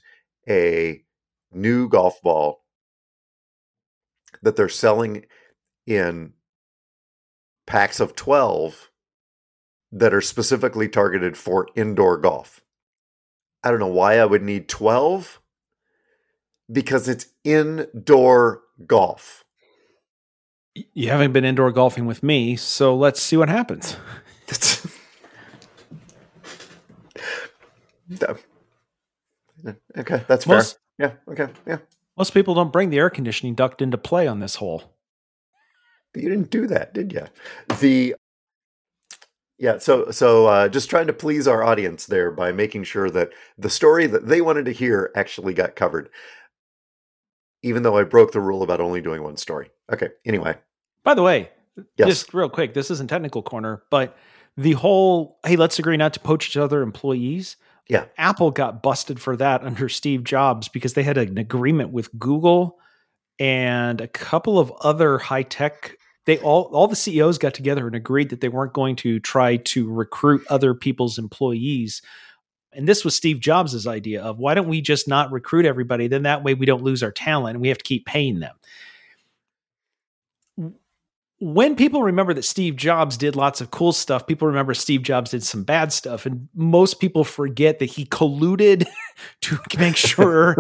a 0.49 1.03
new 1.52 1.88
golf 1.88 2.22
ball 2.22 2.64
that 4.41 4.56
they're 4.56 4.70
selling 4.70 5.26
in 5.86 6.34
packs 7.68 7.99
of 7.99 8.16
12 8.16 8.89
that 9.91 10.14
are 10.14 10.22
specifically 10.22 10.88
targeted 10.88 11.38
for 11.38 11.68
indoor 11.76 12.18
golf. 12.18 12.62
I 13.64 13.70
don't 13.70 13.80
know 13.80 13.88
why 13.88 14.18
I 14.18 14.26
would 14.26 14.41
need 14.41 14.68
12 14.68 15.39
because 16.72 17.08
it's 17.08 17.28
indoor 17.43 18.62
golf. 18.88 19.43
You 20.74 21.10
haven't 21.10 21.34
been 21.34 21.43
indoor 21.43 21.72
golfing 21.72 22.06
with 22.06 22.24
me, 22.24 22.56
so 22.56 22.95
let's 22.95 23.22
see 23.22 23.36
what 23.36 23.49
happens. 23.49 23.97
Okay, 29.97 30.24
that's 30.28 30.45
fair. 30.45 30.58
Yeah, 31.02 31.14
okay, 31.30 31.47
yeah. 31.66 31.78
most 32.16 32.32
people 32.34 32.54
don't 32.54 32.72
bring 32.72 32.91
the 32.91 32.99
air 32.99 33.10
conditioning 33.10 33.56
duct 33.56 33.82
into 33.82 33.97
play 33.97 34.28
on 34.28 34.39
this 34.39 34.56
hole. 34.58 34.84
But 36.14 36.22
You 36.22 36.30
didn't 36.30 36.52
do 36.52 36.68
that, 36.68 36.93
did 36.93 37.12
you? 37.12 37.26
The 37.80 38.16
yeah, 39.58 39.78
so 39.80 40.12
so 40.12 40.45
uh, 40.47 40.68
just 40.70 40.89
trying 40.91 41.08
to 41.08 41.14
please 41.14 41.47
our 41.47 41.64
audience 41.64 42.06
there 42.06 42.30
by 42.32 42.52
making 42.52 42.84
sure 42.84 43.10
that 43.10 43.30
the 43.58 43.70
story 43.70 44.06
that 44.08 44.28
they 44.28 44.41
wanted 44.41 44.66
to 44.66 44.72
hear 44.72 45.12
actually 45.16 45.54
got 45.56 45.76
covered. 45.76 46.10
Even 47.64 47.82
though 47.84 47.97
I 47.97 48.04
broke 48.04 48.32
the 48.32 48.39
rule 48.41 48.62
about 48.64 48.82
only 48.82 49.02
doing 49.02 49.24
one 49.24 49.38
story. 49.38 49.70
Okay, 49.91 50.10
anyway. 50.26 50.56
By 51.04 51.14
the 51.16 51.24
way, 51.24 51.49
Yes. 51.97 52.10
just 52.10 52.34
real 52.34 52.49
quick, 52.49 52.74
this 52.76 52.91
isn't 52.91 53.08
technical 53.10 53.41
corner, 53.41 53.84
but 53.89 54.16
the 54.58 54.74
whole 54.74 55.39
hey, 55.45 55.56
let's 55.56 55.80
agree 55.80 55.97
not 55.97 56.14
to 56.14 56.20
poach 56.20 56.47
each 56.47 56.58
other 56.58 56.82
employees. 56.84 57.56
Yeah. 57.92 58.06
Apple 58.18 58.52
got 58.52 58.82
busted 58.82 59.20
for 59.20 59.36
that 59.36 59.64
under 59.66 59.89
Steve 59.89 60.24
Jobs 60.24 60.70
because 60.70 60.94
they 60.94 61.04
had 61.04 61.18
an 61.18 61.38
agreement 61.38 61.92
with 61.92 62.18
Google 62.18 62.80
and 63.38 64.00
a 64.00 64.08
couple 64.08 64.58
of 64.58 64.72
other 64.80 65.18
high 65.18 65.44
tech. 65.44 65.98
They 66.26 66.38
all 66.38 66.70
all 66.72 66.88
the 66.88 66.96
CEOs 66.96 67.38
got 67.38 67.54
together 67.54 67.86
and 67.86 67.94
agreed 67.94 68.30
that 68.30 68.39
they 68.39 68.48
weren't 68.48 68.72
going 68.72 68.96
to 68.98 69.20
try 69.20 69.58
to 69.58 69.92
recruit 69.92 70.42
other 70.50 70.74
people's 70.74 71.18
employees. 71.18 72.02
And 72.72 72.88
this 72.88 73.04
was 73.04 73.14
Steve 73.14 73.42
Jobs' 73.42 73.86
idea 73.86 74.22
of 74.22 74.39
why 74.39 74.54
don't 74.54 74.70
we 74.70 74.80
just 74.80 75.10
not 75.10 75.30
recruit 75.30 75.66
everybody? 75.66 76.08
Then 76.08 76.24
that 76.24 76.46
way 76.46 76.54
we 76.54 76.66
don't 76.66 76.84
lose 76.84 77.04
our 77.04 77.12
talent 77.12 77.56
and 77.56 77.62
we 77.62 77.68
have 77.68 77.80
to 77.80 77.84
keep 77.84 78.06
paying 78.06 78.39
them 78.39 78.56
when 81.42 81.76
people 81.76 82.04
remember 82.04 82.36
that 82.36 82.44
Steve 82.44 82.76
Jobs 82.76 83.18
did 83.18 83.36
lots 83.36 83.62
of 83.62 83.72
cool 83.72 83.94
stuff, 83.94 84.28
people 84.28 84.48
remember 84.48 84.76
Steve 84.76 85.02
Jobs 85.02 85.32
did 85.32 85.42
some 85.42 85.64
bad 85.64 85.92
stuff. 85.92 86.28
And 86.28 86.48
most 86.54 87.00
people 87.00 87.24
forget 87.24 87.80
that 87.80 87.86
he 87.86 88.06
colluded 88.06 88.86
to 89.42 89.60
make 89.80 89.98
sure 89.98 90.56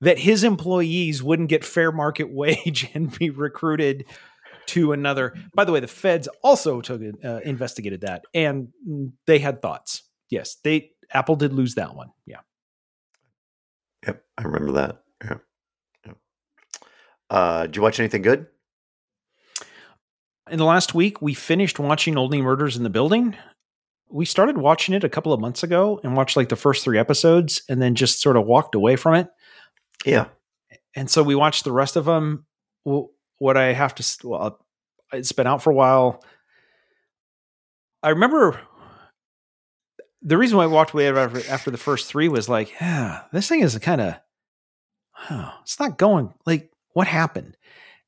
that 0.00 0.18
his 0.18 0.42
employees 0.42 1.22
wouldn't 1.22 1.48
get 1.48 1.64
fair 1.64 1.92
market 1.92 2.32
wage 2.32 2.90
and 2.94 3.16
be 3.16 3.30
recruited 3.30 4.04
to 4.66 4.92
another. 4.92 5.34
By 5.54 5.64
the 5.64 5.70
way, 5.70 5.78
the 5.78 5.86
feds 5.86 6.28
also 6.42 6.80
took 6.80 7.00
uh, 7.00 7.40
investigated 7.44 8.00
that 8.00 8.24
and 8.34 8.72
they 9.28 9.38
had 9.38 9.62
thoughts. 9.62 10.02
Yes, 10.30 10.56
they 10.64 10.90
Apple 11.12 11.36
did 11.36 11.52
lose 11.52 11.76
that 11.76 11.94
one. 11.94 12.10
Yeah. 12.26 12.40
Yep, 14.04 14.24
I 14.36 14.42
remember 14.42 14.72
that. 14.72 15.02
Yeah. 15.24 15.36
Uh, 17.30 17.62
did 17.62 17.76
you 17.76 17.82
watch 17.82 18.00
anything 18.00 18.22
good? 18.22 18.46
In 20.50 20.58
the 20.58 20.64
last 20.64 20.94
week, 20.94 21.20
we 21.20 21.34
finished 21.34 21.78
watching 21.78 22.16
Only 22.16 22.40
Murders 22.40 22.76
in 22.76 22.82
the 22.82 22.90
Building. 22.90 23.36
We 24.08 24.24
started 24.24 24.56
watching 24.56 24.94
it 24.94 25.04
a 25.04 25.08
couple 25.08 25.34
of 25.34 25.40
months 25.40 25.62
ago 25.62 26.00
and 26.02 26.16
watched 26.16 26.36
like 26.36 26.48
the 26.48 26.56
first 26.56 26.82
three 26.82 26.98
episodes 26.98 27.62
and 27.68 27.82
then 27.82 27.94
just 27.94 28.22
sort 28.22 28.36
of 28.36 28.46
walked 28.46 28.74
away 28.74 28.96
from 28.96 29.14
it. 29.14 29.28
Yeah. 30.06 30.28
And 30.96 31.10
so 31.10 31.22
we 31.22 31.34
watched 31.34 31.64
the 31.64 31.72
rest 31.72 31.96
of 31.96 32.06
them. 32.06 32.46
Well, 32.84 33.10
what 33.38 33.58
I 33.58 33.74
have 33.74 33.94
to, 33.96 34.16
well, 34.24 34.64
it's 35.12 35.32
been 35.32 35.46
out 35.46 35.62
for 35.62 35.70
a 35.70 35.74
while. 35.74 36.24
I 38.02 38.10
remember 38.10 38.58
the 40.22 40.38
reason 40.38 40.56
why 40.56 40.64
I 40.64 40.68
walked 40.68 40.92
away 40.92 41.08
after, 41.08 41.50
after 41.50 41.70
the 41.70 41.76
first 41.76 42.06
three 42.06 42.28
was 42.28 42.48
like, 42.48 42.72
yeah, 42.80 43.24
this 43.32 43.48
thing 43.48 43.60
is 43.60 43.76
kind 43.78 44.00
of, 44.00 44.14
oh, 45.30 45.52
it's 45.62 45.78
not 45.78 45.98
going 45.98 46.32
like 46.46 46.70
what 46.98 47.06
happened. 47.06 47.56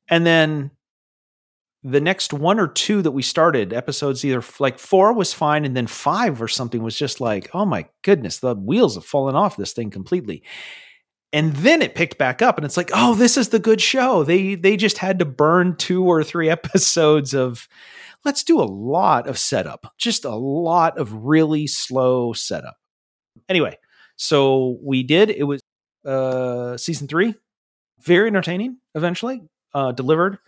And 0.09 0.25
then 0.25 0.71
the 1.81 2.01
next 2.01 2.33
one 2.33 2.59
or 2.59 2.67
two 2.67 3.01
that 3.01 3.11
we 3.11 3.21
started, 3.21 3.71
episodes 3.71 4.25
either 4.25 4.43
like 4.59 4.77
four 4.77 5.13
was 5.13 5.33
fine, 5.33 5.63
and 5.63 5.77
then 5.77 5.87
five 5.87 6.41
or 6.41 6.49
something 6.49 6.83
was 6.83 6.97
just 6.97 7.21
like, 7.21 7.49
oh 7.53 7.65
my 7.65 7.87
goodness, 8.01 8.39
the 8.39 8.53
wheels 8.53 8.95
have 8.95 9.05
fallen 9.05 9.33
off 9.33 9.55
this 9.55 9.71
thing 9.71 9.91
completely. 9.91 10.43
And 11.31 11.53
then 11.55 11.81
it 11.81 11.95
picked 11.95 12.17
back 12.17 12.41
up, 12.41 12.57
and 12.57 12.65
it's 12.65 12.75
like, 12.75 12.89
oh, 12.93 13.15
this 13.15 13.37
is 13.37 13.47
the 13.47 13.59
good 13.59 13.79
show. 13.79 14.25
They 14.25 14.55
they 14.55 14.75
just 14.75 14.97
had 14.97 15.19
to 15.19 15.25
burn 15.25 15.77
two 15.77 16.03
or 16.03 16.21
three 16.21 16.49
episodes 16.57 17.33
of 17.33 17.69
let's 18.25 18.43
do 18.43 18.59
a 18.59 18.67
lot 18.67 19.25
of 19.29 19.39
setup, 19.39 19.93
just 19.97 20.25
a 20.25 20.35
lot 20.35 20.97
of 20.99 21.13
really 21.13 21.65
slow 21.65 22.33
setup. 22.33 22.75
Anyway, 23.47 23.77
so 24.17 24.77
we 24.83 25.01
did. 25.01 25.29
It 25.29 25.45
was 25.45 25.61
uh 26.05 26.75
season 26.75 27.07
three, 27.07 27.35
very 28.01 28.27
entertaining. 28.27 28.77
Eventually, 28.95 29.43
uh, 29.73 29.91
delivered 29.93 30.39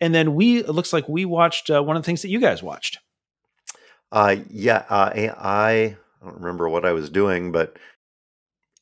and 0.00 0.14
then 0.14 0.34
we 0.34 0.58
it 0.58 0.70
looks 0.70 0.92
like 0.92 1.08
we 1.08 1.24
watched 1.24 1.70
uh, 1.70 1.82
one 1.82 1.96
of 1.96 2.02
the 2.02 2.06
things 2.06 2.22
that 2.22 2.30
you 2.30 2.40
guys 2.40 2.62
watched 2.62 2.98
Uh, 4.12 4.36
yeah, 4.50 4.84
uh, 4.90 5.10
I, 5.14 5.34
I 5.38 5.96
don't 6.22 6.36
remember 6.40 6.68
what 6.68 6.84
I 6.84 6.92
was 6.92 7.10
doing, 7.10 7.52
but 7.52 7.78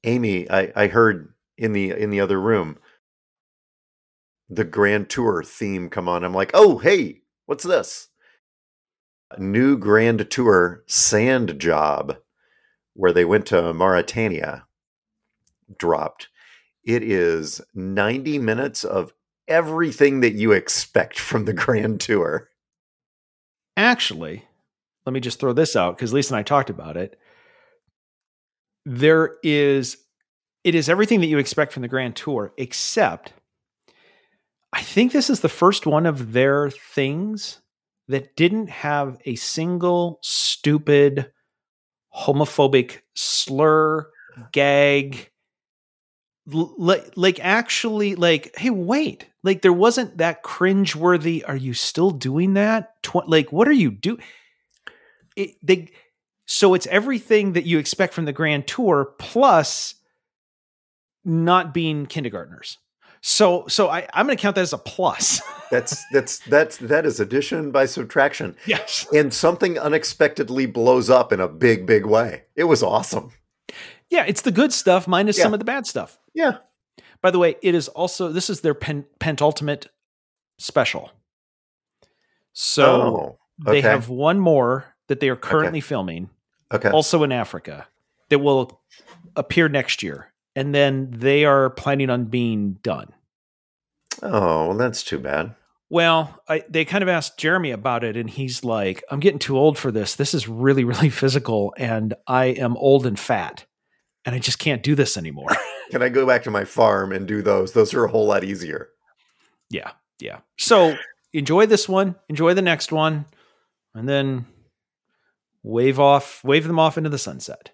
Amy, 0.05 0.51
I, 0.51 0.73
I 0.75 0.87
heard 0.89 1.35
in 1.59 1.73
the 1.73 1.91
in 1.93 2.11
the 2.11 2.21
other 2.21 2.41
room 2.41 2.79
the 4.49 4.65
Grand 4.65 5.09
Tour 5.11 5.43
theme 5.45 5.89
come 5.91 6.09
on. 6.09 6.25
I'm 6.25 6.35
like, 6.35 6.51
oh 6.55 6.79
hey, 6.79 7.23
what's 7.47 7.65
this? 7.65 8.09
New 9.39 9.79
Grand 9.79 10.31
Tour 10.31 10.83
Sand 10.87 11.61
Job, 11.61 12.17
where 12.95 13.13
they 13.13 13.25
went 13.25 13.47
to 13.47 13.73
Mauritania, 13.75 14.67
dropped. 15.79 16.29
It 16.85 17.03
is 17.03 17.61
90 17.75 18.39
minutes 18.39 18.85
of 18.85 19.13
everything 19.49 20.21
that 20.21 20.35
you 20.35 20.53
expect 20.53 21.19
from 21.19 21.45
the 21.45 21.53
Grand 21.53 22.01
Tour. 22.01 22.49
actually 23.77 24.45
let 25.07 25.13
me 25.13 25.21
just 25.21 25.41
throw 25.41 25.53
this 25.53 25.75
out 25.75 25.97
because 25.97 26.13
lisa 26.13 26.35
and 26.35 26.39
i 26.39 26.43
talked 26.43 26.71
about 26.71 26.97
it 26.97 27.19
there 28.85 29.37
is 29.43 29.97
it 30.65 30.75
is 30.75 30.89
everything 30.89 31.21
that 31.21 31.27
you 31.27 31.39
expect 31.39 31.73
from 31.73 31.83
the 31.83 31.89
grand 31.89 32.15
tour 32.15 32.53
except 32.59 33.33
i 34.73 34.83
think 34.83 35.13
this 35.13 35.31
is 35.31 35.41
the 35.41 35.49
first 35.49 35.87
one 35.87 36.05
of 36.07 36.33
their 36.33 36.71
things 36.71 37.61
that 38.09 38.37
didn't 38.37 38.69
have 38.69 39.19
a 39.25 39.35
single 39.37 40.19
stupid 40.23 41.33
homophobic 42.15 42.99
slur 43.15 44.07
gag 44.53 45.31
like 46.47 47.13
like 47.17 47.39
actually 47.41 48.15
like 48.15 48.53
hey 48.57 48.71
wait 48.71 49.27
like 49.43 49.63
there 49.63 49.73
wasn't 49.73 50.17
that 50.19 50.43
cringeworthy 50.43 51.43
are 51.47 51.57
you 51.57 51.75
still 51.75 52.11
doing 52.11 52.55
that 52.55 53.01
Tw- 53.03 53.29
like 53.29 53.53
what 53.53 53.69
are 53.69 53.73
you 53.73 53.91
do 53.91 54.19
it, 55.37 55.51
they 55.63 55.91
so 56.47 56.75
it's 56.75 56.87
everything 56.89 57.53
that 57.53 57.67
you 57.67 57.79
expect 57.79 58.15
from 58.15 58.25
the 58.25 58.33
grand 58.33 58.67
tour 58.67 59.15
plus 59.19 59.95
not 61.25 61.75
being 61.75 62.07
kindergartners 62.07 62.79
so 63.21 63.67
so 63.69 63.89
I, 63.89 64.09
i'm 64.15 64.27
going 64.27 64.37
to 64.37 64.41
count 64.41 64.57
that 64.57 64.63
as 64.63 64.73
a 64.73 64.79
plus 64.79 65.41
That's 65.71 66.05
that's 66.11 66.39
that's 66.49 66.79
that 66.79 67.07
is 67.07 67.21
addition 67.21 67.71
by 67.71 67.87
subtraction. 67.87 68.57
yes 68.67 69.07
and 69.15 69.33
something 69.33 69.79
unexpectedly 69.79 70.67
blows 70.67 71.09
up 71.09 71.33
in 71.33 71.39
a 71.39 71.47
big, 71.47 71.87
big 71.87 72.05
way. 72.07 72.43
It 72.57 72.65
was 72.65 72.83
awesome. 72.83 73.31
yeah 74.11 74.25
it's 74.27 74.43
the 74.43 74.51
good 74.51 74.73
stuff 74.73 75.07
minus 75.07 75.39
Yeah. 75.39 75.45
some 75.45 75.53
of 75.55 75.61
the 75.61 75.65
bad 75.65 75.87
stuff 75.87 76.19
Yeah. 76.35 76.59
by 77.23 77.31
the 77.31 77.39
way 77.39 77.57
it 77.63 77.75
is 77.75 77.89
also 77.89 78.29
this 78.29 78.51
is 78.51 78.61
their 78.61 78.75
pen, 78.75 79.05
pentultimate 79.19 79.89
special 80.59 81.11
so 82.53 82.85
oh, 82.85 83.39
They 83.59 83.81
have 83.81 84.09
one 84.09 84.39
more 84.39 84.95
that 85.09 85.21
they 85.21 85.29
are 85.29 85.37
currently 85.37 85.81
filming, 85.81 86.31
okay. 86.73 86.91
also 86.91 87.23
in 87.23 87.33
Africa, 87.33 87.87
that 88.29 88.39
will 88.39 88.81
appear 89.37 89.69
next 89.69 90.03
year. 90.03 90.33
And 90.57 90.75
then 90.75 91.11
they 91.11 91.45
are 91.45 91.71
planning 91.71 92.11
on 92.11 92.27
being 92.27 92.75
done. 92.83 93.13
Oh, 94.23 94.69
well, 94.69 94.77
that's 94.77 95.03
too 95.03 95.19
bad. 95.19 95.55
Well, 95.89 96.41
I, 96.49 96.65
they 96.69 96.85
kind 96.85 97.03
of 97.03 97.09
asked 97.09 97.39
Jeremy 97.39 97.71
about 97.71 98.05
it, 98.05 98.17
and 98.17 98.29
he's 98.29 98.65
like, 98.65 99.03
I'm 99.11 99.21
getting 99.21 99.39
too 99.39 99.59
old 99.59 99.79
for 99.79 99.91
this. 99.91 100.15
This 100.15 100.35
is 100.35 100.49
really, 100.49 100.85
really 100.85 101.11
physical, 101.11 101.75
and 101.77 102.15
I 102.27 102.47
am 102.47 102.77
old 102.77 103.07
and 103.07 103.19
fat, 103.19 103.65
and 104.25 104.35
I 104.35 104.39
just 104.39 104.59
can't 104.59 104.83
do 104.83 104.95
this 104.95 105.17
anymore. 105.17 105.49
Can 105.91 106.03
I 106.03 106.09
go 106.09 106.27
back 106.27 106.43
to 106.45 106.51
my 106.51 106.65
farm 106.65 107.13
and 107.13 107.27
do 107.27 107.43
those? 107.43 107.73
Those 107.73 107.93
are 107.95 108.05
a 108.05 108.11
whole 108.11 108.27
lot 108.27 108.45
easier. 108.45 108.91
yeah, 109.69 109.93
yeah. 110.21 110.41
So 110.59 110.97
enjoy 111.33 111.67
this 111.67 111.89
one, 111.89 112.17
enjoy 112.29 112.55
the 112.55 112.63
next 112.63 112.93
one, 112.93 113.27
and 113.95 114.09
then 114.09 114.47
wave 115.63 115.99
off, 115.99 116.43
wave 116.45 116.67
them 116.67 116.79
off 116.79 116.97
into 116.97 117.11
the 117.11 117.19
sunset. 117.19 117.71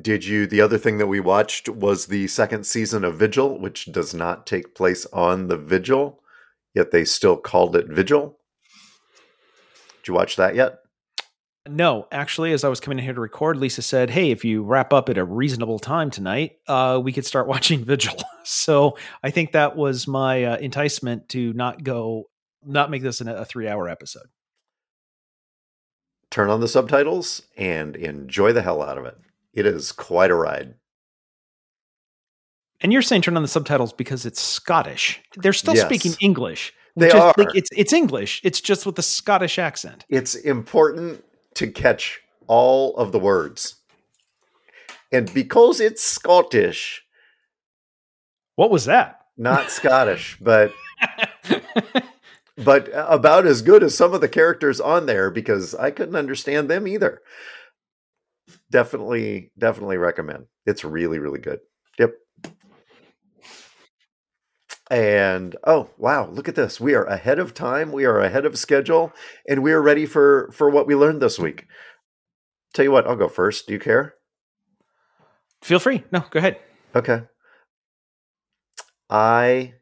Did 0.00 0.24
you? 0.26 0.46
The 0.46 0.60
other 0.60 0.78
thing 0.78 0.98
that 0.98 1.06
we 1.06 1.20
watched 1.20 1.68
was 1.68 2.06
the 2.06 2.28
second 2.28 2.66
season 2.66 3.04
of 3.04 3.16
Vigil, 3.16 3.58
which 3.58 3.86
does 3.86 4.14
not 4.14 4.46
take 4.46 4.74
place 4.74 5.06
on 5.12 5.48
the 5.48 5.56
Vigil, 5.56 6.20
yet 6.74 6.90
they 6.90 7.04
still 7.04 7.36
called 7.36 7.74
it 7.74 7.88
Vigil. 7.88 8.38
Did 10.02 10.08
you 10.08 10.14
watch 10.14 10.36
that 10.36 10.54
yet? 10.54 10.80
No, 11.70 12.06
actually, 12.12 12.52
as 12.52 12.64
I 12.64 12.68
was 12.68 12.80
coming 12.80 12.98
in 12.98 13.04
here 13.04 13.14
to 13.14 13.20
record, 13.20 13.56
Lisa 13.56 13.82
said, 13.82 14.10
"Hey, 14.10 14.30
if 14.30 14.44
you 14.44 14.62
wrap 14.62 14.92
up 14.92 15.08
at 15.08 15.18
a 15.18 15.24
reasonable 15.24 15.78
time 15.78 16.10
tonight, 16.10 16.58
uh, 16.66 17.00
we 17.02 17.12
could 17.12 17.26
start 17.26 17.46
watching 17.54 17.84
Vigil." 17.84 18.14
so 18.44 18.96
I 19.22 19.30
think 19.30 19.52
that 19.52 19.76
was 19.76 20.06
my 20.06 20.44
uh, 20.44 20.56
enticement 20.58 21.28
to 21.30 21.52
not 21.52 21.82
go, 21.84 22.30
not 22.64 22.90
make 22.90 23.02
this 23.02 23.20
an, 23.20 23.28
a 23.28 23.44
three-hour 23.44 23.88
episode. 23.88 24.26
Turn 26.30 26.50
on 26.50 26.60
the 26.60 26.68
subtitles 26.68 27.42
and 27.56 27.96
enjoy 27.96 28.52
the 28.52 28.62
hell 28.62 28.82
out 28.82 28.98
of 28.98 29.04
it. 29.06 29.16
It 29.54 29.64
is 29.66 29.92
quite 29.92 30.30
a 30.30 30.34
ride. 30.34 30.74
And 32.80 32.92
you're 32.92 33.02
saying 33.02 33.22
turn 33.22 33.36
on 33.36 33.42
the 33.42 33.48
subtitles 33.48 33.92
because 33.92 34.24
it's 34.26 34.40
Scottish. 34.40 35.20
They're 35.36 35.52
still 35.52 35.74
Yes. 35.74 35.86
speaking 35.86 36.12
English. 36.20 36.72
They 36.96 37.08
Just- 37.08 37.16
are. 37.16 37.34
Like 37.36 37.54
it's 37.54 37.70
it's 37.76 37.92
English. 37.92 38.40
It's 38.44 38.60
just 38.60 38.84
with 38.86 38.96
the 38.96 39.02
Scottish 39.02 39.58
accent. 39.58 40.04
It's 40.08 40.34
important 40.34 41.24
to 41.54 41.70
catch 41.70 42.20
all 42.46 42.96
of 42.96 43.12
the 43.12 43.18
words. 43.18 43.76
And 45.12 45.32
because 45.32 45.80
it's 45.80 46.02
Scottish, 46.02 47.04
What 48.56 48.70
was 48.70 48.84
that? 48.86 49.14
not 49.36 49.70
Scottish, 49.70 50.36
but 50.40 50.72
but 52.56 52.88
about 52.92 53.46
as 53.46 53.62
good 53.62 53.82
as 53.84 53.96
some 53.96 54.12
of 54.14 54.20
the 54.20 54.28
characters 54.28 54.80
on 54.80 55.06
there 55.06 55.30
because 55.30 55.74
I 55.74 55.90
couldn't 55.92 56.16
understand 56.16 56.68
them 56.68 56.88
either. 56.88 57.20
Definitely, 58.70 59.52
definitely 59.58 59.96
recommend. 59.96 60.46
It's 60.66 60.84
really, 60.84 61.18
really 61.18 61.38
good. 61.38 61.60
Yep. 61.98 62.14
And 64.90 65.54
oh 65.64 65.90
wow, 65.98 66.28
look 66.30 66.48
at 66.48 66.54
this. 66.54 66.80
We 66.80 66.94
are 66.94 67.04
ahead 67.04 67.38
of 67.38 67.52
time. 67.52 67.92
We 67.92 68.06
are 68.06 68.20
ahead 68.20 68.46
of 68.46 68.58
schedule, 68.58 69.12
and 69.46 69.62
we 69.62 69.72
are 69.72 69.82
ready 69.82 70.06
for 70.06 70.50
for 70.52 70.70
what 70.70 70.86
we 70.86 70.94
learned 70.94 71.20
this 71.20 71.38
week. 71.38 71.66
Tell 72.72 72.84
you 72.84 72.92
what, 72.92 73.06
I'll 73.06 73.16
go 73.16 73.28
first. 73.28 73.66
Do 73.66 73.74
you 73.74 73.78
care? 73.78 74.14
Feel 75.62 75.78
free. 75.78 76.04
No, 76.10 76.24
go 76.30 76.38
ahead. 76.38 76.58
Okay. 76.94 77.22
I 79.10 79.74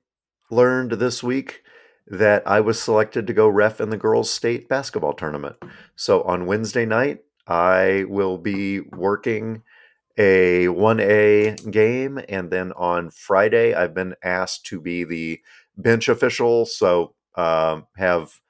learned 0.50 0.92
this 0.92 1.22
week 1.22 1.62
that 2.06 2.42
I 2.46 2.60
was 2.60 2.80
selected 2.80 3.26
to 3.26 3.32
go 3.32 3.48
ref 3.48 3.80
in 3.80 3.90
the 3.90 3.96
girls' 3.96 4.30
state 4.30 4.68
basketball 4.68 5.12
tournament. 5.12 5.56
So 5.96 6.22
on 6.22 6.46
Wednesday 6.46 6.86
night, 6.86 7.20
I 7.46 8.04
will 8.08 8.38
be 8.38 8.80
working 8.80 9.62
a 10.16 10.66
1A 10.66 11.70
game. 11.70 12.20
And 12.28 12.50
then 12.50 12.72
on 12.72 13.10
Friday, 13.10 13.74
I've 13.74 13.94
been 13.94 14.14
asked 14.22 14.66
to 14.66 14.80
be 14.80 15.04
the 15.04 15.40
bench 15.76 16.08
official. 16.08 16.66
So 16.66 17.14
um, 17.34 17.86
have 17.96 18.40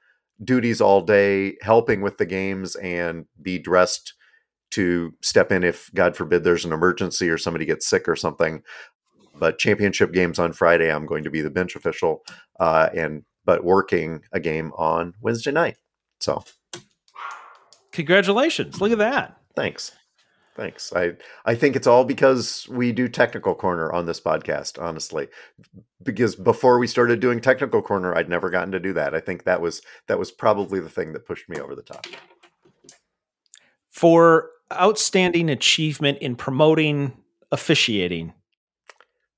duties 0.43 0.81
all 0.81 1.01
day 1.01 1.57
helping 1.63 2.03
with 2.03 2.19
the 2.19 2.27
games 2.27 2.77
and 2.77 3.27
be 3.41 3.59
dressed 3.59 4.15
to 4.73 5.15
step 5.23 5.53
in 5.53 5.65
if 5.65 5.91
God 5.95 6.17
forbid 6.17 6.45
there's 6.45 6.65
an 6.65 6.73
emergency 6.73 7.31
or 7.31 7.39
somebody 7.39 7.65
gets 7.65 7.87
sick 7.87 8.09
or 8.09 8.17
something. 8.17 8.63
But 9.39 9.59
championship 9.59 10.13
games 10.13 10.39
on 10.39 10.53
Friday, 10.53 10.91
I'm 10.91 11.07
going 11.07 11.25
to 11.25 11.31
be 11.31 11.41
the 11.41 11.51
bench 11.51 11.77
official, 11.77 12.23
uh, 12.59 12.89
and 12.95 13.25
but 13.45 13.65
working 13.65 14.23
a 14.33 14.41
game 14.41 14.73
on 14.77 15.15
Wednesday 15.21 15.53
night. 15.53 15.77
So 16.21 16.43
Congratulations. 17.93 18.81
Look 18.81 18.93
at 18.93 18.99
that. 18.99 19.37
thanks, 19.55 19.93
thanks. 20.57 20.93
I 20.95 21.13
I 21.45 21.55
think 21.55 21.77
it's 21.77 21.87
all 21.87 22.05
because 22.05 22.67
we 22.69 22.93
do 22.93 23.09
technical 23.09 23.55
corner 23.55 23.93
on 23.93 24.07
this 24.07 24.21
podcast. 24.21 24.81
Honestly, 24.83 25.29
because 26.03 26.35
before 26.35 26.79
we 26.79 26.87
started 26.87 27.21
doing 27.21 27.41
technical 27.41 27.83
corner, 27.83 28.17
I'd 28.17 28.29
never 28.29 28.51
gotten 28.51 28.73
to 28.73 28.81
do 28.81 28.93
that. 28.95 29.15
I 29.15 29.21
think 29.21 29.45
that 29.45 29.61
was 29.61 29.83
that 30.09 30.19
was 30.19 30.31
probably 30.31 30.81
the 30.81 30.89
thing 30.89 31.13
that 31.13 31.27
pushed 31.27 31.49
me 31.49 31.59
over 31.59 31.75
the 31.75 31.83
top. 31.83 32.07
For 33.91 34.51
outstanding 34.73 35.49
achievement 35.49 36.19
in 36.19 36.37
promoting 36.37 37.13
officiating. 37.53 38.33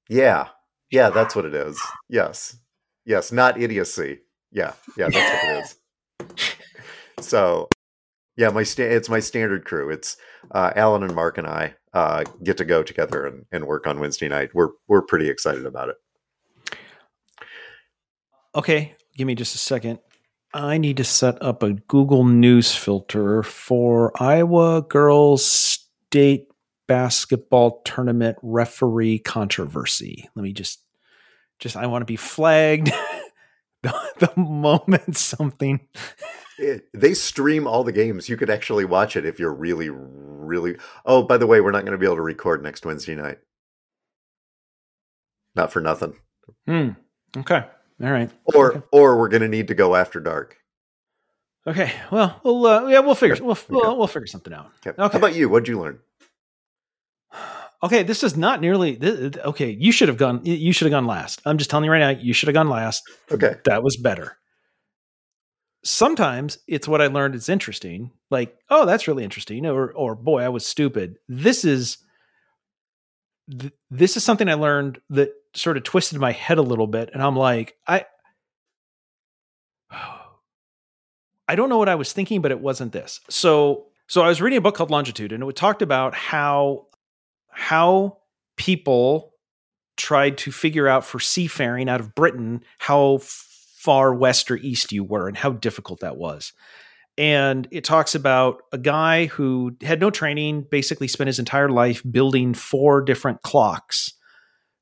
Yeah. 0.09 0.49
Yeah, 0.91 1.11
that's 1.11 1.37
what 1.37 1.45
it 1.45 1.55
is. 1.55 1.79
Yes. 2.09 2.57
Yes, 3.05 3.31
not 3.31 3.61
idiocy. 3.61 4.21
Yeah. 4.51 4.73
Yeah, 4.97 5.11
that's 5.11 5.45
what 5.45 5.57
it 5.57 5.65
is. 5.65 6.55
So, 7.21 7.69
yeah, 8.39 8.51
my 8.51 8.63
sta- 8.63 8.85
it's 8.85 9.09
my 9.09 9.19
standard 9.19 9.65
crew. 9.65 9.91
It's 9.91 10.17
uh, 10.53 10.71
Alan 10.77 11.03
and 11.03 11.15
Mark 11.15 11.39
and 11.39 11.47
I 11.47 11.75
uh, 11.93 12.23
get 12.45 12.57
to 12.59 12.65
go 12.65 12.85
together 12.85 13.27
and, 13.27 13.45
and 13.51 13.67
work 13.67 13.89
on 13.89 13.99
Wednesday 13.99 14.29
night. 14.29 14.51
We're 14.55 14.71
we're 14.87 15.03
pretty 15.03 15.29
excited 15.29 15.67
about 15.67 15.89
it. 15.89 15.97
Okay, 18.55 18.95
give 19.17 19.27
me 19.27 19.35
just 19.35 19.57
a 19.57 19.59
second. 19.59 19.99
I 20.55 20.79
need 20.79 20.97
to 20.99 21.05
set 21.05 21.43
up 21.43 21.65
a 21.65 21.73
Google 21.73 22.25
News 22.25 22.75
filter 22.75 23.43
for 23.43 24.13
Iowa 24.23 24.83
girls 24.83 25.45
state 25.45 26.47
basketball 26.87 27.83
tournament 27.85 28.39
referee 28.41 29.19
controversy. 29.19 30.29
Let 30.37 30.45
me 30.45 30.53
just 30.53 30.81
just 31.59 31.77
I 31.77 31.87
want 31.87 32.03
to 32.03 32.07
be 32.07 32.17
flagged 32.17 32.93
the, 33.83 33.93
the 34.21 34.33
moment 34.41 35.17
something 35.17 35.81
It- 36.59 36.89
they 36.93 37.15
stream 37.15 37.67
all 37.67 37.85
the 37.85 37.93
games. 37.93 38.29
You 38.29 38.37
could 38.37 38.51
actually 38.51 38.85
watch 38.85 39.17
it 39.17 39.25
if 39.25 39.39
you're 39.39 39.55
really, 39.55 39.89
really. 39.91 40.77
Oh, 41.07 41.23
by 41.23 41.37
the 41.39 41.47
way, 41.47 41.61
we're 41.61 41.71
not 41.71 41.83
going 41.85 41.93
to 41.93 41.99
be 41.99 42.07
able 42.07 42.17
to 42.17 42.23
record 42.23 42.63
next 42.63 42.85
Wednesday 42.85 43.15
night. 43.15 43.39
Not 45.55 45.73
for 45.73 45.81
nothing. 45.81 46.15
Hmm. 46.67 46.91
Okay. 47.37 47.65
All 48.03 48.11
right. 48.11 48.31
Or 48.45 48.71
Okay. 48.77 48.87
or 48.93 49.19
we're 49.19 49.29
going 49.29 49.43
to 49.43 49.49
need 49.49 49.69
to 49.69 49.75
go 49.75 49.95
after 49.97 50.21
dark. 50.21 50.57
Okay. 51.67 51.93
Well, 52.11 52.41
we'll 52.45 52.67
uh, 52.67 52.87
yeah, 52.87 53.01
we'll 53.01 53.15
figure 53.15 53.35
Okay. 53.37 53.45
we'll, 53.45 53.59
we'll 53.69 53.99
we'll 53.99 54.07
figure 54.07 54.27
something 54.27 54.53
out. 54.53 54.71
Okay. 54.87 54.91
Okay. 54.91 55.13
How 55.13 55.19
about 55.19 55.35
you? 55.35 55.49
What'd 55.49 55.69
you 55.69 55.81
learn? 55.81 55.99
Okay, 57.83 58.03
this 58.03 58.25
is 58.25 58.37
not 58.37 58.61
nearly 58.61 58.99
okay. 59.45 59.71
You 59.71 59.93
should 59.93 60.09
have 60.09 60.17
gone. 60.17 60.41
You 60.45 60.73
should 60.73 60.87
have 60.87 60.93
gone 60.93 61.07
last. 61.07 61.41
I'm 61.45 61.59
just 61.59 61.71
telling 61.71 61.85
you 61.85 61.91
right 61.93 61.99
now. 62.01 62.09
You 62.21 62.33
should 62.33 62.49
have 62.49 62.55
gone 62.55 62.69
last. 62.69 63.03
Okay. 63.31 63.57
That 63.67 63.83
was 63.83 63.97
better. 63.97 64.37
Sometimes 65.85 66.59
it's 66.67 66.89
what 66.89 67.01
I 67.01 67.07
learned 67.07 67.35
is 67.35 67.49
interesting. 67.49 68.11
Like, 68.31 68.57
oh, 68.69 68.85
that's 68.85 69.09
really 69.09 69.25
interesting. 69.25 69.65
Or, 69.67 69.93
or 69.93 70.15
boy, 70.15 70.43
I 70.43 70.49
was 70.49 70.67
stupid. 70.67 71.19
This 71.29 71.65
is 71.65 71.99
th- 73.51 73.73
this 73.91 74.17
is 74.17 74.25
something 74.25 74.49
I 74.49 74.55
learned 74.55 75.01
that 75.11 75.31
sort 75.55 75.77
of 75.77 75.83
twisted 75.83 76.19
my 76.19 76.33
head 76.33 76.59
a 76.59 76.63
little 76.63 76.87
bit, 76.87 77.11
and 77.13 77.23
I'm 77.23 77.37
like, 77.37 77.77
I. 77.87 78.05
I 81.51 81.55
don't 81.55 81.71
know 81.71 81.79
what 81.79 81.89
I 81.89 81.95
was 81.95 82.13
thinking, 82.13 82.43
but 82.43 82.51
it 82.51 82.61
wasn't 82.61 82.93
this. 82.93 83.21
So, 83.31 83.87
so 84.07 84.21
I 84.21 84.29
was 84.29 84.43
reading 84.43 84.59
a 84.59 84.61
book 84.61 84.75
called 84.75 84.91
Longitude, 84.91 85.33
and 85.33 85.43
it 85.43 85.57
talked 85.57 85.81
about 85.81 86.15
how 86.15 86.89
how 87.49 88.19
people 88.57 89.33
tried 89.97 90.39
to 90.39 90.53
figure 90.53 90.87
out 90.87 91.05
for 91.05 91.19
seafaring 91.19 91.89
out 91.89 92.01
of 92.01 92.15
Britain 92.15 92.63
how 92.79 93.19
far 93.79 94.13
west 94.13 94.51
or 94.51 94.57
east 94.57 94.91
you 94.91 95.05
were 95.05 95.29
and 95.29 95.37
how 95.37 95.53
difficult 95.53 96.01
that 96.01 96.17
was. 96.17 96.53
And 97.17 97.69
it 97.71 97.85
talks 97.85 98.15
about 98.15 98.63
a 98.73 98.79
guy 98.79 99.27
who 99.27 99.77
had 99.83 100.01
no 100.01 100.11
training, 100.11 100.67
basically 100.69 101.07
spent 101.07 101.29
his 101.29 101.39
entire 101.39 101.69
life 101.69 102.03
building 102.09 102.55
four 102.55 103.01
different 103.03 103.43
clocks 103.43 104.15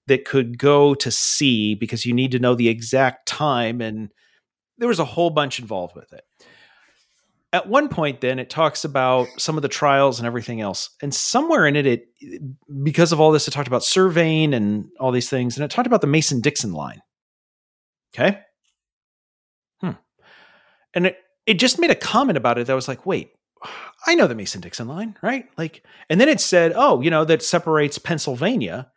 that 0.06 0.24
could 0.24 0.58
go 0.58 0.94
to 0.94 1.10
sea 1.10 1.74
because 1.74 2.06
you 2.06 2.14
need 2.14 2.32
to 2.32 2.38
know 2.38 2.54
the 2.54 2.68
exact 2.68 3.26
time. 3.26 3.80
And 3.82 4.10
there 4.78 4.88
was 4.88 4.98
a 4.98 5.04
whole 5.04 5.30
bunch 5.30 5.58
involved 5.58 5.94
with 5.94 6.12
it. 6.12 6.24
At 7.52 7.68
one 7.68 7.88
point, 7.88 8.22
then 8.22 8.38
it 8.38 8.50
talks 8.50 8.84
about 8.84 9.28
some 9.38 9.56
of 9.56 9.62
the 9.62 9.68
trials 9.68 10.18
and 10.18 10.26
everything 10.26 10.60
else. 10.60 10.90
And 11.02 11.14
somewhere 11.14 11.66
in 11.66 11.76
it, 11.76 11.86
it 11.86 12.08
because 12.82 13.12
of 13.12 13.20
all 13.20 13.30
this, 13.30 13.46
it 13.46 13.50
talked 13.50 13.68
about 13.68 13.84
surveying 13.84 14.52
and 14.54 14.88
all 14.98 15.12
these 15.12 15.30
things, 15.30 15.56
and 15.56 15.64
it 15.64 15.70
talked 15.70 15.86
about 15.86 16.00
the 16.00 16.06
Mason 16.06 16.40
Dixon 16.40 16.72
line. 16.72 17.00
Okay. 18.14 18.40
And 20.96 21.06
it, 21.06 21.18
it 21.46 21.60
just 21.60 21.78
made 21.78 21.90
a 21.90 21.94
comment 21.94 22.36
about 22.36 22.58
it 22.58 22.66
that 22.66 22.74
was 22.74 22.88
like, 22.88 23.06
wait, 23.06 23.30
I 24.06 24.14
know 24.14 24.26
the 24.26 24.34
Mason 24.34 24.60
Dixon 24.60 24.88
line, 24.88 25.16
right? 25.22 25.46
Like, 25.56 25.84
and 26.10 26.20
then 26.20 26.28
it 26.28 26.40
said, 26.40 26.72
oh, 26.74 27.00
you 27.00 27.10
know, 27.10 27.24
that 27.24 27.42
separates 27.42 27.98
Pennsylvania, 27.98 28.90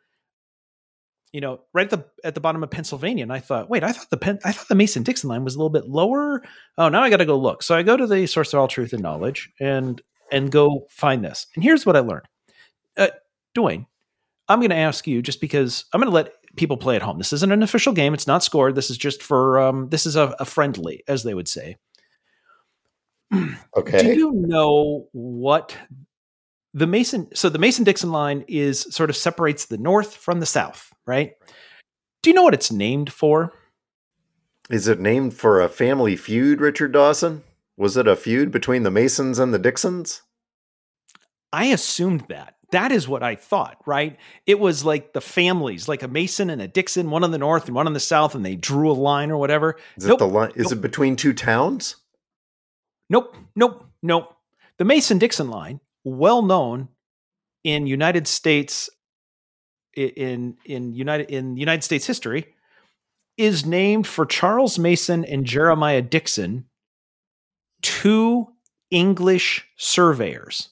you 1.32 1.42
know, 1.42 1.60
right 1.74 1.92
at 1.92 1.92
the 1.92 2.06
at 2.24 2.36
the 2.36 2.42
bottom 2.42 2.64
of 2.64 2.72
Pennsylvania. 2.72 3.24
And 3.24 3.34
I 3.34 3.40
thought, 3.40 3.70
wait, 3.70 3.84
I 3.84 3.92
thought 3.92 4.10
the 4.10 4.18
Pen, 4.18 4.40
I 4.44 4.52
thought 4.52 4.68
the 4.68 4.76
Mason 4.76 5.04
Dixon 5.04 5.30
line 5.30 5.44
was 5.44 5.56
a 5.56 5.58
little 5.60 5.70
bit 5.70 5.88
lower. 5.88 6.42
Oh, 6.78 6.90
now 6.90 7.04
I 7.04 7.10
got 7.10 7.18
to 7.18 7.26
go 7.26 7.38
look. 7.38 7.62
So 7.62 7.76
I 7.76 7.84
go 7.84 7.98
to 7.98 8.08
the 8.08 8.26
source 8.26 8.54
of 8.54 8.60
all 8.60 8.68
truth 8.68 8.94
and 8.94 9.04
knowledge 9.04 9.52
and 9.60 10.02
and 10.32 10.52
go 10.52 10.88
find 10.90 11.24
this. 11.24 11.48
And 11.56 11.64
here's 11.64 11.86
what 11.86 11.96
I 11.96 12.00
learned. 12.00 12.26
Uh, 12.98 13.10
Dwayne, 13.56 13.86
I'm 14.48 14.60
going 14.60 14.70
to 14.70 14.76
ask 14.76 15.06
you 15.06 15.22
just 15.22 15.42
because 15.42 15.86
I'm 15.94 16.00
going 16.00 16.12
to 16.12 16.16
let 16.16 16.34
people 16.56 16.78
play 16.78 16.96
at 16.96 17.02
home. 17.02 17.18
This 17.18 17.34
isn't 17.34 17.52
an 17.52 17.64
official 17.64 17.94
game. 17.94 18.14
It's 18.14 18.28
not 18.28 18.44
scored. 18.44 18.76
This 18.76 18.90
is 18.90 18.98
just 18.98 19.22
for 19.22 19.60
um, 19.60 19.90
this 19.90 20.06
is 20.06 20.16
a, 20.16 20.36
a 20.40 20.46
friendly, 20.46 21.04
as 21.08 21.24
they 21.24 21.34
would 21.34 21.48
say. 21.48 21.78
Do 23.32 24.14
you 24.14 24.32
know 24.34 25.08
what 25.12 25.76
the 26.74 26.88
Mason? 26.88 27.30
So 27.36 27.50
the 27.50 27.60
Mason 27.60 27.84
Dixon 27.84 28.12
line 28.12 28.44
is 28.48 28.82
sort 28.90 29.10
of 29.10 29.16
separates 29.16 29.66
the 29.66 29.78
North 29.78 30.16
from 30.16 30.40
the 30.40 30.46
South, 30.46 30.92
right? 31.06 31.34
Do 32.22 32.30
you 32.30 32.34
know 32.34 32.44
what 32.44 32.54
it's 32.54 32.72
named 32.72 33.12
for? 33.14 33.54
Is 34.70 34.88
it 34.88 35.00
named 35.00 35.34
for 35.34 35.62
a 35.62 35.70
family 35.70 36.16
feud, 36.16 36.62
Richard 36.62 36.92
Dawson? 36.92 37.44
Was 37.78 37.98
it 37.98 38.08
a 38.08 38.16
feud 38.16 38.52
between 38.52 38.84
the 38.84 38.92
Masons 38.92 39.40
and 39.40 39.54
the 39.54 39.60
Dixons? 39.60 40.22
I 41.52 41.66
assumed 41.66 42.26
that. 42.30 42.56
That 42.72 42.92
is 42.92 43.08
what 43.08 43.24
I 43.24 43.34
thought, 43.34 43.78
right? 43.88 44.18
It 44.46 44.60
was 44.60 44.86
like 44.86 45.14
the 45.14 45.22
families, 45.22 45.88
like 45.88 46.04
a 46.04 46.08
Mason 46.08 46.52
and 46.52 46.62
a 46.62 46.68
Dixon, 46.68 47.10
one 47.10 47.24
on 47.24 47.32
the 47.32 47.40
north 47.40 47.66
and 47.66 47.74
one 47.76 47.88
on 47.88 47.94
the 47.94 48.00
south, 48.00 48.36
and 48.36 48.46
they 48.46 48.56
drew 48.56 48.92
a 48.92 48.94
line 48.94 49.32
or 49.32 49.38
whatever. 49.38 49.78
Is 49.98 50.06
Nope. 50.06 50.18
it 50.18 50.20
the 50.20 50.28
line? 50.28 50.52
Is 50.56 50.66
Nope. 50.66 50.74
it 50.74 50.82
between 50.82 51.16
two 51.16 51.34
towns? 51.34 51.96
Nope, 53.10 53.36
nope, 53.56 53.86
nope. 54.02 54.36
The 54.78 54.86
Mason 54.86 55.18
Dixon 55.18 55.50
line, 55.50 55.80
well 56.04 56.42
known 56.42 56.90
in 57.64 57.88
United 57.88 58.28
States 58.28 58.90
in 59.96 60.58
in 60.66 60.94
United 60.94 61.30
in 61.30 61.58
United 61.58 61.84
States 61.84 62.06
history, 62.06 62.54
is 63.38 63.66
named 63.66 64.08
for 64.08 64.26
Charles 64.26 64.78
Mason 64.78 65.26
and 65.26 65.46
Jeremiah 65.46 66.02
Dixon, 66.02 66.66
two 67.82 68.48
English 68.92 69.68
surveyors 69.78 70.70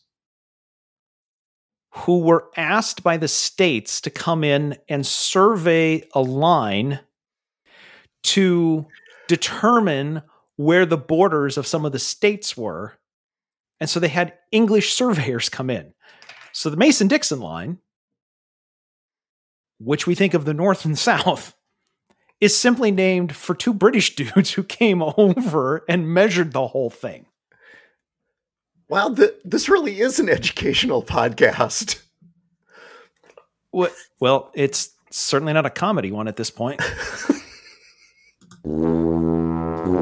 who 2.06 2.20
were 2.20 2.50
asked 2.56 3.02
by 3.02 3.18
the 3.18 3.28
states 3.28 4.00
to 4.02 4.10
come 4.10 4.44
in 4.44 4.78
and 4.88 5.06
survey 5.06 6.04
a 6.14 6.22
line 6.22 7.00
to 8.24 8.86
determine 9.28 10.22
where 10.58 10.86
the 10.86 10.97
borders 10.97 11.58
of 11.58 11.66
some 11.66 11.86
of 11.86 11.93
the 11.93 11.99
states 11.99 12.58
were. 12.58 12.93
And 13.80 13.89
so 13.89 13.99
they 13.99 14.08
had 14.10 14.34
English 14.51 14.93
surveyors 14.93 15.49
come 15.49 15.70
in. 15.70 15.93
So 16.51 16.70
the 16.70 16.78
Mason 16.78 17.08
Dixon 17.08 17.39
line, 17.39 17.78
which 19.80 20.05
we 20.08 20.16
think 20.16 20.34
of 20.34 20.45
the 20.45 20.53
North 20.53 20.84
and 20.84 20.97
South, 20.99 21.55
is 22.41 22.58
simply 22.58 22.91
named 22.91 23.36
for 23.36 23.55
two 23.55 23.74
British 23.74 24.16
dudes 24.18 24.51
who 24.51 24.64
came 24.64 25.01
over 25.01 25.86
and 25.88 26.14
measured 26.14 26.53
the 26.53 26.68
whole 26.68 26.89
thing. 26.89 27.28
Wow, 28.89 29.14
th- 29.14 29.36
this 29.43 29.70
really 29.70 29.99
is 29.99 30.20
an 30.20 30.30
educational 30.30 31.03
podcast. 31.03 32.01
Well, 34.20 34.49
it's 34.55 34.91
certainly 35.12 35.53
not 35.53 35.66
a 35.66 35.70
comedy 35.70 36.12
one 36.12 36.28
at 36.28 36.38
this 36.38 36.49
point. 36.49 36.82
The 39.88 39.94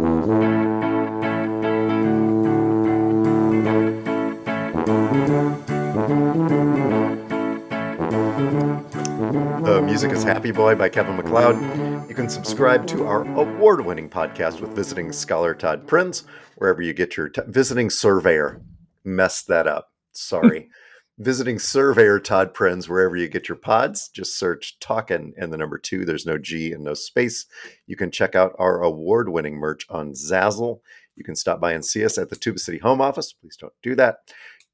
music 9.84 10.12
is 10.12 10.24
Happy 10.24 10.50
Boy 10.52 10.74
by 10.74 10.90
Kevin 10.90 11.16
MacLeod. 11.18 12.10
You 12.10 12.16
can 12.16 12.30
subscribe 12.30 12.88
to 12.88 13.06
our 13.06 13.28
award 13.40 13.86
winning 13.86 14.10
podcast 14.10 14.60
with 14.60 14.72
visiting 14.72 15.12
scholar 15.12 15.54
Todd 15.54 15.86
Prinz, 15.86 16.24
wherever 16.56 16.82
you 16.82 16.92
get 16.94 17.16
your 17.16 17.30
t- 17.30 17.44
visiting 17.46 17.92
surveyor. 17.92 18.62
Messed 19.04 19.48
that 19.50 19.68
up. 19.68 19.92
Sorry. 20.14 20.68
visiting 21.18 21.60
surveyor 21.60 22.20
Todd 22.20 22.54
Prinz, 22.54 22.90
wherever 22.90 23.16
you 23.16 23.28
get 23.28 23.48
your 23.48 23.56
pods. 23.56 24.10
Just 24.10 24.38
search 24.38 24.78
Talkin' 24.80 25.34
and 25.38 25.52
the 25.52 25.58
number 25.58 25.78
two. 25.78 26.06
There's 26.06 26.26
no 26.26 26.38
G 26.38 26.74
and 26.74 26.84
no 26.84 26.94
space. 26.94 27.46
You 27.88 27.96
can 27.96 28.12
check 28.12 28.36
out 28.36 28.56
our 28.60 28.82
award 28.82 29.30
winning 29.30 29.56
merch 29.56 29.86
on 29.90 30.12
Zazzle. 30.12 30.82
You 31.16 31.24
can 31.24 31.36
stop 31.36 31.62
by 31.62 31.72
and 31.72 31.86
see 31.86 32.04
us 32.04 32.18
at 32.18 32.30
the 32.30 32.36
Tuba 32.36 32.60
City 32.60 32.80
home 32.80 33.02
office. 33.02 33.34
Please 33.34 33.56
don't 33.56 33.74
do 33.82 33.96
that. 33.96 34.18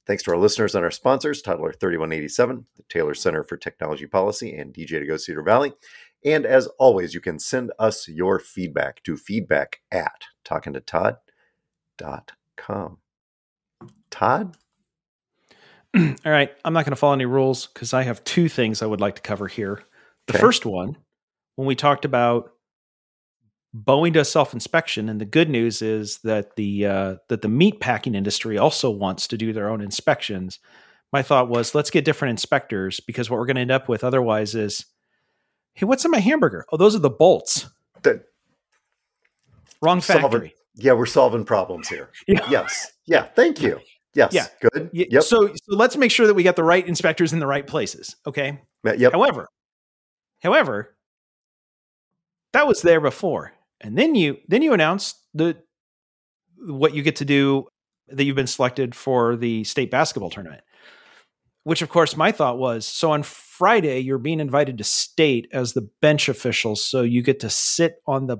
Thanks 0.07 0.23
to 0.23 0.31
our 0.31 0.37
listeners 0.37 0.73
and 0.73 0.83
our 0.83 0.89
sponsors, 0.89 1.43
Toddler 1.43 1.73
3187, 1.73 2.65
the 2.75 2.83
Taylor 2.89 3.13
Center 3.13 3.43
for 3.43 3.55
Technology 3.55 4.07
Policy, 4.07 4.55
and 4.55 4.73
DJ 4.73 4.99
to 4.99 5.05
Go 5.05 5.17
Cedar 5.17 5.43
Valley. 5.43 5.73
And 6.25 6.45
as 6.45 6.65
always, 6.79 7.13
you 7.13 7.21
can 7.21 7.37
send 7.37 7.71
us 7.77 8.07
your 8.07 8.39
feedback 8.39 9.03
to 9.03 9.15
feedback 9.15 9.81
at 9.91 10.23
talkingtotodd.com. 10.43 12.97
Todd? 14.09 14.57
All 15.97 16.31
right, 16.31 16.51
I'm 16.63 16.73
not 16.73 16.85
going 16.85 16.91
to 16.91 16.95
follow 16.97 17.13
any 17.13 17.25
rules 17.25 17.67
because 17.67 17.93
I 17.93 18.03
have 18.03 18.23
two 18.23 18.47
things 18.49 18.81
I 18.81 18.85
would 18.85 19.01
like 19.01 19.15
to 19.15 19.21
cover 19.21 19.47
here. 19.47 19.83
The 20.27 20.33
Okay. 20.33 20.39
first 20.41 20.65
one, 20.65 20.97
when 21.55 21.67
we 21.67 21.75
talked 21.75 22.05
about 22.05 22.51
Boeing 23.75 24.13
does 24.13 24.29
self 24.31 24.53
inspection, 24.53 25.07
and 25.09 25.19
the 25.19 25.25
good 25.25 25.49
news 25.49 25.81
is 25.81 26.19
that 26.23 26.55
the 26.57 26.85
uh, 26.85 27.15
that 27.29 27.41
the 27.41 27.47
meat 27.47 27.79
packing 27.79 28.15
industry 28.15 28.57
also 28.57 28.89
wants 28.89 29.27
to 29.27 29.37
do 29.37 29.53
their 29.53 29.69
own 29.69 29.81
inspections. 29.81 30.59
My 31.13 31.21
thought 31.23 31.49
was, 31.49 31.75
let's 31.75 31.89
get 31.89 32.05
different 32.05 32.31
inspectors 32.31 32.99
because 33.01 33.29
what 33.29 33.37
we're 33.37 33.45
going 33.45 33.55
to 33.55 33.61
end 33.61 33.71
up 33.71 33.89
with 33.89 34.03
otherwise 34.03 34.55
is, 34.55 34.85
hey, 35.73 35.85
what's 35.85 36.05
in 36.05 36.11
my 36.11 36.19
hamburger? 36.19 36.65
Oh, 36.71 36.77
those 36.77 36.95
are 36.95 36.99
the 36.99 37.09
bolts. 37.09 37.69
That- 38.03 38.23
Wrong 39.81 39.99
factory. 39.99 40.53
Yeah, 40.75 40.93
we're 40.93 41.05
solving 41.05 41.43
problems 41.43 41.89
here. 41.89 42.09
Yeah. 42.27 42.45
Yes. 42.49 42.91
Yeah. 43.05 43.23
Thank 43.23 43.61
you. 43.61 43.79
Yes. 44.13 44.33
Yeah. 44.33 44.47
Good. 44.61 44.89
Y- 44.93 45.07
Yep. 45.09 45.23
So, 45.23 45.47
so 45.47 45.53
let's 45.75 45.95
make 45.97 46.11
sure 46.11 46.27
that 46.27 46.33
we 46.33 46.43
got 46.43 46.55
the 46.55 46.63
right 46.63 46.85
inspectors 46.85 47.33
in 47.33 47.39
the 47.39 47.47
right 47.47 47.65
places. 47.65 48.15
Okay. 48.27 48.59
yep. 48.83 49.13
However, 49.13 49.47
however, 50.41 50.95
that 52.53 52.67
was 52.67 52.81
there 52.81 52.99
before, 52.99 53.53
and 53.79 53.97
then 53.97 54.15
you 54.15 54.37
then 54.47 54.61
you 54.61 54.73
announced 54.73 55.17
the 55.33 55.57
what 56.57 56.93
you 56.93 57.01
get 57.03 57.15
to 57.17 57.25
do 57.25 57.67
that 58.09 58.23
you've 58.25 58.35
been 58.35 58.47
selected 58.47 58.93
for 58.93 59.35
the 59.37 59.63
state 59.63 59.89
basketball 59.89 60.29
tournament. 60.29 60.61
Which, 61.63 61.81
of 61.83 61.89
course, 61.89 62.17
my 62.17 62.31
thought 62.31 62.57
was 62.57 62.85
so 62.87 63.11
on 63.11 63.23
Friday 63.23 63.99
you're 63.99 64.17
being 64.17 64.39
invited 64.39 64.77
to 64.79 64.83
state 64.83 65.47
as 65.53 65.73
the 65.73 65.87
bench 66.01 66.27
official, 66.27 66.75
so 66.75 67.01
you 67.03 67.21
get 67.21 67.39
to 67.41 67.49
sit 67.49 68.01
on 68.07 68.27
the 68.27 68.37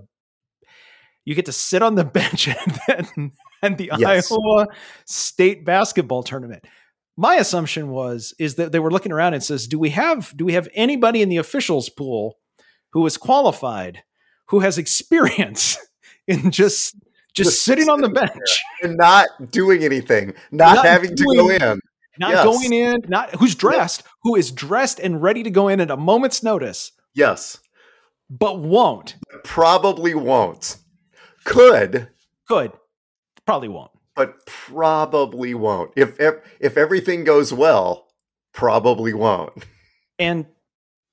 you 1.24 1.36
get 1.36 1.46
to 1.46 1.52
sit 1.52 1.82
on 1.84 1.96
the 1.96 2.04
bench 2.20 2.48
and 2.48 2.80
then 2.88 3.32
and 3.62 3.78
the 3.78 3.92
Yes. 3.98 4.32
Iowa 4.32 4.68
state 5.06 5.66
basketball 5.66 6.24
tournament 6.24 6.66
my 7.18 7.36
assumption 7.36 7.90
was 7.90 8.34
is 8.40 8.56
that 8.56 8.72
they 8.72 8.80
were 8.80 8.90
looking 8.92 9.12
around 9.12 9.34
and 9.34 9.44
says 9.44 9.68
do 9.68 9.78
we 9.78 9.90
have 9.92 10.34
do 10.38 10.46
we 10.46 10.54
have 10.54 10.68
anybody 10.74 11.22
in 11.22 11.30
the 11.30 11.38
officials 11.38 11.90
pool 11.90 12.38
who 12.94 13.06
is 13.06 13.18
qualified 13.18 14.04
who 14.48 14.60
has 14.62 14.78
experience 14.78 15.78
in 16.28 16.52
just 16.52 16.96
just, 17.34 17.50
Just 17.52 17.64
sitting 17.64 17.88
on 17.90 18.02
the 18.02 18.10
bench 18.10 18.62
And 18.82 18.98
not 18.98 19.28
doing 19.52 19.86
anything, 19.86 20.34
not, 20.52 20.76
Not 20.76 20.86
having 20.86 21.16
to 21.16 21.24
go 21.24 21.50
in. 21.50 21.80
not 22.20 22.32
Yes. 22.32 22.44
going 22.44 22.74
in 22.74 22.98
not 23.08 23.34
who's 23.36 23.56
dressed 23.56 24.04
who 24.24 24.36
is 24.36 24.52
dressed 24.52 25.00
and 25.00 25.22
ready 25.22 25.44
to 25.44 25.50
go 25.50 25.68
in 25.70 25.80
at 25.80 25.90
a 25.92 25.98
moment's 25.98 26.44
notice 26.44 26.92
Yes. 27.14 27.60
but 28.30 28.60
won't 28.60 29.16
Probably 29.44 30.14
won't. 30.14 30.78
Could, 31.46 32.08
good 32.48 32.72
probably 33.52 33.68
won't 33.68 33.92
but 34.16 34.46
probably 34.46 35.54
won't. 35.54 35.92
If 35.98 36.20
if, 36.20 36.36
if 36.60 36.78
everything 36.78 37.24
goes 37.26 37.52
well, 37.54 38.08
probably 38.54 39.14
won't. 39.14 39.52
and 40.20 40.46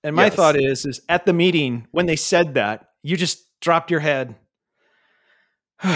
and 0.05 0.14
my 0.14 0.26
Yes. 0.26 0.34
thought 0.34 0.57
is 0.61 0.84
is 0.86 1.01
at 1.09 1.26
the 1.26 1.32
meeting 1.32 1.86
when 1.91 2.07
they 2.07 2.14
said 2.16 2.55
that 2.55 2.91
you 3.03 3.16
just 3.16 3.45
dropped 3.61 3.91
your 3.91 4.01
head 4.01 4.36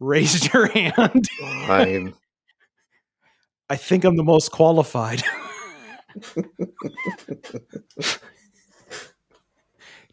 raised 0.00 0.52
your 0.52 0.66
hand 0.68 1.26
Fine. 1.66 2.14
I 3.70 3.76
think 3.76 4.04
I'm 4.04 4.16
the 4.16 4.22
most 4.24 4.52
qualified. 4.52 5.22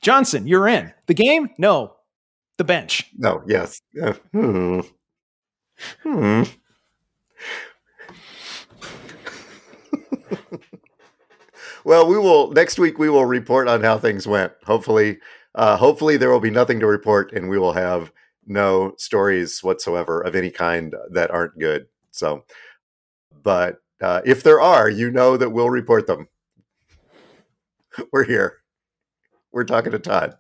Johnson, 0.01 0.47
you're 0.47 0.67
in. 0.67 0.93
The 1.07 1.13
game? 1.13 1.49
No. 1.57 1.95
The 2.57 2.63
bench. 2.63 3.09
no, 3.17 3.41
yes. 3.47 3.81
Uh, 4.01 4.13
hmm. 4.33 4.79
Hmm. 6.03 6.43
well, 11.83 12.07
we 12.07 12.17
will 12.17 12.51
next 12.51 12.79
week 12.79 12.99
we 12.99 13.09
will 13.09 13.25
report 13.25 13.67
on 13.67 13.83
how 13.83 13.97
things 13.97 14.27
went. 14.27 14.53
Hopefully, 14.65 15.19
uh, 15.55 15.77
hopefully 15.77 16.17
there 16.17 16.29
will 16.29 16.39
be 16.39 16.51
nothing 16.51 16.79
to 16.79 16.87
report 16.87 17.31
and 17.33 17.49
we 17.49 17.57
will 17.57 17.73
have 17.73 18.11
no 18.45 18.93
stories 18.97 19.63
whatsoever 19.63 20.21
of 20.21 20.35
any 20.35 20.49
kind 20.49 20.95
that 21.11 21.31
aren't 21.31 21.57
good. 21.59 21.87
So, 22.11 22.43
but 23.43 23.77
uh, 24.01 24.21
if 24.25 24.43
there 24.43 24.61
are, 24.61 24.89
you 24.89 25.11
know 25.11 25.37
that 25.37 25.51
we'll 25.51 25.69
report 25.69 26.07
them. 26.07 26.27
We're 28.11 28.25
here. 28.25 28.57
We're 29.51 29.63
talking 29.63 29.91
to 29.91 29.99
Todd. 29.99 30.35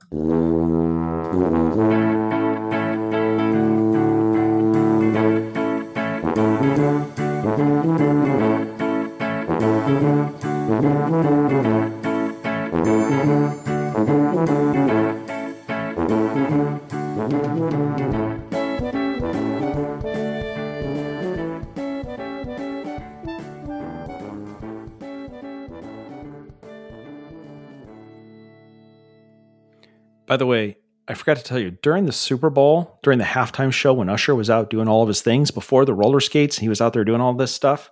By 30.29 30.37
the 30.37 30.45
way, 30.45 30.77
I 31.07 31.15
forgot 31.15 31.37
to 31.37 31.43
tell 31.43 31.57
you 31.57 31.71
during 31.71 32.05
the 32.05 32.11
Super 32.11 32.51
Bowl, 32.51 32.99
during 33.01 33.17
the 33.17 33.25
halftime 33.25 33.73
show 33.73 33.93
when 33.93 34.09
Usher 34.09 34.35
was 34.35 34.47
out 34.47 34.69
doing 34.69 34.87
all 34.87 35.01
of 35.01 35.07
his 35.07 35.23
things 35.23 35.49
before 35.49 35.85
the 35.85 35.93
roller 35.95 36.19
skates, 36.19 36.59
he 36.59 36.69
was 36.69 36.81
out 36.81 36.93
there 36.93 37.03
doing 37.03 37.19
all 37.19 37.33
this 37.33 37.51
stuff. 37.51 37.89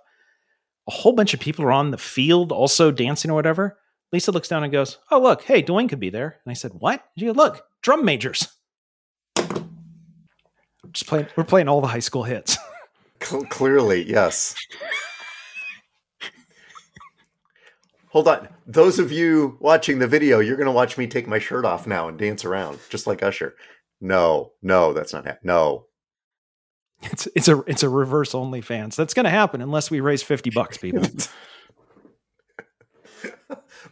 A 0.86 0.92
whole 0.92 1.14
bunch 1.14 1.34
of 1.34 1.40
people 1.40 1.64
are 1.64 1.72
on 1.72 1.90
the 1.90 1.98
field 1.98 2.52
also 2.52 2.92
dancing 2.92 3.32
or 3.32 3.34
whatever. 3.34 3.76
Lisa 4.12 4.30
looks 4.30 4.46
down 4.46 4.62
and 4.62 4.72
goes, 4.72 4.98
"Oh 5.10 5.20
look, 5.20 5.42
hey, 5.42 5.64
Dwayne 5.64 5.88
could 5.88 5.98
be 5.98 6.10
there." 6.10 6.38
And 6.44 6.50
I 6.52 6.54
said, 6.54 6.70
"What?" 6.74 7.04
She 7.18 7.26
goes, 7.26 7.34
"Look, 7.34 7.64
drum 7.82 8.04
majors." 8.04 8.46
Just 10.92 11.08
playing. 11.08 11.26
We're 11.36 11.42
playing 11.42 11.66
all 11.66 11.80
the 11.80 11.88
high 11.88 11.98
school 11.98 12.22
hits. 12.22 12.56
Clearly, 13.18 14.08
yes. 14.08 14.54
Hold 18.18 18.26
on. 18.26 18.48
Those 18.66 18.98
of 18.98 19.12
you 19.12 19.56
watching 19.60 20.00
the 20.00 20.08
video, 20.08 20.40
you're 20.40 20.56
going 20.56 20.66
to 20.66 20.72
watch 20.72 20.98
me 20.98 21.06
take 21.06 21.28
my 21.28 21.38
shirt 21.38 21.64
off 21.64 21.86
now 21.86 22.08
and 22.08 22.18
dance 22.18 22.44
around, 22.44 22.80
just 22.88 23.06
like 23.06 23.22
Usher. 23.22 23.54
No, 24.00 24.50
no, 24.60 24.92
that's 24.92 25.12
not 25.12 25.24
happening. 25.24 25.46
No. 25.46 25.84
It's 27.02 27.28
it's 27.36 27.46
a 27.46 27.60
it's 27.68 27.84
a 27.84 27.88
reverse 27.88 28.32
OnlyFans. 28.32 28.96
That's 28.96 29.14
going 29.14 29.22
to 29.22 29.30
happen 29.30 29.60
unless 29.60 29.88
we 29.88 30.00
raise 30.00 30.20
fifty 30.24 30.50
bucks, 30.50 30.76
people. 30.82 31.02
put 33.22 33.30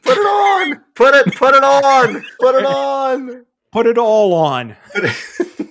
it 0.05 0.19
on. 0.19 0.83
Put 0.97 1.15
it. 1.15 1.33
Put 1.37 1.55
it 1.55 1.63
on. 1.63 2.25
Put 2.41 2.55
it 2.57 2.67
on. 2.67 3.47
Put 3.71 3.87
it 3.87 3.97
all 3.97 4.35
on. 4.35 4.75
Put 4.93 5.05
it- 5.61 5.66